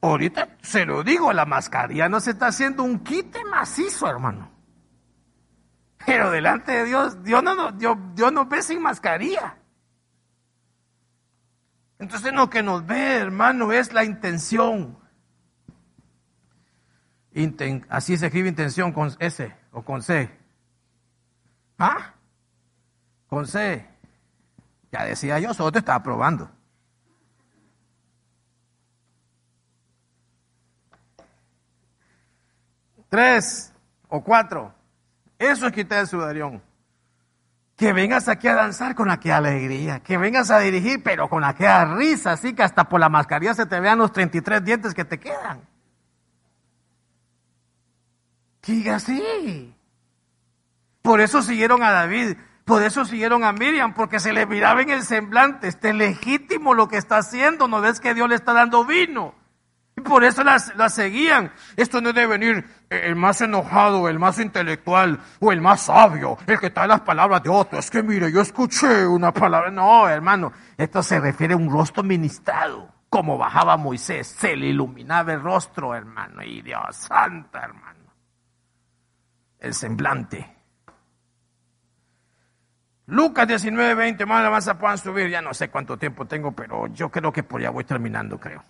Ahorita 0.00 0.56
se 0.62 0.86
lo 0.86 1.02
digo, 1.02 1.30
la 1.34 1.44
mascarilla 1.44 2.08
no 2.08 2.20
se 2.20 2.30
está 2.30 2.46
haciendo 2.46 2.82
un 2.82 3.00
quite 3.00 3.44
macizo, 3.44 4.08
hermano. 4.08 4.50
Pero 6.06 6.30
delante 6.30 6.72
de 6.72 6.84
Dios, 6.84 7.22
Dios 7.22 7.42
no, 7.42 7.72
Dios, 7.72 7.98
Dios 8.14 8.32
nos 8.32 8.48
ve 8.48 8.62
sin 8.62 8.80
mascarilla. 8.80 9.57
Entonces 11.98 12.32
lo 12.32 12.48
que 12.48 12.62
nos 12.62 12.86
ve, 12.86 13.16
hermano, 13.16 13.72
es 13.72 13.92
la 13.92 14.04
intención. 14.04 14.98
así 17.88 18.16
se 18.16 18.26
escribe 18.26 18.48
intención 18.48 18.92
con 18.92 19.14
S 19.18 19.54
o 19.72 19.82
con 19.82 20.02
C. 20.02 20.30
¿Ah? 21.78 22.14
Con 23.26 23.46
C. 23.46 23.86
Ya 24.92 25.04
decía 25.04 25.38
yo, 25.38 25.52
solo 25.52 25.72
te 25.72 25.80
estaba 25.80 26.02
probando. 26.02 26.50
Tres 33.08 33.72
o 34.08 34.22
cuatro. 34.22 34.74
Eso 35.38 35.66
es 35.66 35.72
quitar 35.72 36.00
el 36.00 36.06
sudarión. 36.06 36.67
Que 37.78 37.92
vengas 37.92 38.28
aquí 38.28 38.48
a 38.48 38.56
danzar 38.56 38.96
con 38.96 39.08
aquella 39.08 39.36
alegría. 39.36 40.00
Que 40.00 40.18
vengas 40.18 40.50
a 40.50 40.58
dirigir, 40.58 41.00
pero 41.00 41.28
con 41.28 41.44
aquella 41.44 41.84
risa, 41.84 42.32
así 42.32 42.52
que 42.52 42.64
hasta 42.64 42.88
por 42.88 42.98
la 42.98 43.08
mascarilla 43.08 43.54
se 43.54 43.66
te 43.66 43.78
vean 43.78 43.98
los 43.98 44.12
33 44.12 44.64
dientes 44.64 44.94
que 44.94 45.04
te 45.04 45.20
quedan. 45.20 45.60
Sigue 48.62 48.90
así. 48.90 49.72
Por 51.02 51.20
eso 51.20 51.40
siguieron 51.40 51.84
a 51.84 51.92
David. 51.92 52.36
Por 52.64 52.82
eso 52.82 53.04
siguieron 53.04 53.44
a 53.44 53.52
Miriam, 53.52 53.94
porque 53.94 54.18
se 54.18 54.32
le 54.32 54.44
miraba 54.44 54.82
en 54.82 54.90
el 54.90 55.04
semblante. 55.04 55.68
Este 55.68 55.94
legítimo 55.94 56.74
lo 56.74 56.88
que 56.88 56.96
está 56.96 57.18
haciendo. 57.18 57.68
No 57.68 57.80
ves 57.80 58.00
que 58.00 58.12
Dios 58.12 58.28
le 58.28 58.34
está 58.34 58.54
dando 58.54 58.84
vino. 58.84 59.34
Y 59.98 60.00
por 60.00 60.22
eso 60.22 60.44
las, 60.44 60.72
seguían. 60.94 61.50
Esto 61.74 62.00
no 62.00 62.12
debe 62.12 62.38
venir 62.38 62.64
el 62.88 63.16
más 63.16 63.40
enojado, 63.40 64.08
el 64.08 64.20
más 64.20 64.38
intelectual 64.38 65.18
o 65.40 65.50
el 65.50 65.60
más 65.60 65.80
sabio, 65.82 66.38
el 66.46 66.60
que 66.60 66.70
trae 66.70 66.86
las 66.86 67.00
palabras 67.00 67.42
de 67.42 67.50
otro. 67.50 67.80
Es 67.80 67.90
que 67.90 68.00
mire, 68.00 68.30
yo 68.30 68.40
escuché 68.40 69.04
una 69.04 69.32
palabra. 69.32 69.72
No, 69.72 70.08
hermano, 70.08 70.52
esto 70.76 71.02
se 71.02 71.18
refiere 71.18 71.54
a 71.54 71.56
un 71.56 71.68
rostro 71.68 72.04
ministrado. 72.04 72.94
Como 73.10 73.36
bajaba 73.38 73.76
Moisés, 73.76 74.28
se 74.28 74.54
le 74.54 74.68
iluminaba 74.68 75.32
el 75.32 75.42
rostro, 75.42 75.92
hermano. 75.96 76.44
Y 76.44 76.62
Dios 76.62 76.94
santo, 76.94 77.58
hermano. 77.58 78.14
El 79.58 79.74
semblante. 79.74 80.56
Lucas 83.06 83.48
19, 83.48 83.94
20, 83.96 84.26
más 84.26 84.44
la 84.44 84.50
más 84.50 84.70
puedan 84.78 84.98
subir. 84.98 85.28
Ya 85.28 85.42
no 85.42 85.52
sé 85.54 85.70
cuánto 85.70 85.96
tiempo 85.96 86.24
tengo, 86.26 86.52
pero 86.52 86.86
yo 86.86 87.10
creo 87.10 87.32
que 87.32 87.42
por 87.42 87.60
ya 87.60 87.70
voy 87.70 87.82
terminando, 87.82 88.38
creo. 88.38 88.62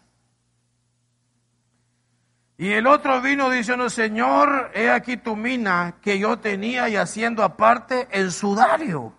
Y 2.60 2.72
el 2.72 2.88
otro 2.88 3.20
vino 3.22 3.50
diciendo, 3.50 3.88
Señor, 3.88 4.72
he 4.74 4.90
aquí 4.90 5.16
tu 5.16 5.36
mina 5.36 5.94
que 6.02 6.18
yo 6.18 6.40
tenía 6.40 6.88
y 6.88 6.96
haciendo 6.96 7.44
aparte 7.44 8.08
el 8.10 8.32
sudario. 8.32 9.14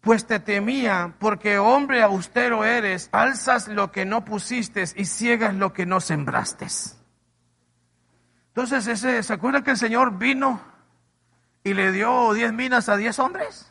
Pues 0.00 0.26
te 0.26 0.40
temía, 0.40 1.14
porque 1.18 1.58
hombre 1.58 2.02
austero 2.02 2.64
eres, 2.64 3.10
alzas 3.12 3.68
lo 3.68 3.92
que 3.92 4.06
no 4.06 4.24
pusiste 4.24 4.84
y 4.96 5.04
ciegas 5.04 5.54
lo 5.54 5.74
que 5.74 5.84
no 5.84 6.00
sembraste. 6.00 6.66
Entonces, 8.48 8.86
ese, 8.86 9.22
¿se 9.22 9.32
acuerda 9.34 9.62
que 9.62 9.72
el 9.72 9.76
Señor 9.76 10.16
vino 10.16 10.62
y 11.62 11.74
le 11.74 11.92
dio 11.92 12.32
diez 12.32 12.54
minas 12.54 12.88
a 12.88 12.96
diez 12.96 13.18
hombres? 13.18 13.70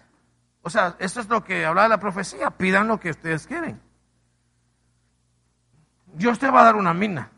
O 0.62 0.70
sea, 0.70 0.96
eso 1.00 1.22
es 1.22 1.28
lo 1.28 1.44
que 1.44 1.66
habla 1.66 1.88
la 1.88 2.00
profecía, 2.00 2.52
pidan 2.52 2.88
lo 2.88 3.00
que 3.00 3.10
ustedes 3.10 3.48
quieren. 3.48 3.82
Dios 6.14 6.38
te 6.38 6.52
va 6.52 6.62
a 6.62 6.66
dar 6.66 6.76
una 6.76 6.94
mina. 6.94 7.32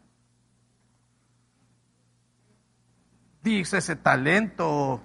Dice 3.45 3.77
ese 3.77 3.95
talento, 3.95 5.01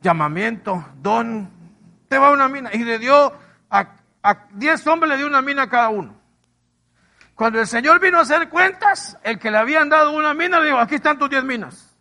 llamamiento, 0.00 0.84
don, 1.00 1.50
te 2.08 2.18
va 2.18 2.28
a 2.28 2.32
una 2.32 2.48
mina. 2.48 2.70
Y 2.72 2.78
le 2.78 2.98
dio 2.98 3.32
a, 3.70 3.96
diez 4.54 4.84
hombres, 4.86 5.10
le 5.10 5.18
dio 5.18 5.26
una 5.26 5.42
mina 5.42 5.64
a 5.64 5.68
cada 5.68 5.90
uno. 5.90 6.18
Cuando 7.34 7.60
el 7.60 7.66
Señor 7.66 8.00
vino 8.00 8.18
a 8.18 8.22
hacer 8.22 8.48
cuentas, 8.48 9.18
el 9.22 9.38
que 9.38 9.50
le 9.50 9.58
habían 9.58 9.88
dado 9.88 10.12
una 10.12 10.34
mina 10.34 10.58
le 10.58 10.66
dijo, 10.66 10.78
aquí 10.78 10.96
están 10.96 11.18
tus 11.18 11.30
diez 11.30 11.44
minas. 11.44 11.96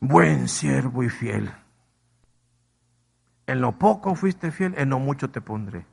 Buen 0.00 0.48
siervo 0.48 1.02
y 1.02 1.08
fiel. 1.08 1.50
En 3.46 3.60
lo 3.60 3.78
poco 3.78 4.14
fuiste 4.14 4.50
fiel, 4.50 4.74
en 4.76 4.90
lo 4.90 4.98
mucho 4.98 5.30
te 5.30 5.40
pondré. 5.40 5.86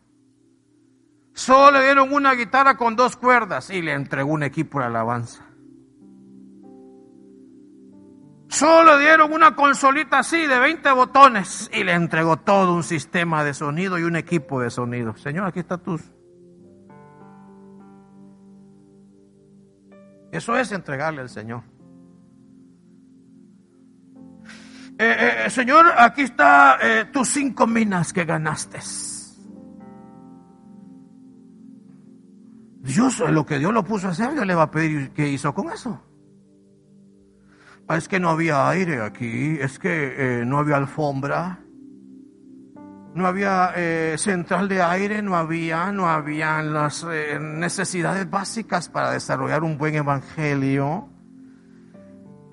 Solo 1.34 1.80
le 1.80 1.86
dieron 1.86 2.14
una 2.14 2.34
guitarra 2.34 2.78
con 2.78 2.96
dos 2.96 3.16
cuerdas 3.16 3.70
y 3.70 3.82
le 3.82 3.94
entregó 3.94 4.32
un 4.32 4.44
equipo 4.44 4.80
de 4.80 4.86
alabanza. 4.86 5.44
Solo 8.54 9.00
dieron 9.00 9.34
una 9.34 9.56
consolita 9.56 10.20
así 10.20 10.46
de 10.46 10.60
20 10.60 10.92
botones 10.92 11.72
y 11.74 11.84
le 11.84 11.94
entregó 11.94 12.38
todo 12.38 12.76
un 12.76 12.84
sistema 12.84 13.44
de 13.44 13.56
sonido 13.56 13.98
y 13.98 14.04
un 14.04 14.16
equipo 14.16 14.62
de 14.62 14.70
sonido. 14.70 15.18
Señor, 15.18 15.48
aquí 15.48 15.62
está 15.62 15.80
tú. 15.80 16.00
Eso 20.32 20.56
es 20.56 20.72
entregarle 20.72 21.22
al 21.22 21.30
Señor. 21.30 21.64
Eh, 25.00 25.46
eh, 25.46 25.50
señor, 25.50 25.88
aquí 25.98 26.22
está 26.22 26.78
eh, 26.80 27.06
tus 27.06 27.30
cinco 27.30 27.66
minas 27.66 28.14
que 28.14 28.24
ganaste. 28.24 28.78
Dios, 32.82 33.20
lo 33.32 33.48
que 33.48 33.58
Dios 33.58 33.74
lo 33.74 33.84
puso 33.84 34.10
a 34.10 34.12
hacer, 34.12 34.32
Dios 34.34 34.46
le 34.46 34.54
va 34.54 34.64
a 34.64 34.72
pedir 34.72 35.10
qué 35.10 35.28
hizo 35.28 35.56
con 35.56 35.72
eso. 35.72 36.13
Ah, 37.88 37.98
es 37.98 38.08
que 38.08 38.20
no 38.20 38.30
había 38.30 38.70
aire 38.70 39.02
aquí, 39.02 39.58
es 39.60 39.78
que 39.78 40.42
eh, 40.42 40.46
no 40.46 40.58
había 40.58 40.78
alfombra, 40.78 41.60
no 43.14 43.28
había 43.28 43.74
eh, 43.76 44.16
central 44.18 44.70
de 44.70 44.82
aire, 44.82 45.22
no 45.22 45.36
había, 45.36 45.92
no 45.92 46.08
había 46.08 46.62
las 46.64 47.06
eh, 47.10 47.38
necesidades 47.40 48.30
básicas 48.30 48.88
para 48.88 49.12
desarrollar 49.12 49.64
un 49.64 49.78
buen 49.78 49.96
evangelio. 49.96 51.10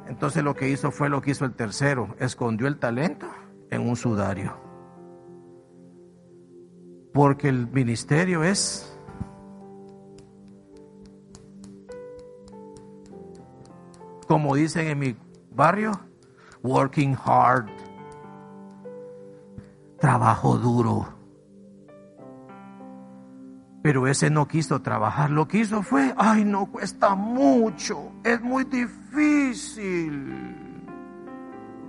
Entonces 0.09 0.43
lo 0.43 0.55
que 0.55 0.69
hizo 0.69 0.91
fue 0.91 1.09
lo 1.09 1.23
que 1.23 1.31
hizo 1.31 1.45
el 1.45 1.55
tercero, 1.55 2.17
escondió 2.19 2.67
el 2.67 2.79
talento 2.79 3.27
en 3.71 3.89
un 3.89 3.95
sudario. 3.95 4.59
Porque 7.15 7.49
el 7.49 7.69
ministerio 7.69 8.43
es 8.43 8.90
como 14.31 14.55
dicen 14.55 14.87
en 14.87 14.97
mi 14.97 15.17
barrio, 15.51 15.91
working 16.63 17.17
hard, 17.17 17.67
trabajo 19.99 20.57
duro. 20.57 21.09
Pero 23.83 24.07
ese 24.07 24.31
no 24.31 24.47
quiso 24.47 24.83
trabajar, 24.83 25.31
lo 25.31 25.49
que 25.49 25.59
hizo 25.59 25.83
fue, 25.83 26.15
ay, 26.17 26.45
no 26.45 26.67
cuesta 26.67 27.17
mucho, 27.17 28.13
es 28.23 28.41
muy 28.41 28.63
difícil. 28.63 30.33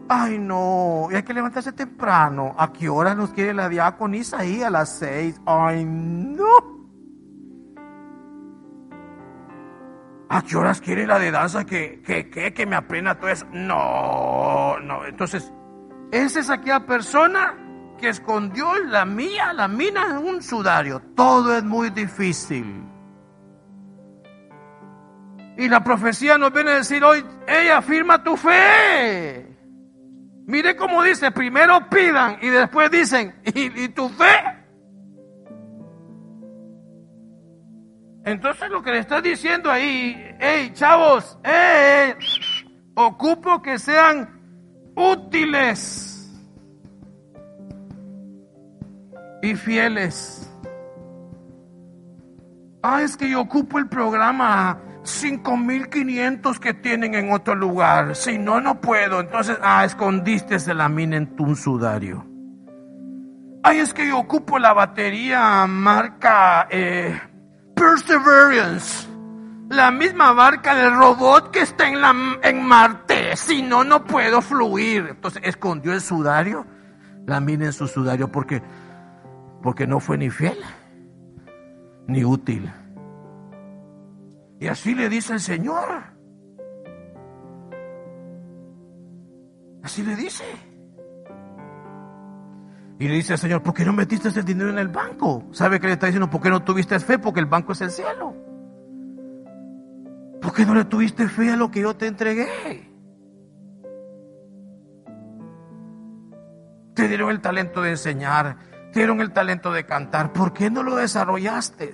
Ay, 0.09 0.39
no, 0.39 1.09
y 1.11 1.15
hay 1.17 1.21
que 1.21 1.35
levantarse 1.35 1.71
temprano. 1.73 2.55
¿A 2.57 2.73
qué 2.73 2.89
hora 2.89 3.13
nos 3.13 3.29
quiere 3.29 3.53
la 3.53 3.69
diaconisa 3.69 4.39
ahí? 4.39 4.63
A 4.63 4.71
las 4.71 4.97
seis. 4.97 5.39
Ay, 5.45 5.85
no. 5.85 6.80
¿A 10.33 10.41
qué 10.43 10.55
horas 10.55 10.79
quiere 10.79 11.05
la 11.05 11.19
de 11.19 11.29
danza 11.29 11.65
que, 11.65 12.01
que, 12.05 12.29
que, 12.29 12.53
que 12.53 12.65
me 12.65 12.77
aprenda 12.77 13.15
todo 13.19 13.29
eso? 13.29 13.45
No, 13.51 14.79
no. 14.79 15.05
Entonces, 15.05 15.51
esa 16.11 16.39
es 16.39 16.49
aquella 16.49 16.85
persona 16.85 17.53
que 17.99 18.07
escondió 18.07 18.77
la 18.85 19.03
mía, 19.03 19.51
la 19.51 19.67
mina 19.67 20.05
en 20.09 20.17
un 20.17 20.41
sudario. 20.41 21.01
Todo 21.15 21.57
es 21.57 21.63
muy 21.65 21.89
difícil. 21.89 22.81
Y 25.57 25.67
la 25.67 25.83
profecía 25.83 26.37
nos 26.37 26.53
viene 26.53 26.71
a 26.71 26.75
decir 26.75 27.03
hoy, 27.03 27.23
ella 27.45 27.79
afirma 27.79 28.23
tu 28.23 28.37
fe. 28.37 29.47
Mire 30.47 30.77
cómo 30.77 31.03
dice, 31.03 31.31
primero 31.31 31.89
pidan 31.89 32.37
y 32.41 32.47
después 32.47 32.89
dicen, 32.89 33.35
¿y, 33.45 33.89
tu 33.89 34.07
fe? 34.09 34.50
Entonces 38.23 38.69
lo 38.69 38.83
que 38.83 38.91
le 38.91 38.99
estás 38.99 39.23
diciendo 39.23 39.71
ahí, 39.71 40.35
hey 40.39 40.71
chavos, 40.73 41.37
hey, 41.43 42.13
ocupo 42.95 43.61
que 43.61 43.79
sean 43.79 44.29
útiles 44.95 46.11
y 49.41 49.55
fieles. 49.55 50.47
Ah, 52.83 53.01
es 53.01 53.17
que 53.17 53.29
yo 53.29 53.41
ocupo 53.41 53.79
el 53.79 53.87
programa 53.87 54.79
5500 55.03 56.59
que 56.59 56.73
tienen 56.73 57.15
en 57.15 57.31
otro 57.31 57.55
lugar. 57.55 58.15
Si 58.15 58.37
no, 58.37 58.61
no 58.61 58.81
puedo. 58.81 59.19
Entonces, 59.19 59.57
ah, 59.61 59.85
escondiste 59.85 60.57
la 60.73 60.89
mina 60.89 61.17
en 61.17 61.35
tu 61.35 61.55
sudario. 61.55 62.25
Ay, 63.63 63.79
es 63.79 63.93
que 63.93 64.07
yo 64.07 64.17
ocupo 64.17 64.57
la 64.57 64.73
batería 64.73 65.67
marca 65.67 66.67
eh, 66.71 67.19
Perseverance. 67.81 69.07
La 69.69 69.89
misma 69.89 70.33
marca 70.33 70.75
del 70.75 70.95
robot 70.95 71.49
que 71.49 71.61
está 71.61 71.87
en, 71.87 71.99
la, 71.99 72.13
en 72.43 72.63
Marte. 72.63 73.35
Si 73.35 73.63
no, 73.63 73.83
no 73.83 74.03
puedo 74.03 74.41
fluir. 74.41 75.07
Entonces, 75.09 75.41
escondió 75.45 75.93
el 75.93 76.01
sudario. 76.01 76.65
La 77.25 77.39
mina 77.39 77.65
en 77.65 77.73
su 77.73 77.87
sudario 77.87 78.31
porque 78.31 78.61
porque 79.61 79.85
no 79.85 79.99
fue 79.99 80.17
ni 80.17 80.29
fiel 80.29 80.57
ni 82.07 82.23
útil. 82.23 82.71
Y 84.59 84.67
así 84.67 84.93
le 84.93 85.09
dice 85.09 85.33
el 85.33 85.39
Señor. 85.39 86.03
Así 89.83 90.03
le 90.03 90.15
dice. 90.15 90.43
Y 93.01 93.07
le 93.07 93.15
dice 93.15 93.33
al 93.33 93.39
Señor, 93.39 93.63
¿por 93.63 93.73
qué 93.73 93.83
no 93.83 93.93
metiste 93.93 94.29
ese 94.29 94.43
dinero 94.43 94.69
en 94.69 94.77
el 94.77 94.87
banco? 94.87 95.47
¿Sabe 95.53 95.79
qué 95.79 95.87
le 95.87 95.93
está 95.93 96.05
diciendo? 96.05 96.29
¿Por 96.29 96.39
qué 96.39 96.51
no 96.51 96.61
tuviste 96.61 96.99
fe? 96.99 97.17
Porque 97.17 97.39
el 97.39 97.47
banco 97.47 97.71
es 97.71 97.81
el 97.81 97.89
cielo. 97.89 98.35
¿Por 100.39 100.53
qué 100.53 100.67
no 100.67 100.75
le 100.75 100.85
tuviste 100.85 101.27
fe 101.27 101.49
a 101.49 101.55
lo 101.55 101.71
que 101.71 101.81
yo 101.81 101.95
te 101.95 102.05
entregué? 102.05 102.91
Te 106.93 107.07
dieron 107.07 107.31
el 107.31 107.41
talento 107.41 107.81
de 107.81 107.89
enseñar, 107.89 108.57
dieron 108.93 109.19
el 109.19 109.33
talento 109.33 109.73
de 109.73 109.83
cantar, 109.83 110.31
¿por 110.31 110.53
qué 110.53 110.69
no 110.69 110.83
lo 110.83 110.95
desarrollaste? 110.95 111.93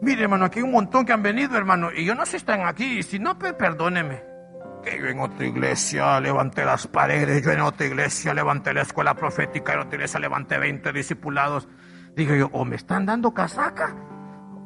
Mire, 0.00 0.22
hermano, 0.22 0.46
aquí 0.46 0.60
hay 0.60 0.64
un 0.64 0.72
montón 0.72 1.04
que 1.04 1.12
han 1.12 1.22
venido, 1.22 1.58
hermano, 1.58 1.90
y 1.94 2.06
yo 2.06 2.14
no 2.14 2.24
sé 2.24 2.30
si 2.30 2.36
están 2.38 2.62
aquí, 2.66 3.02
si 3.02 3.18
no, 3.18 3.38
perdóneme. 3.38 4.31
Que 4.82 4.98
yo 4.98 5.06
en 5.06 5.20
otra 5.20 5.46
iglesia 5.46 6.20
levanté 6.20 6.64
las 6.64 6.86
paredes, 6.86 7.44
yo 7.44 7.52
en 7.52 7.60
otra 7.60 7.86
iglesia 7.86 8.34
levanté 8.34 8.74
la 8.74 8.82
escuela 8.82 9.14
profética, 9.14 9.74
en 9.74 9.80
otra 9.80 9.94
iglesia 9.94 10.18
levanté 10.18 10.58
20 10.58 10.92
discipulados. 10.92 11.68
Dije 12.16 12.38
yo, 12.38 12.48
o 12.52 12.64
me 12.64 12.76
están 12.76 13.06
dando 13.06 13.32
casaca, 13.32 13.94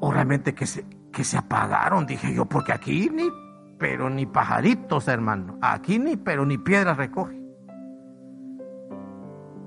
o 0.00 0.10
realmente 0.10 0.54
que 0.54 0.66
se, 0.66 0.86
que 1.12 1.22
se 1.22 1.36
apagaron, 1.36 2.06
dije 2.06 2.34
yo, 2.34 2.46
porque 2.46 2.72
aquí 2.72 3.10
ni, 3.12 3.30
pero 3.78 4.08
ni 4.08 4.26
pajaritos, 4.26 5.06
hermano, 5.08 5.58
aquí 5.60 5.98
ni, 5.98 6.16
pero 6.16 6.46
ni 6.46 6.58
piedras 6.58 6.96
recoge. 6.96 7.38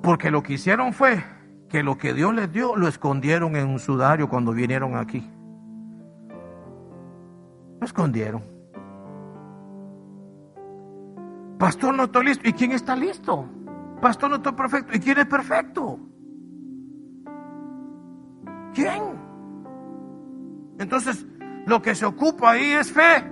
Porque 0.02 0.32
lo 0.32 0.42
que 0.42 0.54
hicieron 0.54 0.94
fue 0.94 1.24
que 1.70 1.84
lo 1.84 1.98
que 1.98 2.14
Dios 2.14 2.34
les 2.34 2.52
dio 2.52 2.76
lo 2.76 2.88
escondieron 2.88 3.56
en 3.56 3.68
un 3.68 3.80
sudario 3.80 4.28
cuando 4.28 4.52
vinieron 4.52 4.96
aquí. 4.96 5.30
Lo 7.80 7.86
escondieron. 7.86 8.59
Pastor, 11.60 11.94
no 11.94 12.06
estoy 12.06 12.26
listo. 12.26 12.48
¿Y 12.48 12.54
quién 12.54 12.72
está 12.72 12.96
listo? 12.96 13.46
Pastor, 14.02 14.30
no 14.30 14.38
estoy 14.38 14.54
perfecto. 14.54 14.96
¿Y 14.96 15.00
quién 15.02 15.18
es 15.18 15.26
perfecto? 15.26 16.00
¿Quién? 18.74 19.04
Entonces, 20.80 21.26
lo 21.66 21.82
que 21.82 21.96
se 21.96 22.06
ocupa 22.06 22.52
ahí 22.52 22.72
es 22.72 22.94
fe. 22.94 23.26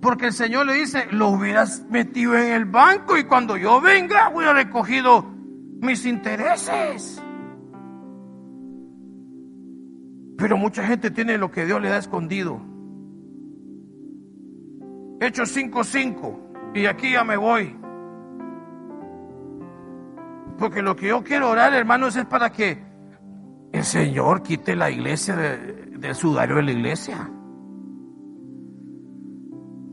Porque 0.00 0.26
el 0.26 0.32
Señor 0.32 0.66
le 0.66 0.74
dice, 0.74 1.08
lo 1.10 1.30
hubieras 1.30 1.84
metido 1.90 2.36
en 2.36 2.52
el 2.52 2.64
banco 2.64 3.18
y 3.18 3.24
cuando 3.24 3.56
yo 3.56 3.80
venga 3.80 4.30
hubiera 4.32 4.52
recogido 4.52 5.24
mis 5.80 6.06
intereses. 6.06 7.20
Pero 10.38 10.56
mucha 10.56 10.86
gente 10.86 11.10
tiene 11.10 11.38
lo 11.38 11.50
que 11.50 11.64
Dios 11.66 11.82
le 11.82 11.88
da 11.88 11.98
escondido. 11.98 12.60
Hechos 15.20 15.56
5.5 15.56 16.51
y 16.74 16.86
aquí 16.86 17.12
ya 17.12 17.24
me 17.24 17.36
voy. 17.36 17.76
Porque 20.58 20.82
lo 20.82 20.94
que 20.94 21.08
yo 21.08 21.22
quiero 21.22 21.50
orar, 21.50 21.74
hermanos, 21.74 22.16
es 22.16 22.24
para 22.26 22.50
que 22.50 22.82
el 23.72 23.84
Señor 23.84 24.42
quite 24.42 24.76
la 24.76 24.90
iglesia 24.90 25.36
del 25.36 26.14
sudario 26.14 26.56
de 26.56 26.62
la 26.62 26.72
iglesia. 26.72 27.30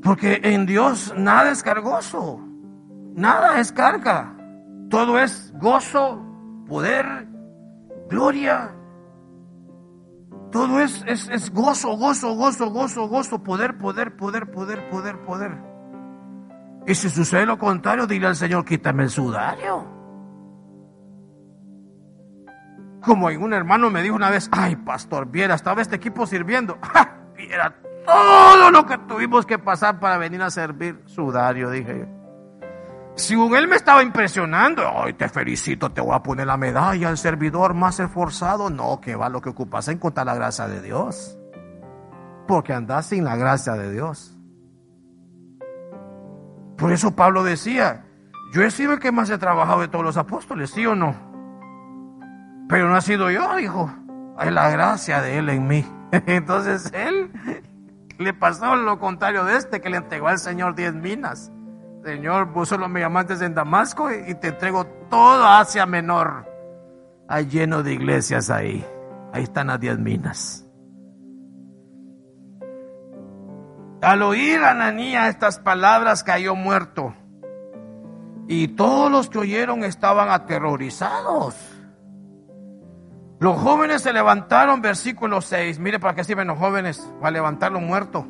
Porque 0.03 0.39
en 0.43 0.65
Dios 0.65 1.13
nada 1.17 1.51
es 1.51 1.63
cargoso, 1.63 2.39
nada 3.15 3.59
es 3.59 3.71
carga, 3.71 4.35
todo 4.89 5.19
es 5.19 5.53
gozo, 5.59 6.21
poder, 6.67 7.27
gloria. 8.09 8.75
Todo 10.51 10.79
es, 10.79 11.03
es, 11.07 11.29
es 11.29 11.53
gozo, 11.53 11.95
gozo, 11.95 12.33
gozo, 12.33 12.71
gozo, 12.71 13.07
gozo, 13.07 13.43
poder, 13.43 13.77
poder, 13.77 14.15
poder, 14.15 14.49
poder, 14.49 14.89
poder, 14.89 15.19
poder. 15.19 15.68
Y 16.87 16.95
si 16.95 17.09
sucede 17.09 17.45
lo 17.45 17.57
contrario, 17.57 18.07
dile 18.07 18.27
al 18.27 18.35
Señor, 18.35 18.65
quítame 18.65 19.03
el 19.03 19.09
sudario. 19.09 19.85
Como 23.01 23.27
un 23.27 23.53
hermano 23.53 23.89
me 23.89 24.01
dijo 24.01 24.15
una 24.15 24.29
vez, 24.29 24.49
ay 24.51 24.75
pastor, 24.75 25.29
viera, 25.29 25.55
estaba 25.55 25.81
este 25.81 25.95
equipo 25.95 26.25
sirviendo. 26.25 26.77
Viera 27.35 27.73
todo 28.05 28.71
lo 28.71 28.85
que 28.85 28.97
tuvimos 28.97 29.45
que 29.45 29.57
pasar 29.57 29.99
para 29.99 30.17
venir 30.17 30.41
a 30.41 30.49
servir 30.49 31.01
sudario, 31.05 31.69
dije 31.69 31.99
yo. 31.99 32.19
Si 33.15 33.33
él 33.33 33.67
me 33.67 33.75
estaba 33.75 34.01
impresionando, 34.01 34.81
ay, 34.95 35.13
te 35.13 35.27
felicito, 35.27 35.91
te 35.91 35.99
voy 35.99 36.15
a 36.15 36.23
poner 36.23 36.47
la 36.47 36.55
medalla, 36.55 37.09
el 37.09 37.17
servidor 37.17 37.73
más 37.73 37.99
esforzado. 37.99 38.69
No, 38.69 39.01
que 39.01 39.15
va 39.15 39.27
lo 39.27 39.41
que 39.41 39.49
ocupas 39.49 39.89
en 39.89 39.97
contar 39.97 40.25
la 40.25 40.35
gracia 40.35 40.67
de 40.67 40.81
Dios. 40.81 41.37
Porque 42.47 42.73
andas 42.73 43.07
sin 43.07 43.25
la 43.25 43.35
gracia 43.35 43.73
de 43.73 43.91
Dios. 43.91 44.38
Por 46.79 46.93
eso 46.93 47.15
Pablo 47.15 47.43
decía, 47.43 48.05
yo 48.53 48.63
he 48.63 48.71
sido 48.71 48.93
el 48.93 48.99
que 48.99 49.11
más 49.11 49.29
he 49.29 49.37
trabajado 49.37 49.81
de 49.81 49.89
todos 49.89 50.05
los 50.05 50.17
apóstoles, 50.17 50.71
¿sí 50.71 50.85
o 50.85 50.95
no? 50.95 51.13
Pero 52.69 52.87
no 52.87 52.95
ha 52.95 53.01
sido 53.01 53.29
yo, 53.29 53.55
dijo. 53.55 53.91
Es 54.39 54.51
la 54.51 54.69
gracia 54.69 55.21
de 55.21 55.37
Él 55.37 55.49
en 55.49 55.67
mí. 55.67 55.85
Entonces 56.11 56.91
Él 56.93 57.31
le 58.17 58.33
pasó 58.33 58.75
lo 58.75 58.99
contrario 58.99 59.43
de 59.43 59.57
este 59.57 59.81
que 59.81 59.89
le 59.89 59.97
entregó 59.97 60.27
al 60.27 60.39
Señor 60.39 60.75
diez 60.75 60.93
minas. 60.93 61.51
Señor, 62.03 62.53
vos 62.53 62.69
solo 62.69 62.87
me 62.87 63.01
llamaste 63.01 63.33
en 63.43 63.53
Damasco 63.53 64.09
y 64.11 64.33
te 64.35 64.49
entrego 64.49 64.85
todo 65.09 65.43
Asia 65.43 65.85
Menor. 65.85 66.45
Hay 67.27 67.47
lleno 67.47 67.83
de 67.83 67.93
iglesias 67.93 68.49
ahí. 68.49 68.85
Ahí 69.33 69.43
están 69.43 69.67
las 69.67 69.79
diez 69.79 69.99
minas. 69.99 70.68
Al 74.01 74.21
oír 74.21 74.59
Ananía 74.59 75.27
estas 75.27 75.59
palabras 75.59 76.23
cayó 76.23 76.55
muerto. 76.55 77.13
Y 78.47 78.69
todos 78.69 79.11
los 79.11 79.29
que 79.29 79.39
oyeron 79.39 79.83
estaban 79.83 80.29
aterrorizados. 80.29 81.55
Los 83.39 83.57
jóvenes 83.59 84.01
se 84.01 84.11
levantaron, 84.11 84.81
versículo 84.81 85.41
6. 85.41 85.79
Mire 85.79 85.99
para 85.99 86.15
qué 86.15 86.23
sirven 86.23 86.47
los 86.47 86.57
jóvenes, 86.57 87.13
para 87.19 87.31
levantar 87.31 87.71
lo 87.71 87.79
muerto. 87.79 88.25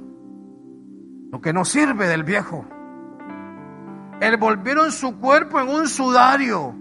Lo 1.32 1.40
que 1.40 1.54
no 1.54 1.66
sirve 1.66 2.08
del 2.08 2.24
viejo. 2.24 2.66
Envolvieron 4.20 4.92
su 4.92 5.18
cuerpo 5.20 5.62
en 5.62 5.70
un 5.70 5.88
sudario 5.88 6.76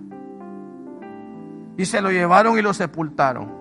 Y 1.77 1.85
se 1.85 2.01
lo 2.01 2.11
llevaron 2.11 2.59
y 2.59 2.63
lo 2.63 2.75
sepultaron. 2.75 3.58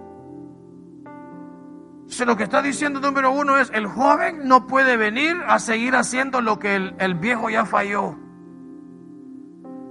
Entonces, 2.07 2.25
lo 2.25 2.37
que 2.37 2.43
está 2.43 2.61
diciendo 2.61 3.01
número 3.01 3.31
uno 3.31 3.57
es, 3.57 3.69
el 3.73 3.85
joven 3.85 4.47
no 4.47 4.65
puede 4.65 4.95
venir 4.95 5.35
a 5.45 5.59
seguir 5.59 5.93
haciendo 5.93 6.39
lo 6.39 6.57
que 6.57 6.77
el, 6.77 6.95
el 6.99 7.15
viejo 7.15 7.49
ya 7.49 7.65
falló. 7.65 8.17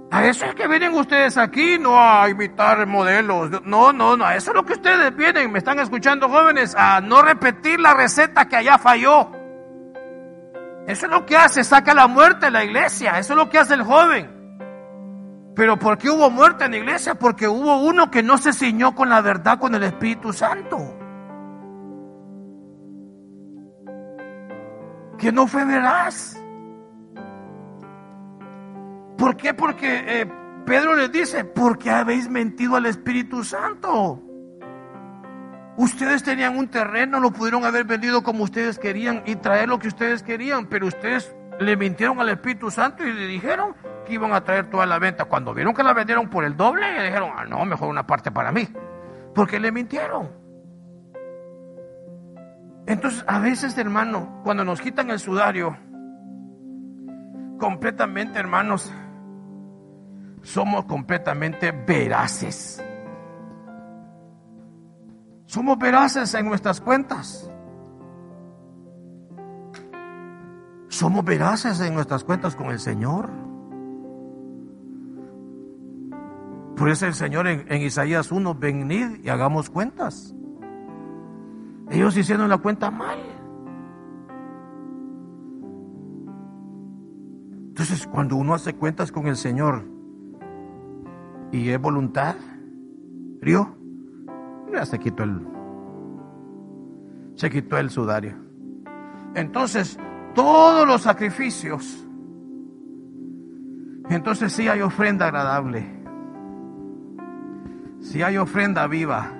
A 0.09 0.25
eso 0.25 0.45
es 0.45 0.55
que 0.55 0.67
vienen 0.67 0.95
ustedes 0.95 1.37
aquí, 1.37 1.77
no 1.77 2.01
a 2.01 2.27
imitar 2.27 2.87
modelos. 2.87 3.61
No, 3.63 3.93
no, 3.93 4.17
no, 4.17 4.25
a 4.25 4.35
eso 4.35 4.49
es 4.49 4.55
lo 4.55 4.65
que 4.65 4.73
ustedes 4.73 5.15
vienen, 5.15 5.51
me 5.51 5.59
están 5.59 5.77
escuchando 5.77 6.27
jóvenes, 6.27 6.73
a 6.75 7.01
no 7.01 7.21
repetir 7.21 7.79
la 7.79 7.93
receta 7.93 8.47
que 8.47 8.55
allá 8.55 8.79
falló. 8.79 9.31
Eso 10.87 11.05
es 11.05 11.11
lo 11.11 11.23
que 11.23 11.37
hace, 11.37 11.63
saca 11.63 11.93
la 11.93 12.07
muerte 12.07 12.47
en 12.47 12.53
la 12.53 12.63
iglesia, 12.63 13.19
eso 13.19 13.33
es 13.33 13.37
lo 13.37 13.47
que 13.47 13.59
hace 13.59 13.75
el 13.75 13.83
joven. 13.83 14.57
Pero 15.55 15.77
¿por 15.77 15.99
qué 15.99 16.09
hubo 16.09 16.31
muerte 16.31 16.65
en 16.65 16.71
la 16.71 16.77
iglesia? 16.77 17.13
Porque 17.13 17.47
hubo 17.47 17.77
uno 17.77 18.09
que 18.09 18.23
no 18.23 18.39
se 18.39 18.53
ciñó 18.53 18.95
con 18.95 19.07
la 19.07 19.21
verdad, 19.21 19.59
con 19.59 19.75
el 19.75 19.83
Espíritu 19.83 20.33
Santo. 20.33 20.96
Que 25.17 25.31
no 25.31 25.47
fue 25.47 25.65
veraz. 25.65 26.41
¿Por 29.17 29.35
qué? 29.35 29.53
Porque 29.53 30.21
eh, 30.21 30.31
Pedro 30.65 30.95
les 30.95 31.11
dice, 31.11 31.43
porque 31.43 31.89
habéis 31.89 32.29
mentido 32.29 32.75
al 32.75 32.85
Espíritu 32.85 33.43
Santo. 33.43 34.21
Ustedes 35.77 36.23
tenían 36.23 36.57
un 36.57 36.67
terreno, 36.67 37.19
lo 37.19 37.31
pudieron 37.31 37.63
haber 37.65 37.85
vendido 37.85 38.23
como 38.23 38.43
ustedes 38.43 38.79
querían 38.79 39.23
y 39.25 39.35
traer 39.35 39.69
lo 39.69 39.79
que 39.79 39.87
ustedes 39.87 40.23
querían, 40.23 40.65
pero 40.67 40.87
ustedes 40.87 41.35
le 41.59 41.77
mintieron 41.77 42.19
al 42.19 42.29
Espíritu 42.29 42.71
Santo 42.71 43.05
y 43.05 43.13
le 43.13 43.27
dijeron 43.27 43.75
que 44.05 44.13
iban 44.13 44.33
a 44.33 44.43
traer 44.43 44.69
toda 44.69 44.85
la 44.85 44.99
venta. 44.99 45.25
Cuando 45.25 45.53
vieron 45.53 45.73
que 45.73 45.83
la 45.83 45.93
vendieron 45.93 46.29
por 46.29 46.43
el 46.45 46.55
doble, 46.55 46.91
le 46.93 47.05
dijeron, 47.05 47.31
ah, 47.35 47.45
no, 47.45 47.63
mejor 47.65 47.89
una 47.89 48.05
parte 48.05 48.31
para 48.31 48.51
mí. 48.51 48.67
Porque 49.33 49.59
le 49.59 49.71
mintieron. 49.71 50.29
Entonces, 52.87 53.23
a 53.27 53.39
veces, 53.39 53.77
hermano, 53.77 54.41
cuando 54.43 54.63
nos 54.63 54.81
quitan 54.81 55.11
el 55.11 55.19
sudario, 55.19 55.77
completamente, 57.59 58.39
hermanos, 58.39 58.93
somos 60.41 60.85
completamente 60.85 61.71
veraces. 61.71 62.81
Somos 65.45 65.77
veraces 65.77 66.33
en 66.33 66.45
nuestras 66.47 66.79
cuentas. 66.79 67.51
Somos 70.87 71.25
veraces 71.25 71.81
en 71.81 71.93
nuestras 71.93 72.23
cuentas 72.23 72.55
con 72.55 72.67
el 72.67 72.79
Señor. 72.79 73.29
Por 76.77 76.89
eso 76.89 77.05
el 77.05 77.15
Señor 77.15 77.47
en, 77.47 77.81
Isaías 77.81 78.31
1, 78.31 78.55
venid 78.55 79.23
y 79.23 79.29
hagamos 79.29 79.69
cuentas. 79.69 80.33
Ellos 81.89 82.17
hicieron 82.17 82.49
la 82.49 82.57
cuenta 82.57 82.91
mal. 82.91 83.19
Entonces, 87.69 88.07
cuando 88.07 88.35
uno 88.35 88.53
hace 88.53 88.73
cuentas 88.73 89.11
con 89.11 89.27
el 89.27 89.35
Señor 89.35 89.83
y 91.51 91.69
es 91.69 91.79
voluntad, 91.79 92.35
río, 93.39 93.75
ya 94.71 94.85
se 94.85 94.99
quitó 94.99 95.23
el 95.23 95.57
se 97.37 97.51
quitó 97.51 97.77
el 97.77 97.89
sudario. 97.89 98.35
Entonces, 99.35 99.97
todos 100.33 100.87
los 100.87 101.03
sacrificios, 101.03 102.03
entonces 104.09 104.51
sí 104.51 104.67
hay 104.67 104.81
ofrenda 104.81 105.27
agradable, 105.27 105.85
si 108.01 108.23
hay 108.23 108.37
ofrenda 108.37 108.87
viva. 108.87 109.31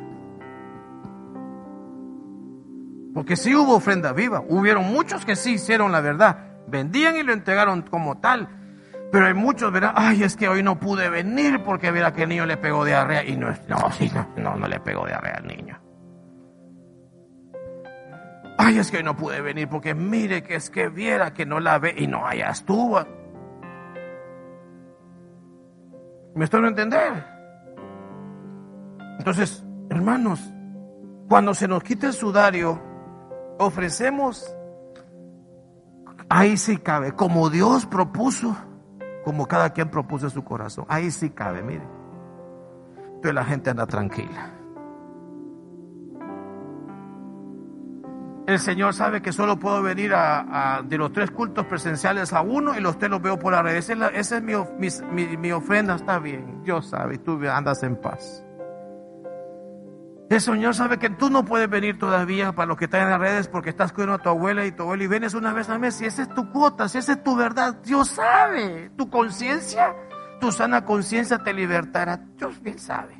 Porque 3.17 3.35
sí 3.35 3.55
hubo 3.55 3.77
ofrenda 3.77 4.13
viva, 4.13 4.43
hubieron 4.47 4.83
muchos 4.93 5.25
que 5.25 5.35
sí 5.35 5.53
hicieron 5.53 5.91
la 5.91 6.01
verdad, 6.01 6.37
vendían 6.67 7.15
y 7.15 7.23
lo 7.23 7.33
entregaron 7.33 7.81
como 7.81 8.19
tal. 8.19 8.47
Pero 9.11 9.25
hay 9.25 9.33
muchos, 9.33 9.71
verán, 9.71 9.93
ay, 9.95 10.21
es 10.21 10.35
que 10.35 10.47
hoy 10.47 10.61
no 10.61 10.79
pude 10.79 11.09
venir 11.09 11.63
porque 11.63 11.89
verá 11.89 12.13
que 12.13 12.21
el 12.21 12.29
niño 12.29 12.45
le 12.45 12.57
pegó 12.57 12.85
diarrea. 12.85 13.23
Y 13.23 13.35
no, 13.35 13.47
no, 13.67 13.91
sí, 13.91 14.11
no, 14.13 14.27
no, 14.37 14.55
no 14.55 14.67
le 14.67 14.79
pegó 14.81 15.07
diarrea 15.07 15.33
al 15.37 15.47
niño. 15.47 15.81
Ay, 18.59 18.77
es 18.77 18.91
que 18.91 18.97
hoy 18.97 19.03
no 19.03 19.15
pude 19.15 19.41
venir 19.41 19.67
porque 19.67 19.95
mire 19.95 20.43
que 20.43 20.53
es 20.53 20.69
que 20.69 20.87
viera 20.87 21.33
que 21.33 21.47
no 21.47 21.59
la 21.59 21.79
ve 21.79 21.95
y 21.97 22.05
no, 22.05 22.23
allá 22.23 22.51
estuvo. 22.51 23.03
¿Me 26.35 26.45
estoy 26.45 26.63
a 26.63 26.67
entender? 26.67 27.25
Entonces, 29.17 29.65
hermanos, 29.89 30.39
cuando 31.27 31.55
se 31.55 31.67
nos 31.67 31.81
quita 31.81 32.05
el 32.05 32.13
sudario, 32.13 32.86
ofrecemos, 33.59 34.55
ahí 36.29 36.57
sí 36.57 36.77
cabe, 36.77 37.13
como 37.13 37.49
Dios 37.49 37.85
propuso 37.85 38.55
como 39.27 39.45
cada 39.45 39.71
quien 39.71 39.89
propuso 39.89 40.29
su 40.29 40.41
corazón. 40.45 40.85
Ahí 40.87 41.11
sí 41.11 41.31
cabe, 41.31 41.61
mire. 41.61 41.83
Entonces 42.95 43.33
la 43.33 43.43
gente 43.43 43.69
anda 43.69 43.85
tranquila. 43.85 44.53
El 48.47 48.57
Señor 48.59 48.93
sabe 48.93 49.21
que 49.21 49.33
solo 49.33 49.59
puedo 49.59 49.81
venir 49.81 50.13
de 50.85 50.97
los 50.97 51.11
tres 51.11 51.29
cultos 51.29 51.65
presenciales 51.65 52.31
a 52.31 52.39
uno 52.39 52.77
y 52.77 52.79
los 52.79 52.97
tres 52.97 53.11
los 53.11 53.21
veo 53.21 53.37
por 53.37 53.51
la 53.51 53.61
red. 53.61 53.75
Esa 53.75 54.37
es, 54.37 54.41
mi, 54.41 54.53
mi, 55.11 55.35
mi, 55.35 55.51
ofrenda, 55.51 55.95
está 55.95 56.19
bien. 56.19 56.63
Dios 56.63 56.87
sabe, 56.87 57.17
tú 57.17 57.37
andas 57.49 57.83
en 57.83 57.97
paz. 57.97 58.46
El 60.29 60.41
Señor 60.41 60.75
sabe 60.75 60.99
que 60.99 61.09
tú 61.09 61.29
no 61.29 61.45
puedes 61.45 61.69
venir 61.69 61.97
todavía 61.97 62.51
para 62.51 62.67
los 62.67 62.77
que 62.77 62.85
están 62.85 63.03
en 63.03 63.11
las 63.11 63.19
redes 63.19 63.47
porque 63.47 63.69
estás 63.69 63.93
cuidando 63.93 64.15
a 64.15 64.17
tu 64.17 64.27
abuela 64.27 64.65
y 64.65 64.73
tu 64.73 64.83
abuela 64.83 65.03
y 65.05 65.07
vienes 65.07 65.33
una 65.33 65.53
vez 65.53 65.69
al 65.69 65.79
mes. 65.79 65.95
Si 65.95 66.05
esa 66.05 66.23
es 66.23 66.33
tu 66.33 66.51
cuota, 66.51 66.89
si 66.89 66.97
esa 66.97 67.13
es 67.13 67.23
tu 67.23 67.35
verdad, 67.37 67.75
Dios 67.81 68.09
sabe. 68.09 68.91
Tu 68.97 69.09
conciencia, 69.09 69.95
tu 70.41 70.51
sana 70.51 70.83
conciencia 70.83 71.37
te 71.37 71.53
libertará. 71.53 72.17
Dios 72.35 72.61
bien 72.61 72.77
sabe. 72.77 73.15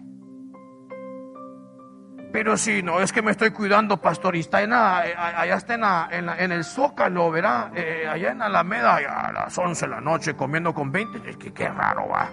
Pero 2.34 2.58
si 2.58 2.84
no, 2.84 3.00
es 3.00 3.14
que 3.14 3.22
me 3.22 3.32
estoy 3.32 3.52
cuidando, 3.52 4.02
pastor, 4.02 4.36
en 4.36 4.74
allá 4.74 5.56
está 5.56 6.10
en, 6.12 6.28
en, 6.28 6.52
el 6.52 6.66
Zócalo, 6.66 7.32
verá, 7.32 7.72
eh, 7.74 8.06
allá 8.06 8.32
en 8.32 8.42
Alameda, 8.42 8.98
a 8.98 9.32
las 9.32 9.58
11 9.58 9.86
de 9.86 9.92
la 9.92 10.02
noche 10.02 10.36
comiendo 10.36 10.74
con 10.74 10.92
20. 10.92 11.30
Es 11.30 11.38
que 11.38 11.54
qué 11.54 11.70
raro 11.70 12.10
va 12.10 12.30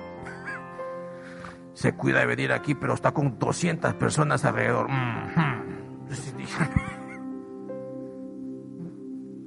se 1.74 1.94
cuida 1.94 2.20
de 2.20 2.26
venir 2.26 2.52
aquí, 2.52 2.74
pero 2.74 2.94
está 2.94 3.12
con 3.12 3.38
200 3.38 3.94
personas 3.94 4.44
alrededor. 4.44 4.88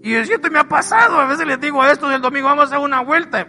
Y 0.04 0.14
el 0.14 0.26
siete 0.26 0.50
me 0.50 0.60
ha 0.60 0.64
pasado, 0.64 1.20
a 1.20 1.26
veces 1.26 1.46
les 1.46 1.60
digo 1.60 1.82
a 1.82 1.92
estos 1.92 2.10
del 2.10 2.22
domingo, 2.22 2.48
vamos 2.48 2.64
a 2.64 2.68
hacer 2.68 2.80
una 2.80 3.02
vuelta. 3.02 3.46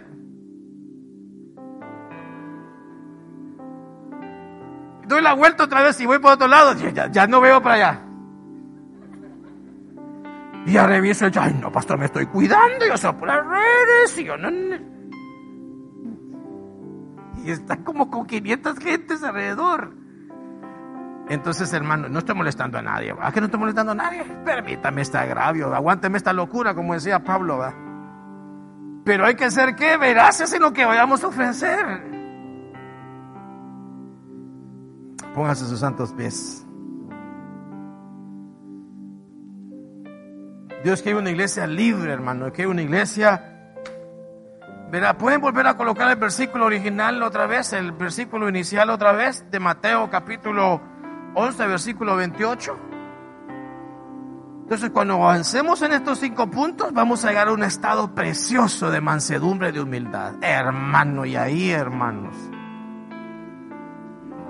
Doy 5.07 5.21
la 5.21 5.33
vuelta 5.35 5.63
otra 5.63 5.83
vez 5.83 6.01
y 6.01 6.05
voy 6.05 6.19
por 6.19 6.33
otro 6.33 6.49
lado, 6.49 6.73
ya, 6.73 7.27
no 7.27 7.39
veo 7.39 7.61
para 7.61 7.75
allá. 7.75 8.01
Y 10.65 10.73
ya 10.73 10.85
reviso, 10.85 11.27
ay 11.39 11.57
no, 11.61 11.71
pastor, 11.71 11.97
me 11.97 12.07
estoy 12.07 12.25
cuidando, 12.25 12.85
yo 12.85 12.97
soy 12.97 13.13
por 13.13 13.29
las 13.29 13.45
redes, 13.45 14.17
y 14.17 14.25
yo 14.25 14.35
no 14.35 14.49
está 17.51 17.77
como 17.83 18.09
con 18.09 18.25
500 18.25 18.79
gentes 18.79 19.23
alrededor. 19.23 19.93
Entonces, 21.29 21.71
hermano, 21.73 22.09
no 22.09 22.19
estoy 22.19 22.35
molestando 22.35 22.79
a 22.79 22.81
nadie. 22.81 23.13
¿A 23.21 23.31
qué 23.31 23.39
no 23.39 23.45
estoy 23.45 23.59
molestando 23.59 23.91
a 23.91 23.95
nadie? 23.95 24.23
Permítame 24.43 25.01
este 25.01 25.17
agravio, 25.17 25.73
aguánteme 25.73 26.17
esta 26.17 26.33
locura, 26.33 26.73
como 26.73 26.95
decía 26.95 27.23
Pablo. 27.23 27.59
¿va? 27.59 27.73
Pero 29.05 29.25
hay 29.25 29.35
que 29.35 29.51
ser 29.51 29.75
que 29.75 29.97
veraces 29.97 30.51
en 30.53 30.61
lo 30.61 30.73
que 30.73 30.85
vayamos 30.85 31.23
a 31.23 31.27
ofrecer. 31.27 32.03
Póngase 35.35 35.65
sus 35.65 35.79
santos 35.79 36.13
pies. 36.13 36.65
Dios 40.83 41.01
quiere 41.01 41.19
una 41.19 41.29
iglesia 41.29 41.67
libre, 41.67 42.11
hermano. 42.11 42.51
Quiere 42.51 42.71
una 42.71 42.81
iglesia 42.81 43.58
Verá, 44.91 45.17
pueden 45.17 45.39
volver 45.39 45.67
a 45.67 45.77
colocar 45.77 46.09
el 46.09 46.15
versículo 46.15 46.65
original 46.65 47.21
otra 47.21 47.45
vez, 47.45 47.73
el 47.73 47.91
versículo 47.91 48.49
inicial 48.49 48.89
otra 48.89 49.11
vez 49.11 49.45
de 49.51 49.59
Mateo 49.59 50.09
capítulo 50.09 50.81
11, 51.35 51.67
versículo 51.67 52.15
28. 52.15 52.77
Entonces, 54.63 54.89
cuando 54.91 55.15
avancemos 55.15 55.81
en 55.83 55.93
estos 55.93 56.19
cinco 56.19 56.49
puntos, 56.49 56.91
vamos 56.91 57.23
a 57.23 57.29
llegar 57.29 57.49
a 57.49 57.53
un 57.53 57.63
estado 57.63 58.13
precioso 58.13 58.89
de 58.89 59.01
mansedumbre, 59.01 59.71
de 59.71 59.81
humildad. 59.81 60.33
Hermano, 60.41 61.25
y 61.25 61.35
ahí, 61.35 61.69
hermanos. 61.71 62.35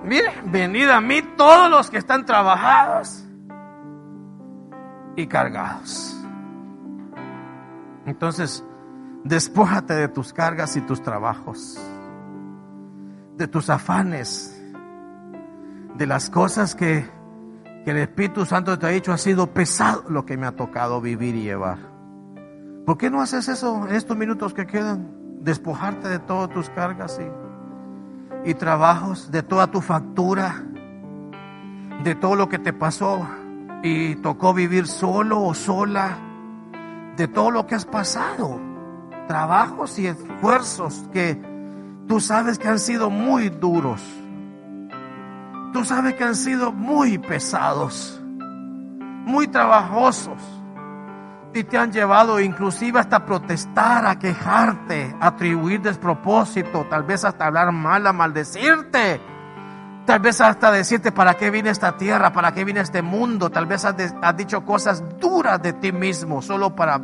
Miren, 0.04 0.52
venid 0.52 0.90
a 0.90 1.02
mí 1.02 1.22
todos 1.36 1.70
los 1.70 1.90
que 1.90 1.98
están 1.98 2.26
trabajados 2.26 3.26
y 5.16 5.28
cargados. 5.28 6.16
Entonces, 8.06 8.66
Despójate 9.30 9.93
de 9.93 10.07
tus 10.07 10.34
cargas 10.34 10.75
y 10.75 10.82
tus 10.82 11.03
trabajos, 11.03 11.80
de 13.38 13.47
tus 13.47 13.69
afanes, 13.69 14.59
de 15.93 16.07
las 16.07 16.32
cosas 16.32 16.73
que, 16.73 17.07
que 17.86 17.91
el 17.91 17.97
Espíritu 17.97 18.43
Santo 18.47 18.80
te 18.80 18.88
ha 18.88 18.89
dicho 18.89 19.13
ha 19.13 19.19
sido 19.19 19.53
pesado 19.53 20.05
lo 20.09 20.25
que 20.25 20.36
me 20.36 20.47
ha 20.47 20.53
tocado 20.53 20.99
vivir 20.99 21.36
y 21.36 21.43
llevar. 21.43 21.77
¿Por 22.88 22.97
qué 22.97 23.11
no 23.11 23.21
haces 23.21 23.47
eso 23.49 23.88
en 23.88 23.93
estos 23.93 24.17
minutos 24.17 24.55
que 24.55 24.65
quedan? 24.65 25.11
Despojarte 25.41 26.07
de 26.09 26.17
todas 26.17 26.49
tus 26.49 26.71
cargas 26.71 27.21
y, 27.21 28.49
y 28.49 28.55
trabajos, 28.55 29.30
de 29.30 29.43
toda 29.43 29.67
tu 29.67 29.82
factura, 29.82 30.63
de 32.03 32.15
todo 32.15 32.34
lo 32.34 32.49
que 32.49 32.57
te 32.57 32.73
pasó 32.73 33.27
y 33.84 34.15
tocó 34.15 34.55
vivir 34.55 34.88
solo 34.88 35.39
o 35.43 35.53
sola, 35.53 36.17
de 37.15 37.27
todo 37.27 37.51
lo 37.51 37.67
que 37.67 37.75
has 37.75 37.86
pasado, 37.86 38.68
trabajos 39.30 39.97
y 39.99 40.07
esfuerzos 40.07 41.05
que 41.13 41.39
tú 42.09 42.19
sabes 42.19 42.59
que 42.59 42.67
han 42.67 42.80
sido 42.80 43.09
muy 43.09 43.47
duros 43.49 44.01
Tú 45.73 45.86
sabes 45.86 46.15
que 46.15 46.23
han 46.23 46.36
sido 46.36 46.71
muy 46.71 47.19
pesados, 47.19 48.19
muy 49.25 49.47
trabajosos 49.47 50.41
y 51.53 51.63
te 51.63 51.77
han 51.77 51.91
llevado 51.91 52.39
inclusive 52.39 52.99
hasta 52.99 53.23
protestar, 53.25 54.05
a 54.07 54.17
quejarte, 54.17 55.15
a 55.19 55.27
atribuir 55.27 55.82
despropósito, 55.82 56.88
tal 56.89 57.03
vez 57.03 57.23
hasta 57.23 57.45
hablar 57.45 57.71
mal, 57.71 58.07
a 58.07 58.13
maldecirte. 58.13 59.21
Tal 60.05 60.19
vez 60.19 60.41
hasta 60.41 60.71
decirte 60.71 61.11
para 61.11 61.36
qué 61.36 61.51
vine 61.51 61.69
esta 61.69 61.95
tierra, 61.95 62.34
para 62.34 62.51
qué 62.51 62.65
vine 62.65 62.80
este 62.80 63.03
mundo. 63.03 63.51
Tal 63.51 63.67
vez 63.67 63.86
has 63.86 64.38
dicho 64.38 64.65
cosas 64.65 65.03
duras 65.19 65.61
de 65.61 65.73
ti 65.73 65.91
mismo, 65.91 66.41
solo 66.41 66.75
para 66.75 66.99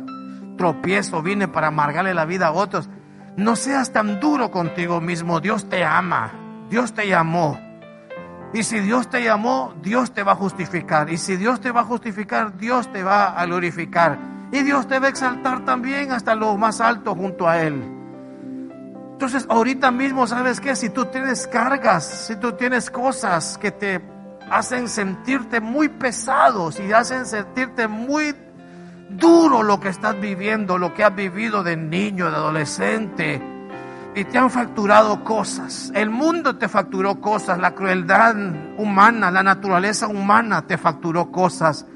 tropiezo, 0.56 1.22
vine 1.22 1.48
para 1.48 1.68
amargarle 1.68 2.14
la 2.14 2.24
vida 2.24 2.48
a 2.48 2.52
otros. 2.52 2.88
No 3.36 3.56
seas 3.56 3.92
tan 3.92 4.18
duro 4.20 4.50
contigo 4.50 5.00
mismo. 5.00 5.40
Dios 5.40 5.68
te 5.68 5.84
ama. 5.84 6.32
Dios 6.70 6.94
te 6.94 7.06
llamó. 7.06 7.60
Y 8.52 8.62
si 8.62 8.80
Dios 8.80 9.10
te 9.10 9.22
llamó, 9.22 9.74
Dios 9.82 10.12
te 10.12 10.22
va 10.22 10.32
a 10.32 10.36
justificar. 10.36 11.10
Y 11.10 11.18
si 11.18 11.36
Dios 11.36 11.60
te 11.60 11.70
va 11.70 11.80
a 11.82 11.84
justificar, 11.84 12.56
Dios 12.56 12.90
te 12.92 13.02
va 13.02 13.38
a 13.38 13.44
glorificar. 13.44 14.18
Y 14.52 14.62
Dios 14.62 14.86
te 14.86 14.98
va 14.98 15.06
a 15.06 15.10
exaltar 15.10 15.64
también 15.64 16.12
hasta 16.12 16.34
lo 16.34 16.56
más 16.56 16.80
alto 16.80 17.14
junto 17.14 17.48
a 17.48 17.60
Él. 17.60 17.82
Entonces, 19.12 19.46
ahorita 19.48 19.90
mismo, 19.90 20.26
¿sabes 20.26 20.60
qué? 20.60 20.76
Si 20.76 20.90
tú 20.90 21.06
tienes 21.06 21.46
cargas, 21.46 22.04
si 22.04 22.36
tú 22.36 22.52
tienes 22.52 22.90
cosas 22.90 23.58
que 23.58 23.70
te 23.70 24.00
hacen 24.50 24.88
sentirte 24.88 25.60
muy 25.60 25.88
pesado, 25.88 26.70
si 26.70 26.92
hacen 26.92 27.26
sentirte 27.26 27.88
muy 27.88 28.34
duro 29.08 29.62
lo 29.62 29.80
que 29.80 29.88
estás 29.88 30.20
viviendo, 30.20 30.78
lo 30.78 30.94
que 30.94 31.04
has 31.04 31.14
vivido 31.14 31.62
de 31.62 31.76
niño, 31.76 32.30
de 32.30 32.36
adolescente, 32.36 33.42
y 34.14 34.24
te 34.24 34.38
han 34.38 34.50
facturado 34.50 35.22
cosas. 35.22 35.92
El 35.94 36.10
mundo 36.10 36.56
te 36.56 36.68
facturó 36.68 37.20
cosas, 37.20 37.58
la 37.58 37.74
crueldad 37.74 38.34
humana, 38.78 39.30
la 39.30 39.42
naturaleza 39.42 40.08
humana 40.08 40.66
te 40.66 40.78
facturó 40.78 41.30
cosas 41.30 41.86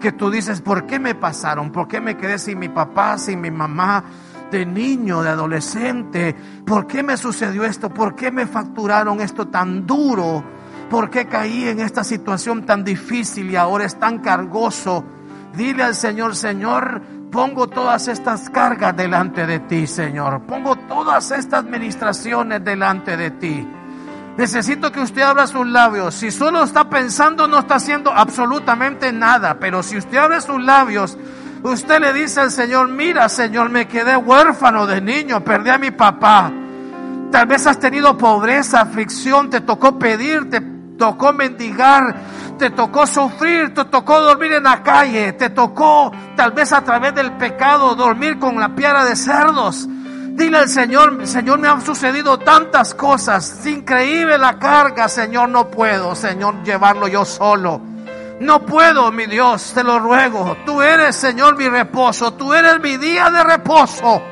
que 0.00 0.12
tú 0.12 0.30
dices, 0.30 0.60
¿por 0.60 0.86
qué 0.86 0.98
me 0.98 1.14
pasaron? 1.14 1.72
¿Por 1.72 1.88
qué 1.88 2.00
me 2.00 2.16
quedé 2.16 2.38
sin 2.38 2.58
mi 2.58 2.68
papá, 2.68 3.18
sin 3.18 3.40
mi 3.40 3.50
mamá? 3.50 4.04
de 4.50 4.64
niño, 4.64 5.22
de 5.22 5.30
adolescente, 5.30 6.34
¿por 6.64 6.86
qué 6.86 7.02
me 7.02 7.16
sucedió 7.16 7.64
esto? 7.64 7.90
¿Por 7.90 8.14
qué 8.14 8.30
me 8.30 8.46
facturaron 8.46 9.20
esto 9.20 9.48
tan 9.48 9.86
duro? 9.86 10.44
¿Por 10.88 11.10
qué 11.10 11.26
caí 11.26 11.68
en 11.68 11.80
esta 11.80 12.04
situación 12.04 12.64
tan 12.64 12.84
difícil 12.84 13.50
y 13.50 13.56
ahora 13.56 13.84
es 13.84 13.98
tan 13.98 14.20
cargoso? 14.20 15.04
Dile 15.56 15.82
al 15.82 15.94
Señor, 15.94 16.36
Señor, 16.36 17.02
Pongo 17.30 17.66
todas 17.66 18.08
estas 18.08 18.48
cargas 18.48 18.96
delante 18.96 19.46
de 19.46 19.60
ti, 19.60 19.86
Señor. 19.86 20.42
Pongo 20.46 20.76
todas 20.76 21.30
estas 21.32 21.64
ministraciones 21.64 22.64
delante 22.64 23.16
de 23.16 23.30
ti. 23.32 23.68
Necesito 24.38 24.92
que 24.92 25.00
usted 25.00 25.22
abra 25.22 25.46
sus 25.46 25.66
labios. 25.66 26.14
Si 26.14 26.30
solo 26.30 26.62
está 26.62 26.88
pensando, 26.88 27.48
no 27.48 27.58
está 27.58 27.74
haciendo 27.74 28.10
absolutamente 28.10 29.12
nada. 29.12 29.58
Pero 29.58 29.82
si 29.82 29.96
usted 29.96 30.16
abre 30.16 30.40
sus 30.40 30.62
labios, 30.62 31.18
usted 31.62 32.00
le 32.00 32.12
dice 32.12 32.40
al 32.40 32.50
Señor, 32.50 32.88
mira, 32.88 33.28
Señor, 33.28 33.70
me 33.70 33.86
quedé 33.86 34.16
huérfano 34.16 34.86
de 34.86 35.00
niño, 35.00 35.44
perdí 35.44 35.70
a 35.70 35.78
mi 35.78 35.90
papá. 35.90 36.52
Tal 37.32 37.46
vez 37.46 37.66
has 37.66 37.78
tenido 37.78 38.16
pobreza, 38.16 38.80
aflicción, 38.80 39.50
te 39.50 39.60
tocó 39.60 39.98
pedir, 39.98 40.48
te 40.48 40.75
tocó 40.96 41.32
mendigar, 41.32 42.14
te 42.58 42.70
tocó 42.70 43.06
sufrir, 43.06 43.74
te 43.74 43.84
tocó 43.86 44.20
dormir 44.20 44.52
en 44.52 44.64
la 44.64 44.82
calle, 44.82 45.32
te 45.34 45.50
tocó 45.50 46.12
tal 46.36 46.52
vez 46.52 46.72
a 46.72 46.82
través 46.82 47.14
del 47.14 47.32
pecado 47.32 47.94
dormir 47.94 48.38
con 48.38 48.58
la 48.58 48.74
piara 48.74 49.04
de 49.04 49.16
cerdos. 49.16 49.86
Dile 49.88 50.58
al 50.58 50.68
Señor, 50.68 51.26
Señor, 51.26 51.58
me 51.58 51.68
han 51.68 51.80
sucedido 51.80 52.38
tantas 52.38 52.94
cosas, 52.94 53.60
es 53.60 53.66
increíble 53.66 54.36
la 54.36 54.58
carga, 54.58 55.08
Señor, 55.08 55.48
no 55.48 55.70
puedo, 55.70 56.14
Señor, 56.14 56.62
llevarlo 56.62 57.08
yo 57.08 57.24
solo. 57.24 57.80
No 58.40 58.60
puedo, 58.66 59.10
mi 59.12 59.24
Dios, 59.24 59.72
te 59.74 59.82
lo 59.82 59.98
ruego. 59.98 60.58
Tú 60.66 60.82
eres, 60.82 61.16
Señor, 61.16 61.56
mi 61.56 61.68
reposo, 61.70 62.34
tú 62.34 62.52
eres 62.52 62.80
mi 62.80 62.98
día 62.98 63.30
de 63.30 63.42
reposo. 63.42 64.22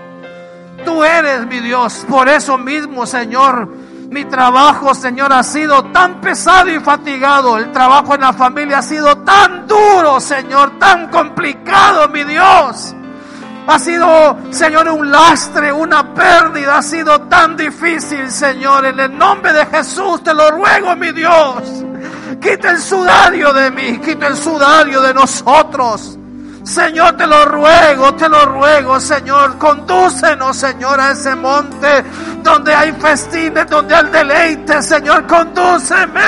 Tú 0.84 1.02
eres 1.02 1.46
mi 1.46 1.60
Dios, 1.60 2.04
por 2.08 2.28
eso 2.28 2.58
mismo, 2.58 3.06
Señor, 3.06 3.68
mi 4.14 4.24
trabajo, 4.26 4.94
Señor, 4.94 5.32
ha 5.32 5.42
sido 5.42 5.90
tan 5.90 6.20
pesado 6.20 6.70
y 6.70 6.78
fatigado. 6.78 7.58
El 7.58 7.72
trabajo 7.72 8.14
en 8.14 8.20
la 8.20 8.32
familia 8.32 8.78
ha 8.78 8.82
sido 8.82 9.18
tan 9.24 9.66
duro, 9.66 10.20
Señor, 10.20 10.78
tan 10.78 11.08
complicado, 11.08 12.08
mi 12.10 12.22
Dios. 12.22 12.94
Ha 13.66 13.78
sido, 13.80 14.36
Señor, 14.50 14.88
un 14.88 15.10
lastre, 15.10 15.72
una 15.72 16.14
pérdida. 16.14 16.78
Ha 16.78 16.82
sido 16.82 17.22
tan 17.22 17.56
difícil, 17.56 18.30
Señor. 18.30 18.86
En 18.86 19.00
el 19.00 19.18
nombre 19.18 19.52
de 19.52 19.66
Jesús 19.66 20.22
te 20.22 20.32
lo 20.32 20.48
ruego, 20.52 20.94
mi 20.94 21.10
Dios. 21.10 21.84
Quita 22.40 22.70
el 22.70 22.78
sudario 22.78 23.52
de 23.52 23.72
mí, 23.72 23.98
quita 23.98 24.28
el 24.28 24.36
sudario 24.36 25.00
de 25.00 25.12
nosotros. 25.12 26.16
Señor, 26.64 27.14
te 27.18 27.26
lo 27.26 27.44
ruego, 27.44 28.14
te 28.14 28.26
lo 28.26 28.46
ruego, 28.46 28.98
Señor. 28.98 29.58
Condúcenos, 29.58 30.56
Señor, 30.56 30.98
a 30.98 31.10
ese 31.10 31.34
monte 31.36 32.02
donde 32.42 32.74
hay 32.74 32.90
festines, 32.92 33.66
donde 33.68 33.94
hay 33.94 34.06
deleite. 34.06 34.82
Señor, 34.82 35.26
condúceme 35.26 36.22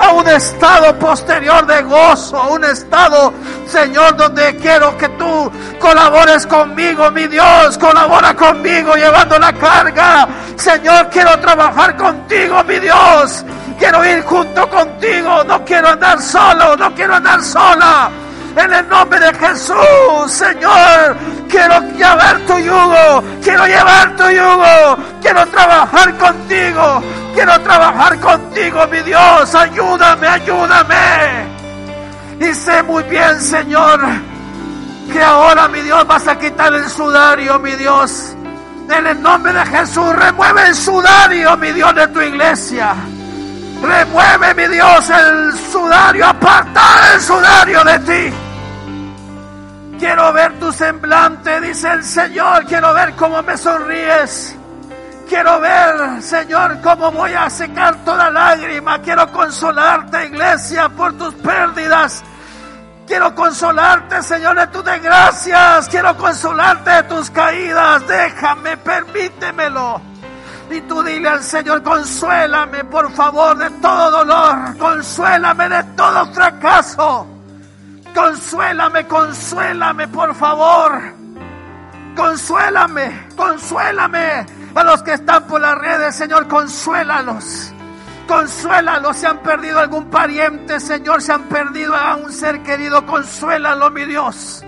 a 0.00 0.12
un 0.12 0.26
estado 0.26 0.98
posterior 0.98 1.64
de 1.66 1.82
gozo, 1.82 2.36
a 2.36 2.48
un 2.48 2.64
estado, 2.64 3.32
Señor, 3.66 4.16
donde 4.16 4.56
quiero 4.56 4.98
que 4.98 5.08
tú 5.10 5.50
colabores 5.78 6.48
conmigo, 6.48 7.08
mi 7.12 7.28
Dios. 7.28 7.78
Colabora 7.78 8.34
conmigo 8.34 8.96
llevando 8.96 9.38
la 9.38 9.52
carga. 9.52 10.26
Señor, 10.56 11.08
quiero 11.10 11.38
trabajar 11.38 11.96
contigo, 11.96 12.64
mi 12.64 12.80
Dios. 12.80 13.44
Quiero 13.78 14.04
ir 14.04 14.24
junto 14.24 14.68
contigo. 14.68 15.44
No 15.44 15.64
quiero 15.64 15.90
andar 15.90 16.20
solo, 16.20 16.76
no 16.76 16.92
quiero 16.92 17.14
andar 17.14 17.40
sola. 17.40 18.10
En 18.56 18.72
el 18.72 18.88
nombre 18.88 19.18
de 19.18 19.34
Jesús, 19.34 20.28
Señor, 20.28 21.16
quiero 21.48 21.80
llevar 21.96 22.38
tu 22.46 22.56
yugo, 22.58 23.24
quiero 23.42 23.66
llevar 23.66 24.16
tu 24.16 24.28
yugo, 24.30 24.96
quiero 25.20 25.44
trabajar 25.46 26.16
contigo, 26.16 27.02
quiero 27.34 27.60
trabajar 27.62 28.18
contigo, 28.20 28.86
mi 28.92 29.00
Dios, 29.00 29.54
ayúdame, 29.56 30.28
ayúdame. 30.28 31.46
Y 32.40 32.54
sé 32.54 32.80
muy 32.84 33.02
bien, 33.04 33.40
Señor, 33.40 34.00
que 35.12 35.20
ahora, 35.20 35.66
mi 35.66 35.80
Dios, 35.80 36.06
vas 36.06 36.28
a 36.28 36.38
quitar 36.38 36.72
el 36.74 36.88
sudario, 36.88 37.58
mi 37.58 37.72
Dios. 37.72 38.36
En 38.88 39.06
el 39.06 39.20
nombre 39.20 39.52
de 39.52 39.66
Jesús, 39.66 40.14
remueve 40.14 40.68
el 40.68 40.76
sudario, 40.76 41.56
mi 41.56 41.72
Dios, 41.72 41.92
de 41.94 42.06
tu 42.08 42.20
iglesia. 42.20 42.94
Remueve, 43.82 44.54
mi 44.54 44.74
Dios, 44.74 45.10
el 45.10 45.52
sudario, 45.72 46.26
aparta 46.26 46.82
el 47.14 47.20
sudario 47.20 47.82
de 47.82 47.98
ti. 47.98 48.43
Quiero 49.98 50.32
ver 50.32 50.58
tu 50.58 50.72
semblante, 50.72 51.60
dice 51.60 51.90
el 51.92 52.04
Señor. 52.04 52.64
Quiero 52.66 52.92
ver 52.92 53.14
cómo 53.14 53.42
me 53.42 53.56
sonríes. 53.56 54.56
Quiero 55.28 55.58
ver, 55.60 56.22
Señor, 56.22 56.80
cómo 56.82 57.10
voy 57.10 57.32
a 57.32 57.48
secar 57.48 58.04
toda 58.04 58.30
lágrima. 58.30 59.00
Quiero 59.00 59.30
consolarte, 59.32 60.26
iglesia, 60.26 60.88
por 60.90 61.16
tus 61.16 61.34
pérdidas. 61.34 62.22
Quiero 63.06 63.34
consolarte, 63.34 64.22
Señor, 64.22 64.56
de 64.58 64.66
tus 64.68 64.84
desgracias. 64.84 65.88
Quiero 65.88 66.16
consolarte 66.16 66.90
de 66.90 67.02
tus 67.04 67.30
caídas. 67.30 68.06
Déjame, 68.06 68.76
permítemelo. 68.76 70.00
Y 70.70 70.80
tú 70.82 71.02
dile 71.02 71.28
al 71.28 71.42
Señor, 71.42 71.82
consuélame 71.82 72.84
por 72.84 73.12
favor 73.12 73.56
de 73.56 73.70
todo 73.70 74.10
dolor, 74.10 74.76
consuélame 74.78 75.68
de 75.68 75.84
todo 75.96 76.26
fracaso. 76.32 77.26
Consuélame, 78.14 79.06
consuélame 79.06 80.08
por 80.08 80.34
favor. 80.34 81.02
Consuélame, 82.14 83.26
consuélame. 83.36 84.46
A 84.74 84.84
los 84.84 85.02
que 85.02 85.14
están 85.14 85.44
por 85.46 85.60
las 85.60 85.76
redes, 85.76 86.14
Señor, 86.14 86.46
consuélalos. 86.48 87.72
Consuélalos 88.26 89.16
si 89.16 89.26
han 89.26 89.38
perdido 89.40 89.80
algún 89.80 90.08
pariente, 90.10 90.80
Señor, 90.80 91.20
si 91.20 91.32
han 91.32 91.42
perdido 91.44 91.94
a 91.94 92.16
un 92.16 92.32
ser 92.32 92.62
querido, 92.62 93.04
consuélalo, 93.04 93.90
mi 93.90 94.04
Dios. 94.04 94.64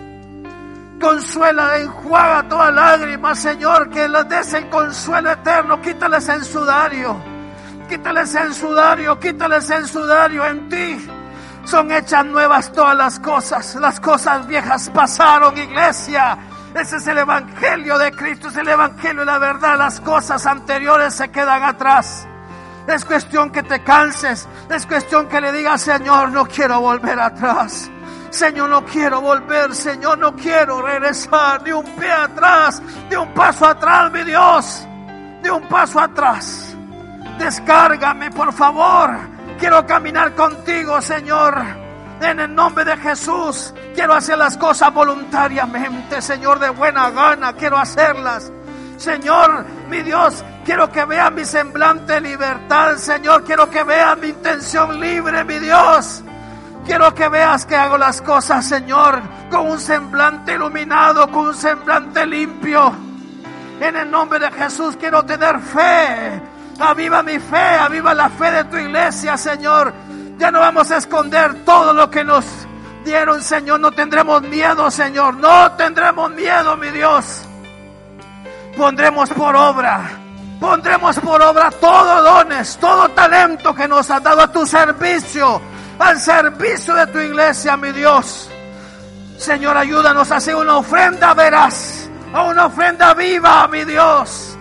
Consuela, 1.01 1.78
enjuaga 1.78 2.48
toda 2.48 2.70
lágrima, 2.70 3.35
Señor, 3.35 3.90
que 3.90 4.09
les 4.09 4.28
des 4.28 4.55
el 4.55 4.68
consuelo 4.68 5.31
eterno, 5.31 5.81
quítales 5.81 6.28
el 6.28 6.44
sudario. 6.44 7.16
Quítales 7.89 8.35
el 8.35 8.55
sudario, 8.55 9.18
quítales 9.20 9.70
el 9.70 9.86
sudario 9.86 10.44
en 10.47 10.68
ti. 10.68 11.16
Son 11.67 11.91
hechas 11.91 12.25
nuevas 12.25 12.71
todas 12.71 12.97
las 12.97 13.19
cosas. 13.19 13.75
Las 13.75 13.99
cosas 13.99 14.47
viejas 14.47 14.89
pasaron, 14.95 15.59
iglesia. 15.59 16.39
Ese 16.73 16.97
es 16.97 17.07
el 17.09 17.19
Evangelio 17.19 17.99
de 17.99 18.13
Cristo, 18.13 18.49
es 18.49 18.57
el 18.57 18.69
Evangelio 18.69 19.21
de 19.21 19.27
la 19.27 19.39
verdad. 19.39 19.77
Las 19.77 20.01
cosas 20.01 20.47
anteriores 20.47 21.15
se 21.15 21.29
quedan 21.31 21.65
atrás. 21.65 22.29
Es 22.87 23.05
cuestión 23.05 23.51
que 23.51 23.65
te 23.65 23.83
canses. 23.83 24.49
Es 24.71 24.87
cuestión 24.87 25.27
que 25.27 25.41
le 25.41 25.51
digas, 25.51 25.83
Señor, 25.83 26.31
no 26.31 26.47
quiero 26.47 26.81
volver 26.81 27.19
atrás. 27.19 27.91
Señor, 28.31 28.71
no 28.71 28.85
quiero 28.85 29.21
volver. 29.21 29.75
Señor, 29.75 30.19
no 30.19 30.37
quiero 30.37 30.81
regresar. 30.83 31.63
Ni 31.65 31.73
un 31.73 31.85
pie 31.97 32.13
atrás. 32.13 32.81
Ni 33.11 33.17
un 33.17 33.35
paso 33.35 33.67
atrás, 33.67 34.13
mi 34.13 34.23
Dios. 34.23 34.87
Ni 35.43 35.49
un 35.49 35.67
paso 35.67 35.99
atrás. 35.99 36.77
Descárgame, 37.39 38.31
por 38.31 38.53
favor. 38.53 39.36
Quiero 39.59 39.87
caminar 39.87 40.35
contigo, 40.35 41.01
Señor. 41.01 41.62
En 42.20 42.41
el 42.41 42.55
nombre 42.55 42.85
de 42.85 42.97
Jesús. 42.97 43.74
Quiero 43.95 44.15
hacer 44.15 44.39
las 44.39 44.57
cosas 44.57 44.93
voluntariamente, 44.93 46.20
Señor, 46.23 46.59
de 46.59 46.70
buena 46.70 47.11
gana. 47.11 47.53
Quiero 47.55 47.78
hacerlas. 47.78 48.53
Señor, 48.97 49.66
mi 49.89 50.03
Dios, 50.03 50.43
quiero 50.65 50.91
que 50.91 51.05
vean 51.05 51.35
mi 51.35 51.45
semblante 51.45 52.20
libertad, 52.20 52.97
Señor. 52.97 53.45
Quiero 53.45 53.69
que 53.69 53.83
vean 53.83 54.20
mi 54.20 54.28
intención 54.28 54.99
libre, 54.99 55.45
mi 55.45 55.59
Dios. 55.59 56.23
Quiero 56.87 57.15
que 57.15 57.28
veas 57.28 57.66
que 57.66 57.77
hago 57.77 57.99
las 57.99 58.23
cosas, 58.23 58.65
Señor, 58.65 59.20
con 59.51 59.69
un 59.69 59.81
semblante 59.81 60.55
iluminado, 60.55 61.31
con 61.31 61.49
un 61.49 61.55
semblante 61.55 62.24
limpio. 62.24 62.93
En 63.81 63.97
el 63.97 64.11
nombre 64.11 64.39
de 64.39 64.51
Jesús 64.53 64.97
quiero 64.97 65.24
tener 65.24 65.59
fe. 65.61 66.41
Aviva 66.78 67.23
mi 67.23 67.39
fe, 67.39 67.57
aviva 67.57 68.15
la 68.15 68.28
fe 68.28 68.51
de 68.51 68.65
tu 68.65 68.77
iglesia, 68.77 69.36
Señor. 69.36 69.93
Ya 70.39 70.51
no 70.51 70.61
vamos 70.61 70.90
a 70.90 70.98
esconder 70.98 71.65
todo 71.65 71.93
lo 71.93 72.11
que 72.11 72.23
nos 72.23 72.44
dieron, 73.05 73.43
Señor. 73.43 73.81
No 73.81 73.90
tendremos 73.93 74.43
miedo, 74.43 74.90
Señor. 74.90 75.35
No 75.35 75.73
tendremos 75.73 76.31
miedo, 76.32 76.77
mi 76.77 76.90
Dios 76.90 77.47
pondremos 78.77 79.31
por 79.31 79.57
obra, 79.57 80.03
pondremos 80.61 81.19
por 81.20 81.40
obra 81.40 81.70
todo 81.70 82.23
dones, 82.23 82.77
todo 82.77 83.09
talento 83.11 83.74
que 83.74 83.89
nos 83.89 84.11
has 84.11 84.23
dado 84.23 84.43
a 84.43 84.53
tu 84.53 84.66
servicio, 84.66 85.61
al 85.98 86.20
servicio 86.20 86.94
de 86.94 87.07
tu 87.07 87.19
iglesia, 87.19 87.77
mi 87.77 87.90
Dios. 87.93 88.51
Señor, 89.39 89.77
ayúdanos 89.77 90.31
a 90.31 90.36
hacer 90.36 90.55
una 90.55 90.77
ofrenda 90.77 91.35
veraz, 91.35 92.09
a 92.32 92.43
una 92.43 92.66
ofrenda 92.66 93.15
viva, 93.15 93.66
mi 93.69 93.85
Dios. 93.85 94.56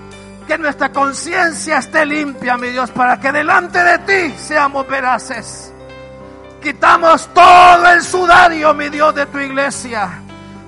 Que 0.47 0.57
nuestra 0.57 0.91
conciencia 0.91 1.79
esté 1.79 2.05
limpia, 2.05 2.57
mi 2.57 2.69
Dios, 2.69 2.91
para 2.91 3.19
que 3.19 3.31
delante 3.31 3.83
de 3.83 3.97
ti 3.99 4.35
seamos 4.37 4.87
veraces. 4.87 5.73
Quitamos 6.61 7.27
todo 7.33 7.89
el 7.91 8.01
sudario, 8.01 8.73
mi 8.73 8.89
Dios, 8.89 9.13
de 9.15 9.25
tu 9.25 9.39
iglesia 9.39 10.21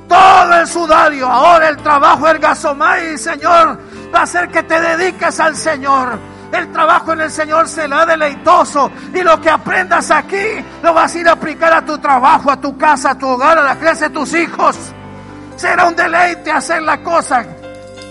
todo 0.08 0.54
el 0.62 0.68
sudario, 0.68 1.28
ahora 1.28 1.70
el 1.70 1.78
trabajo, 1.78 2.28
el 2.28 2.40
gasomay, 2.40 3.18
Señor, 3.18 3.80
va 4.14 4.20
a 4.20 4.24
hacer 4.24 4.49
que 4.49 4.64
te 4.64 4.80
dediques 4.80 5.40
al 5.40 5.56
Señor. 5.56 6.18
El 6.52 6.72
trabajo 6.72 7.12
en 7.12 7.22
el 7.22 7.32
Señor 7.32 7.68
será 7.68 8.06
deleitoso 8.06 8.90
y 9.14 9.22
lo 9.22 9.40
que 9.41 9.49
aprendas 9.49 10.10
aquí 10.12 10.64
lo 10.82 10.94
vas 10.94 11.14
a 11.14 11.20
ir 11.20 11.28
a 11.28 11.34
aplicar 11.34 11.74
a 11.74 11.86
tu 11.86 11.98
trabajo, 11.98 12.49
a 12.49 12.60
tu 12.60 12.78
casa, 12.78 13.12
a 13.12 13.18
tu 13.18 13.28
hogar, 13.28 13.58
a 13.58 13.64
la 13.64 13.76
clase 13.76 14.06
de 14.06 14.12
tus 14.12 14.34
hijos. 14.34 14.78
Será 15.58 15.86
un 15.86 15.95
deleite 15.95 16.52
hacer 16.52 16.82
la 16.84 17.04
cosa 17.04 17.45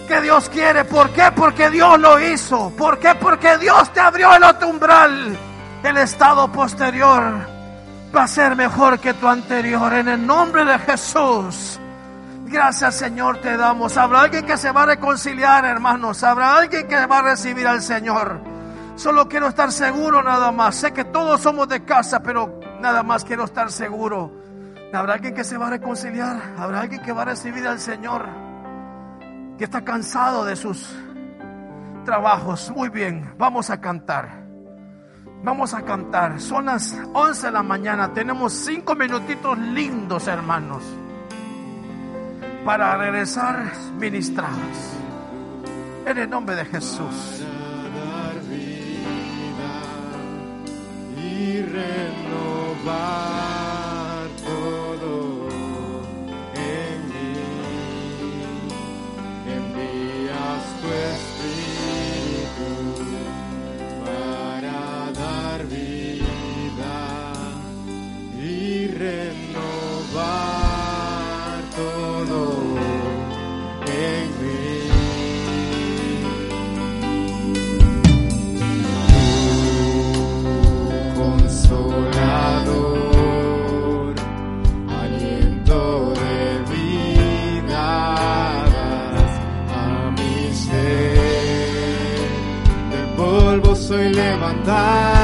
que 0.07 0.21
Dios 0.21 0.49
quiere. 0.49 0.85
¿Por 0.85 1.11
qué? 1.11 1.31
Porque 1.35 1.71
Dios 1.71 1.99
lo 1.99 2.19
hizo. 2.21 2.71
¿Por 2.71 2.99
qué? 2.99 3.15
Porque 3.15 3.59
Dios 3.59 3.93
te 3.93 4.01
abrió 4.01 4.35
el 4.35 4.45
otro 4.45 4.69
umbral. 4.69 5.37
El 5.83 5.97
estado 5.99 6.51
posterior 6.51 7.23
va 8.15 8.23
a 8.23 8.29
ser 8.29 8.57
mejor 8.57 8.99
que 8.99 9.15
tu 9.15 9.29
anterior. 9.29 9.93
En 9.93 10.09
el 10.09 10.27
nombre 10.27 10.65
de 10.65 10.79
Jesús. 10.79 11.79
Gracias 12.47 12.95
Señor 12.95 13.39
te 13.41 13.57
damos. 13.57 13.97
Habrá 13.97 14.23
alguien 14.23 14.47
que 14.47 14.57
se 14.57 14.71
va 14.71 14.85
a 14.85 14.87
reconciliar, 14.87 15.65
hermanos. 15.65 16.23
Habrá 16.23 16.57
alguien 16.57 16.87
que 16.87 17.07
va 17.07 17.19
a 17.19 17.23
recibir 17.23 17.67
al 17.67 17.83
Señor. 17.83 18.41
Solo 18.95 19.29
quiero 19.29 19.49
estar 19.49 19.73
seguro 19.73 20.23
nada 20.23 20.53
más. 20.53 20.77
Sé 20.77 20.93
que 20.93 21.05
todos 21.05 21.41
somos 21.41 21.69
de 21.69 21.85
casa, 21.85 22.21
pero 22.21 22.61
nada 22.81 23.03
más 23.03 23.25
quiero 23.25 23.45
estar 23.45 23.71
seguro. 23.71 24.33
Habrá 24.93 25.15
alguien 25.15 25.35
que 25.35 25.45
se 25.45 25.59
va 25.59 25.67
a 25.67 25.71
reconciliar. 25.71 26.41
Habrá 26.57 26.81
alguien 26.81 27.03
que 27.03 27.13
va 27.13 27.23
a 27.23 27.27
recibir 27.27 27.67
al 27.67 27.81
Señor. 27.81 28.46
Que 29.59 29.65
está 29.65 29.85
cansado 29.85 30.45
de 30.45 30.57
sus 30.57 30.95
trabajos. 32.05 32.71
Muy 32.75 32.89
bien, 32.89 33.35
vamos 33.39 33.71
a 33.71 33.81
cantar. 33.81 34.45
Vamos 35.43 35.75
a 35.75 35.83
cantar. 35.83 36.41
Son 36.41 36.67
las 36.67 36.97
11 37.13 37.47
de 37.47 37.53
la 37.53 37.63
mañana. 37.63 38.13
Tenemos 38.13 38.53
cinco 38.53 38.95
minutitos 38.95 39.59
lindos, 39.59 40.27
hermanos 40.29 40.83
para 42.67 42.97
regresar 42.97 43.73
ministrados. 43.97 44.59
En 46.05 46.19
el 46.19 46.29
nombre 46.29 46.57
de 46.57 46.65
Jesús. 46.65 47.45
Y 51.17 51.63
renovar. 51.63 53.56
Soy 94.65 95.16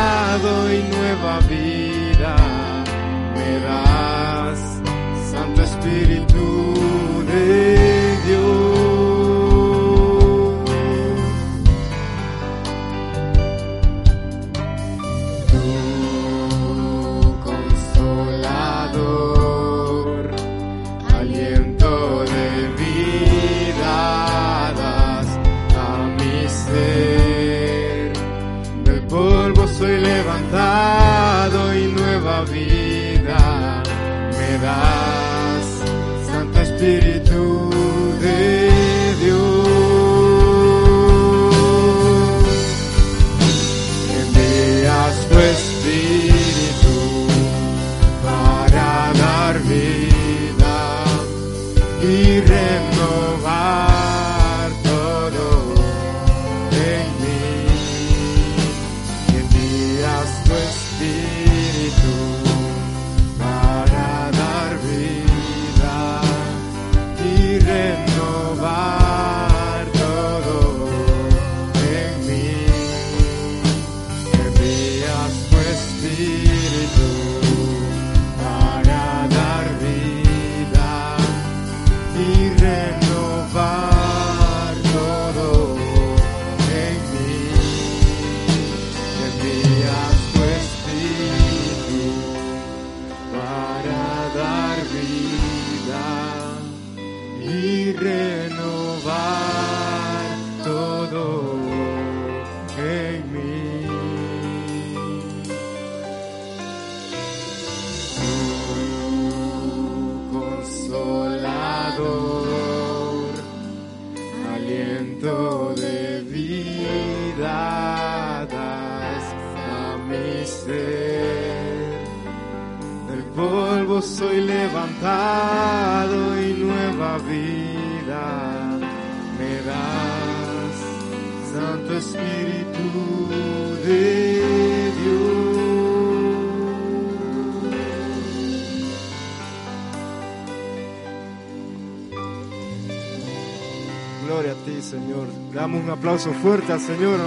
aplauso 146.03 146.33
fuerte 146.33 146.73
al 146.73 146.81
Señor. 146.81 147.21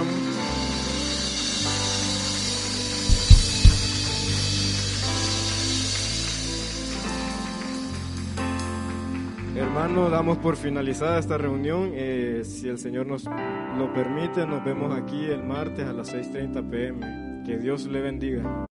Hermano, 9.56 10.10
damos 10.10 10.36
por 10.36 10.56
finalizada 10.56 11.18
esta 11.18 11.38
reunión. 11.38 11.92
Eh, 11.94 12.42
si 12.44 12.68
el 12.68 12.76
Señor 12.76 13.06
nos 13.06 13.24
lo 13.24 13.94
permite, 13.94 14.46
nos 14.46 14.62
vemos 14.62 14.94
aquí 14.94 15.24
el 15.24 15.42
martes 15.42 15.86
a 15.86 15.94
las 15.94 16.12
6.30 16.12 16.68
pm. 16.68 17.44
Que 17.46 17.56
Dios 17.56 17.86
le 17.86 18.02
bendiga. 18.02 18.65